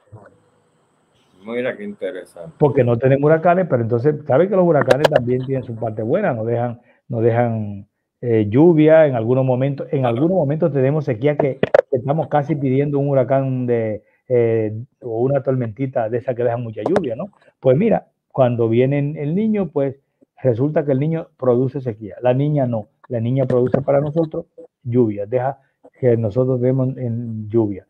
Mira 1.45 1.77
qué 1.77 1.85
interesante. 1.85 2.55
Porque 2.59 2.85
no 2.85 2.97
tenemos 2.97 3.25
huracanes, 3.25 3.67
pero 3.69 3.83
entonces, 3.83 4.17
¿sabe 4.27 4.49
que 4.49 4.57
los 4.57 4.67
huracanes 4.67 5.09
también 5.09 5.45
tienen 5.45 5.65
su 5.65 5.75
parte 5.77 6.03
buena? 6.03 6.33
Nos 6.33 6.47
dejan, 6.47 6.81
nos 7.09 7.23
dejan 7.23 7.87
eh, 8.21 8.47
lluvia 8.49 9.07
en 9.07 9.15
algunos 9.15 9.45
momentos. 9.45 9.87
En 9.91 10.07
algunos 10.07 10.31
momentos 10.31 10.73
tenemos 10.73 11.05
sequía 11.05 11.37
que 11.37 11.59
estamos 11.91 12.29
casi 12.29 12.57
pidiendo 12.57 12.99
un 12.99 13.09
huracán 13.09 13.67
de, 13.67 14.03
eh, 14.29 14.73
o 15.03 15.21
una 15.21 15.43
tormentita 15.43 16.09
de 16.09 16.19
esa 16.19 16.35
que 16.35 16.45
deja 16.45 16.57
mucha 16.57 16.83
lluvia, 16.83 17.15
¿no? 17.15 17.27
Pues 17.61 17.77
mira, 17.77 18.07
cuando 18.33 18.69
viene 18.69 18.99
el 19.21 19.35
niño, 19.35 19.69
pues 19.69 19.97
resulta 20.43 20.85
que 20.85 20.93
el 20.93 21.01
niño 21.01 21.29
produce 21.37 21.81
sequía, 21.81 22.17
la 22.23 22.35
niña 22.35 22.67
no, 22.67 22.89
la 23.09 23.21
niña 23.21 23.47
produce 23.47 23.83
para 23.83 24.01
nosotros 24.01 24.47
lluvia, 24.83 25.27
deja 25.27 25.61
que 26.01 26.17
nosotros 26.17 26.61
vemos 26.61 26.97
en 26.97 27.49
lluvia. 27.49 27.87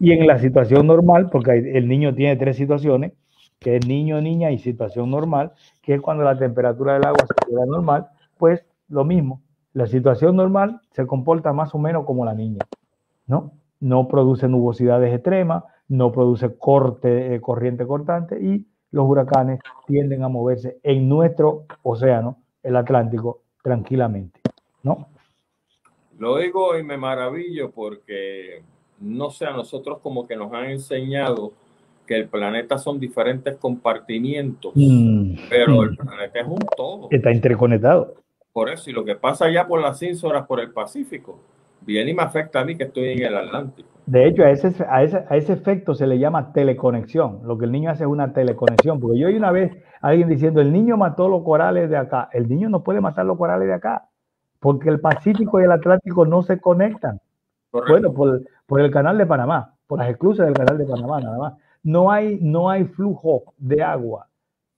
Y 0.00 0.12
en 0.12 0.26
la 0.26 0.38
situación 0.38 0.86
normal, 0.86 1.28
porque 1.30 1.52
el 1.74 1.88
niño 1.88 2.14
tiene 2.14 2.36
tres 2.36 2.56
situaciones, 2.56 3.12
que 3.58 3.76
es 3.76 3.86
niño, 3.86 4.20
niña 4.20 4.50
y 4.50 4.58
situación 4.58 5.10
normal, 5.10 5.52
que 5.82 5.94
es 5.94 6.00
cuando 6.00 6.24
la 6.24 6.38
temperatura 6.38 6.94
del 6.94 7.06
agua 7.06 7.26
se 7.26 7.50
queda 7.50 7.66
normal, 7.66 8.08
pues 8.36 8.64
lo 8.88 9.04
mismo. 9.04 9.42
La 9.72 9.86
situación 9.86 10.36
normal 10.36 10.80
se 10.92 11.06
comporta 11.06 11.52
más 11.52 11.74
o 11.74 11.78
menos 11.78 12.04
como 12.04 12.24
la 12.24 12.34
niña, 12.34 12.64
¿no? 13.26 13.52
No 13.80 14.08
produce 14.08 14.48
nubosidades 14.48 15.14
extremas, 15.14 15.64
no 15.88 16.12
produce 16.12 16.56
corte, 16.56 17.34
eh, 17.34 17.40
corriente 17.40 17.86
cortante 17.86 18.40
y 18.40 18.66
los 18.90 19.06
huracanes 19.06 19.60
tienden 19.86 20.22
a 20.22 20.28
moverse 20.28 20.78
en 20.82 21.08
nuestro 21.08 21.66
océano, 21.82 22.38
el 22.62 22.76
Atlántico, 22.76 23.42
tranquilamente, 23.62 24.40
¿no? 24.82 25.08
Lo 26.18 26.36
digo 26.38 26.76
y 26.76 26.82
me 26.82 26.96
maravillo 26.96 27.70
porque, 27.70 28.62
no 29.00 29.30
sé, 29.30 29.46
a 29.46 29.52
nosotros 29.52 29.98
como 30.02 30.26
que 30.26 30.36
nos 30.36 30.52
han 30.52 30.70
enseñado 30.70 31.52
que 32.06 32.16
el 32.16 32.28
planeta 32.28 32.78
son 32.78 32.98
diferentes 32.98 33.56
compartimientos, 33.56 34.72
mm, 34.74 35.34
pero 35.50 35.82
el 35.82 35.92
mm. 35.92 35.96
planeta 35.96 36.40
es 36.40 36.46
un 36.46 36.60
todo. 36.76 37.08
Está 37.10 37.30
interconectado. 37.30 38.14
Por 38.52 38.70
eso, 38.70 38.90
y 38.90 38.92
lo 38.92 39.04
que 39.04 39.14
pasa 39.14 39.44
allá 39.44 39.66
por 39.66 39.80
las 39.80 40.02
ínsoras, 40.02 40.46
por 40.46 40.58
el 40.58 40.72
Pacífico, 40.72 41.38
viene 41.82 42.10
y 42.10 42.14
me 42.14 42.22
afecta 42.22 42.60
a 42.60 42.64
mí 42.64 42.76
que 42.76 42.84
estoy 42.84 43.10
en 43.10 43.22
el 43.22 43.36
Atlántico. 43.36 43.88
De 44.06 44.26
hecho, 44.26 44.42
a 44.42 44.50
ese, 44.50 44.74
a, 44.88 45.02
ese, 45.02 45.24
a 45.28 45.36
ese 45.36 45.52
efecto 45.52 45.94
se 45.94 46.06
le 46.06 46.18
llama 46.18 46.52
teleconexión. 46.52 47.40
Lo 47.44 47.58
que 47.58 47.66
el 47.66 47.72
niño 47.72 47.90
hace 47.90 48.04
es 48.04 48.08
una 48.08 48.32
teleconexión. 48.32 49.00
Porque 49.00 49.18
yo 49.18 49.28
oí 49.28 49.34
una 49.34 49.52
vez 49.52 49.76
alguien 50.00 50.30
diciendo, 50.30 50.62
el 50.62 50.72
niño 50.72 50.96
mató 50.96 51.28
los 51.28 51.44
corales 51.44 51.90
de 51.90 51.98
acá. 51.98 52.30
El 52.32 52.48
niño 52.48 52.70
no 52.70 52.82
puede 52.82 53.02
matar 53.02 53.26
los 53.26 53.36
corales 53.36 53.68
de 53.68 53.74
acá. 53.74 54.08
Porque 54.60 54.88
el 54.88 54.98
Pacífico 54.98 55.60
y 55.60 55.64
el 55.64 55.72
Atlántico 55.72 56.24
no 56.24 56.42
se 56.42 56.58
conectan. 56.58 57.20
Bueno, 57.72 58.12
por, 58.12 58.42
por, 58.66 58.80
el 58.80 58.90
canal 58.90 59.18
de 59.18 59.26
Panamá, 59.26 59.74
por 59.86 59.98
las 59.98 60.08
esclusas 60.08 60.46
del 60.46 60.54
canal 60.54 60.78
de 60.78 60.86
Panamá, 60.86 61.20
nada 61.20 61.38
más. 61.38 61.54
No 61.82 62.10
hay, 62.10 62.38
no 62.40 62.70
hay 62.70 62.84
flujo 62.84 63.54
de 63.58 63.82
agua 63.82 64.28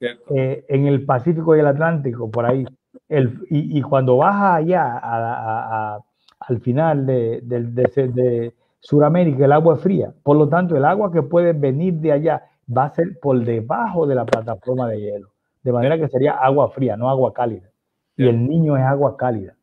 eh, 0.00 0.64
en 0.68 0.86
el 0.86 1.04
Pacífico 1.04 1.56
y 1.56 1.60
el 1.60 1.66
Atlántico, 1.66 2.30
por 2.30 2.46
ahí. 2.46 2.64
El, 3.08 3.38
y, 3.50 3.78
y, 3.78 3.82
cuando 3.82 4.16
baja 4.16 4.56
allá 4.56 4.98
a, 4.98 5.94
a, 5.94 6.00
al 6.40 6.60
final 6.60 7.06
de, 7.06 7.40
de, 7.42 7.62
de, 7.62 8.08
de 8.08 8.54
Sudamérica, 8.80 9.44
el 9.44 9.52
agua 9.52 9.74
es 9.74 9.80
fría. 9.80 10.12
Por 10.22 10.36
lo 10.36 10.48
tanto, 10.48 10.76
el 10.76 10.84
agua 10.84 11.12
que 11.12 11.22
puede 11.22 11.52
venir 11.52 11.94
de 11.94 12.12
allá 12.12 12.42
va 12.76 12.84
a 12.84 12.94
ser 12.94 13.18
por 13.20 13.44
debajo 13.44 14.06
de 14.06 14.14
la 14.14 14.24
plataforma 14.24 14.88
de 14.88 15.00
hielo. 15.00 15.28
De 15.62 15.72
manera 15.72 15.98
que 15.98 16.08
sería 16.08 16.32
agua 16.32 16.70
fría, 16.70 16.96
no 16.96 17.10
agua 17.10 17.32
cálida. 17.32 17.70
Y 18.16 18.26
el 18.26 18.46
niño 18.46 18.76
es 18.76 18.82
agua 18.82 19.16
cálida. 19.16 19.54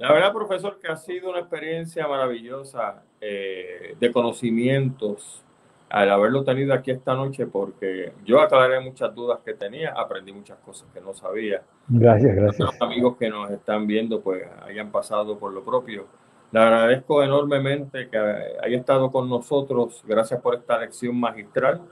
La 0.00 0.14
verdad, 0.14 0.32
profesor, 0.32 0.78
que 0.80 0.88
ha 0.88 0.96
sido 0.96 1.28
una 1.28 1.40
experiencia 1.40 2.08
maravillosa 2.08 3.02
eh, 3.20 3.94
de 4.00 4.10
conocimientos 4.10 5.44
al 5.90 6.10
haberlo 6.10 6.42
tenido 6.42 6.72
aquí 6.72 6.90
esta 6.90 7.14
noche, 7.14 7.46
porque 7.46 8.14
yo 8.24 8.40
aclaré 8.40 8.80
muchas 8.80 9.14
dudas 9.14 9.40
que 9.44 9.52
tenía, 9.52 9.92
aprendí 9.94 10.32
muchas 10.32 10.56
cosas 10.60 10.88
que 10.94 11.02
no 11.02 11.12
sabía. 11.12 11.62
Gracias, 11.86 12.34
gracias. 12.34 12.60
Los 12.60 12.80
amigos 12.80 13.18
que 13.18 13.28
nos 13.28 13.50
están 13.50 13.86
viendo, 13.86 14.22
pues 14.22 14.42
hayan 14.62 14.90
pasado 14.90 15.38
por 15.38 15.52
lo 15.52 15.62
propio. 15.62 16.06
Le 16.50 16.60
agradezco 16.60 17.22
enormemente 17.22 18.08
que 18.08 18.16
haya 18.16 18.78
estado 18.78 19.12
con 19.12 19.28
nosotros. 19.28 20.02
Gracias 20.06 20.40
por 20.40 20.54
esta 20.54 20.78
lección 20.78 21.20
magistral. 21.20 21.82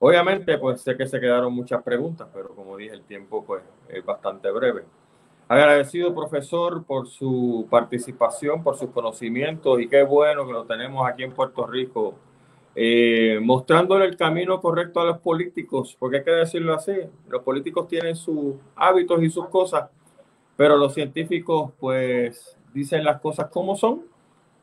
Obviamente, 0.00 0.58
pues 0.58 0.82
sé 0.82 0.98
que 0.98 1.06
se 1.06 1.18
quedaron 1.18 1.54
muchas 1.54 1.82
preguntas, 1.82 2.28
pero 2.30 2.50
como 2.54 2.76
dije, 2.76 2.94
el 2.94 3.04
tiempo 3.04 3.42
pues 3.42 3.62
es 3.88 4.04
bastante 4.04 4.50
breve. 4.50 4.84
Agradecido, 5.46 6.14
profesor, 6.14 6.84
por 6.84 7.06
su 7.06 7.66
participación, 7.70 8.62
por 8.62 8.76
sus 8.76 8.90
conocimientos 8.90 9.78
y 9.80 9.88
qué 9.88 10.02
bueno 10.02 10.46
que 10.46 10.52
lo 10.52 10.64
tenemos 10.64 11.06
aquí 11.06 11.22
en 11.22 11.32
Puerto 11.32 11.66
Rico, 11.66 12.14
eh, 12.74 13.38
mostrándole 13.42 14.06
el 14.06 14.16
camino 14.16 14.60
correcto 14.60 15.00
a 15.00 15.04
los 15.04 15.18
políticos, 15.18 15.96
porque 15.98 16.18
hay 16.18 16.24
que 16.24 16.30
decirlo 16.30 16.74
así, 16.74 16.92
los 17.28 17.42
políticos 17.42 17.88
tienen 17.88 18.16
sus 18.16 18.54
hábitos 18.74 19.22
y 19.22 19.28
sus 19.28 19.48
cosas, 19.48 19.90
pero 20.56 20.78
los 20.78 20.94
científicos 20.94 21.72
pues 21.78 22.56
dicen 22.72 23.04
las 23.04 23.20
cosas 23.20 23.48
como 23.50 23.76
son 23.76 24.02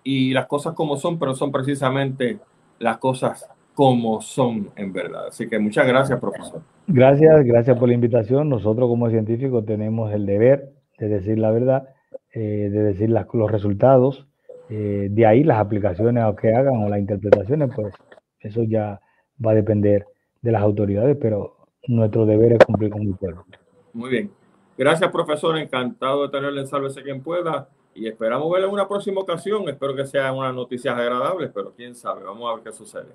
y 0.04 0.34
las 0.34 0.48
cosas 0.48 0.74
como 0.74 0.98
son, 0.98 1.20
pero 1.20 1.36
son 1.36 1.52
precisamente 1.52 2.40
las 2.80 2.98
cosas 2.98 3.48
como 3.76 4.20
son 4.22 4.72
en 4.76 4.92
verdad. 4.92 5.28
Así 5.28 5.48
que 5.48 5.60
muchas 5.60 5.86
gracias, 5.86 6.20
profesor. 6.20 6.62
Gracias, 6.94 7.46
gracias 7.46 7.80
por 7.80 7.88
la 7.88 7.96
invitación. 7.96 8.50
Nosotros 8.50 8.90
como 8.90 9.10
científicos 9.10 9.66
tenemos 9.66 10.12
el 10.12 10.26
deber 10.26 10.74
de 11.00 11.08
decir 11.08 11.40
la 11.40 11.50
verdad, 11.52 11.88
eh, 12.34 12.70
de 12.70 12.84
decir 12.84 13.10
los 13.10 13.52
resultados. 13.52 14.28
Eh, 14.70 15.08
de 15.10 15.26
ahí 15.26 15.44
las 15.44 15.60
aplicaciones 15.60 16.24
que 16.42 16.54
hagan 16.54 16.84
o 16.84 16.90
las 16.90 17.00
interpretaciones, 17.00 17.70
pues 17.74 17.94
eso 18.40 18.64
ya 18.64 19.00
va 19.46 19.52
a 19.52 19.56
depender 19.56 20.06
de 20.42 20.52
las 20.52 20.62
autoridades, 20.62 21.18
pero 21.20 21.56
nuestro 21.88 22.26
deber 22.26 22.54
es 22.54 22.66
cumplir 22.66 22.92
con 22.92 23.04
el 23.04 23.16
pueblo. 23.16 23.46
Muy 23.94 24.10
bien. 24.10 24.32
Gracias, 24.78 25.10
profesor. 25.12 25.58
Encantado 25.58 26.24
de 26.24 26.30
tenerle 26.30 26.62
en 26.62 26.68
Sálvese 26.68 27.04
quien 27.04 27.22
pueda 27.22 27.70
y 27.94 28.08
esperamos 28.08 28.52
verlo 28.52 28.68
en 28.68 28.74
una 28.74 28.88
próxima 28.88 29.22
ocasión. 29.22 29.68
Espero 29.70 29.96
que 29.96 30.06
sean 30.06 30.36
unas 30.36 30.54
noticias 30.54 30.94
agradables, 30.94 31.52
pero 31.54 31.74
quién 31.74 31.96
sabe. 31.96 32.24
Vamos 32.24 32.50
a 32.52 32.56
ver 32.56 32.64
qué 32.64 32.72
sucede. 32.74 33.14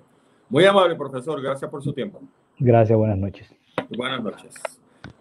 Muy 0.49 0.65
amable, 0.65 0.95
profesor. 0.95 1.39
Gracias 1.41 1.69
por 1.69 1.83
su 1.83 1.93
tiempo. 1.93 2.21
Gracias. 2.59 2.97
Buenas 2.97 3.17
noches. 3.17 3.53
Buenas 3.89 4.21
noches. 4.21 4.53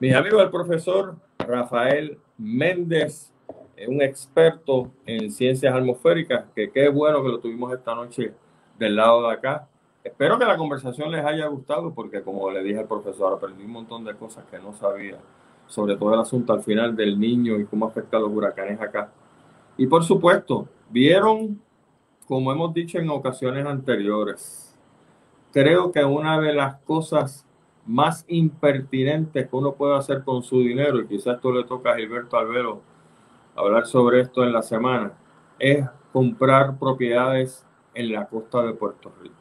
Mis 0.01 0.15
amigos, 0.15 0.43
el 0.43 0.51
profesor 0.51 1.17
Rafael 1.39 2.19
Méndez, 2.37 3.33
un 3.87 4.03
experto 4.03 4.91
en 5.07 5.31
ciencias 5.31 5.73
atmosféricas, 5.73 6.47
que 6.55 6.71
qué 6.73 6.89
bueno 6.89 7.23
que 7.23 7.29
lo 7.29 7.39
tuvimos 7.39 7.73
esta 7.73 7.95
noche 7.95 8.35
del 8.79 8.97
lado 8.97 9.29
de 9.29 9.35
acá. 9.35 9.69
Espero 10.03 10.39
que 10.39 10.45
la 10.45 10.57
conversación 10.57 11.13
les 11.13 11.25
haya 11.25 11.47
gustado 11.47 11.95
porque 11.95 12.23
como 12.23 12.51
le 12.51 12.63
dije 12.65 12.81
al 12.81 12.89
profesor, 12.89 13.35
aprendí 13.35 13.65
un 13.65 13.71
montón 13.71 14.05
de 14.05 14.17
cosas 14.17 14.45
que 14.51 14.59
no 14.59 14.73
sabía, 14.73 15.19
sobre 15.69 15.97
todo 15.97 16.15
el 16.15 16.21
asunto 16.21 16.53
al 16.53 16.63
final 16.65 16.97
del 16.97 17.21
niño 17.21 17.57
y 17.59 17.67
cómo 17.67 17.87
afecta 17.87 18.17
a 18.17 18.21
los 18.21 18.33
huracanes 18.33 18.81
acá. 18.81 19.13
Y 19.77 19.87
por 19.87 20.03
supuesto, 20.03 20.69
vieron, 20.91 21.61
como 22.27 22.51
hemos 22.51 22.75
dicho 22.75 22.99
en 22.99 23.11
ocasiones 23.11 23.65
anteriores, 23.65 24.77
creo 25.53 25.93
que 25.93 26.05
una 26.05 26.41
de 26.41 26.53
las 26.53 26.77
cosas 26.81 27.46
más 27.87 28.25
impertinentes 28.29 29.49
que 29.49 29.57
uno 29.57 29.75
puede 29.75 29.97
hacer 29.97 30.25
con 30.25 30.43
su 30.43 30.61
dinero, 30.61 31.01
y 31.01 31.07
quizás 31.07 31.37
esto 31.37 31.53
le 31.53 31.65
toca 31.65 31.93
a 31.93 31.97
Gilberto 31.97 32.37
Albero 32.37 32.83
hablar 33.55 33.87
sobre 33.87 34.21
esto 34.21 34.45
en 34.45 34.53
la 34.53 34.63
semana, 34.63 35.13
es 35.59 35.87
comprar 36.13 36.79
propiedades 36.79 37.65
en 37.95 38.13
la 38.13 38.27
costa 38.27 38.63
de 38.63 38.75
Puerto 38.75 39.13
Rico. 39.23 39.35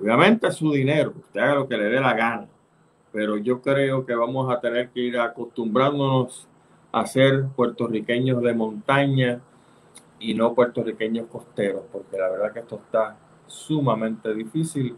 Obviamente 0.00 0.46
es 0.46 0.54
su 0.54 0.72
dinero, 0.72 1.12
usted 1.16 1.40
haga 1.40 1.56
lo 1.56 1.68
que 1.68 1.76
le 1.76 1.84
dé 1.84 2.00
la 2.00 2.14
gana, 2.14 2.46
pero 3.12 3.36
yo 3.36 3.60
creo 3.60 4.06
que 4.06 4.14
vamos 4.14 4.50
a 4.50 4.60
tener 4.60 4.88
que 4.90 5.00
ir 5.00 5.18
acostumbrándonos 5.18 6.48
a 6.92 7.06
ser 7.06 7.46
puertorriqueños 7.56 8.42
de 8.42 8.54
montaña 8.54 9.40
y 10.18 10.34
no 10.34 10.54
puertorriqueños 10.54 11.26
costeros, 11.26 11.82
porque 11.90 12.16
la 12.16 12.30
verdad 12.30 12.52
que 12.52 12.60
esto 12.60 12.76
está 12.76 13.16
sumamente 13.46 14.32
difícil 14.32 14.96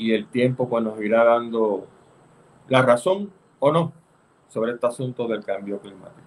y 0.00 0.14
el 0.14 0.28
tiempo 0.28 0.66
pues 0.66 0.82
nos 0.82 0.98
irá 1.02 1.24
dando 1.24 1.86
la 2.68 2.80
razón 2.80 3.30
o 3.58 3.70
no 3.70 3.92
sobre 4.48 4.72
este 4.72 4.86
asunto 4.86 5.28
del 5.28 5.44
cambio 5.44 5.78
climático. 5.78 6.26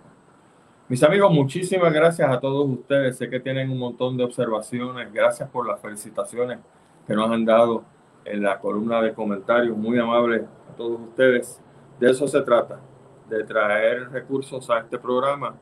Mis 0.90 1.02
amigos, 1.02 1.32
muchísimas 1.32 1.92
gracias 1.92 2.30
a 2.30 2.40
todos 2.40 2.70
ustedes. 2.70 3.18
Sé 3.18 3.32
que 3.32 3.40
tienen 3.40 3.72
un 3.72 3.80
montón 3.80 4.16
de 4.16 4.26
observaciones. 4.26 5.12
Gracias 5.12 5.50
por 5.50 5.68
las 5.68 5.82
felicitaciones 5.82 6.60
que 7.08 7.16
nos 7.16 7.32
han 7.32 7.46
dado 7.46 7.84
en 8.26 8.44
la 8.44 8.60
columna 8.60 9.02
de 9.02 9.12
comentarios. 9.12 9.76
Muy 9.76 9.98
amables 9.98 10.44
a 10.72 10.76
todos 10.76 11.02
ustedes. 11.02 11.60
De 12.00 12.12
eso 12.12 12.28
se 12.28 12.42
trata, 12.42 12.80
de 13.28 13.44
traer 13.44 14.12
recursos 14.12 14.70
a 14.70 14.82
este 14.82 15.00
programa. 15.00 15.56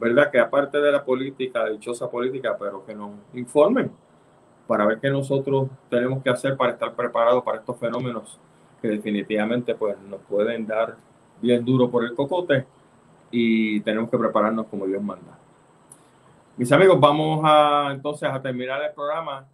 ¿Verdad? 0.00 0.32
Que 0.32 0.40
aparte 0.40 0.78
de 0.78 0.90
la 0.90 1.04
política, 1.04 1.64
dichosa 1.66 2.10
política, 2.10 2.56
pero 2.58 2.84
que 2.84 2.94
nos 2.94 3.12
informen 3.34 3.92
para 4.66 4.86
ver 4.86 4.98
qué 5.00 5.10
nosotros 5.10 5.68
tenemos 5.88 6.22
que 6.22 6.30
hacer 6.30 6.56
para 6.56 6.72
estar 6.72 6.92
preparados 6.94 7.42
para 7.44 7.58
estos 7.58 7.78
fenómenos 7.78 8.38
que 8.82 8.88
definitivamente 8.88 9.74
pues, 9.74 9.96
nos 10.00 10.20
pueden 10.22 10.66
dar 10.66 10.96
bien 11.40 11.64
duro 11.64 11.90
por 11.90 12.04
el 12.04 12.14
cocote 12.14 12.66
y 13.30 13.80
tenemos 13.80 14.10
que 14.10 14.18
prepararnos 14.18 14.66
como 14.66 14.86
Dios 14.86 15.02
manda. 15.02 15.38
Mis 16.56 16.70
amigos, 16.72 16.98
vamos 16.98 17.42
a 17.44 17.90
entonces 17.92 18.28
a 18.28 18.40
terminar 18.40 18.82
el 18.82 18.94
programa. 18.94 19.46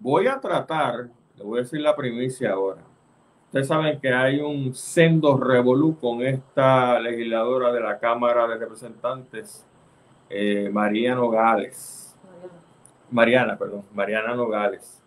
Voy 0.00 0.26
a 0.26 0.40
tratar, 0.40 1.08
le 1.36 1.44
voy 1.44 1.58
a 1.58 1.62
decir 1.62 1.80
la 1.80 1.94
primicia 1.94 2.52
ahora. 2.52 2.82
Ustedes 3.46 3.68
saben 3.68 3.98
que 4.00 4.12
hay 4.12 4.40
un 4.40 4.74
sendo 4.74 5.36
revolú 5.38 5.96
con 5.98 6.22
esta 6.22 6.98
legisladora 6.98 7.72
de 7.72 7.80
la 7.80 7.98
Cámara 7.98 8.46
de 8.46 8.56
Representantes, 8.56 9.64
eh, 10.28 10.68
Mariano 10.70 11.22
Nogales 11.22 12.07
Mariana, 13.10 13.56
perdón, 13.56 13.84
Mariana 13.92 14.34
Nogales. 14.34 15.02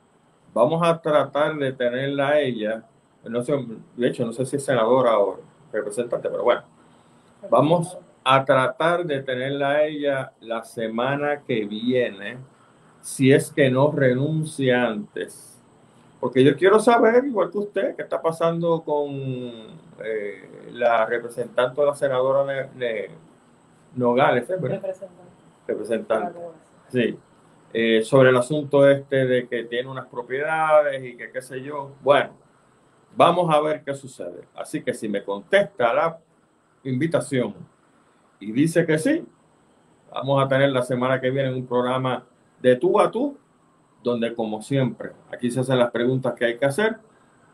Vamos 0.53 0.81
a 0.83 1.01
tratar 1.01 1.55
de 1.55 1.71
tenerla 1.71 2.29
a 2.29 2.39
ella, 2.39 2.83
no 3.23 3.43
sé, 3.43 3.53
de 3.95 4.07
hecho 4.07 4.25
no 4.25 4.33
sé 4.33 4.45
si 4.45 4.57
es 4.57 4.65
senadora 4.65 5.17
o 5.17 5.39
representante, 5.71 6.29
pero 6.29 6.43
bueno, 6.43 6.63
vamos 7.49 7.97
a 8.23 8.43
tratar 8.43 9.05
de 9.05 9.21
tenerla 9.21 9.69
a 9.69 9.83
ella 9.83 10.33
la 10.41 10.63
semana 10.63 11.41
que 11.41 11.65
viene, 11.65 12.37
si 13.01 13.31
es 13.31 13.51
que 13.51 13.69
no 13.69 13.91
renuncia 13.91 14.85
antes. 14.87 15.59
Porque 16.19 16.43
yo 16.43 16.55
quiero 16.55 16.79
saber, 16.79 17.25
igual 17.25 17.49
que 17.49 17.57
usted, 17.57 17.95
qué 17.95 18.03
está 18.03 18.21
pasando 18.21 18.83
con 18.83 19.09
eh, 20.03 20.69
la 20.71 21.05
representante 21.05 21.81
de 21.81 21.87
la 21.87 21.95
senadora 21.95 22.43
de, 22.75 23.09
Nogales, 23.95 24.49
¿eh? 24.49 24.55
Representante. 24.55 25.21
Representante. 25.67 26.39
Sí. 26.89 27.19
Eh, 27.73 28.03
sobre 28.03 28.29
el 28.29 28.37
asunto 28.37 28.89
este 28.89 29.25
de 29.25 29.47
que 29.47 29.63
tiene 29.63 29.87
unas 29.89 30.07
propiedades 30.07 31.03
y 31.05 31.15
que 31.15 31.31
qué 31.31 31.41
sé 31.41 31.61
yo. 31.61 31.91
Bueno, 32.01 32.31
vamos 33.15 33.53
a 33.53 33.61
ver 33.61 33.83
qué 33.83 33.93
sucede. 33.93 34.45
Así 34.55 34.83
que 34.83 34.93
si 34.93 35.07
me 35.07 35.23
contesta 35.23 35.93
la 35.93 36.19
invitación 36.83 37.55
y 38.39 38.51
dice 38.51 38.85
que 38.85 38.97
sí, 38.97 39.25
vamos 40.13 40.43
a 40.43 40.49
tener 40.49 40.69
la 40.71 40.81
semana 40.81 41.21
que 41.21 41.29
viene 41.29 41.53
un 41.53 41.65
programa 41.65 42.25
de 42.61 42.75
tú 42.75 42.99
a 42.99 43.09
tú, 43.09 43.37
donde 44.03 44.35
como 44.35 44.61
siempre, 44.61 45.11
aquí 45.31 45.49
se 45.49 45.61
hacen 45.61 45.79
las 45.79 45.91
preguntas 45.91 46.33
que 46.33 46.45
hay 46.45 46.57
que 46.57 46.65
hacer 46.65 46.97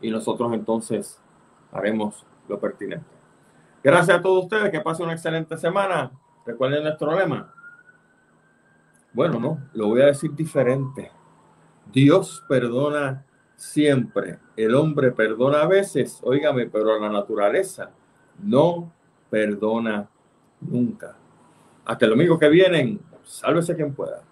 y 0.00 0.10
nosotros 0.10 0.52
entonces 0.52 1.22
haremos 1.70 2.26
lo 2.48 2.58
pertinente. 2.58 3.06
Gracias 3.84 4.18
a 4.18 4.22
todos 4.22 4.44
ustedes, 4.44 4.70
que 4.70 4.80
pasen 4.80 5.04
una 5.04 5.12
excelente 5.12 5.56
semana. 5.56 6.10
Recuerden 6.44 6.82
nuestro 6.82 7.16
lema 7.16 7.54
bueno, 9.18 9.40
no, 9.40 9.58
lo 9.72 9.88
voy 9.88 10.02
a 10.02 10.06
decir 10.06 10.32
diferente. 10.32 11.10
Dios 11.92 12.44
perdona 12.48 13.26
siempre, 13.56 14.38
el 14.56 14.76
hombre 14.76 15.10
perdona 15.10 15.62
a 15.62 15.66
veces, 15.66 16.20
óigame, 16.22 16.66
pero 16.66 17.00
la 17.00 17.08
naturaleza 17.08 17.90
no 18.40 18.92
perdona 19.28 20.08
nunca. 20.60 21.16
Hasta 21.84 22.04
el 22.04 22.12
domingo 22.12 22.38
que 22.38 22.48
vienen, 22.48 23.00
sálvese 23.24 23.74
quien 23.74 23.92
pueda. 23.92 24.22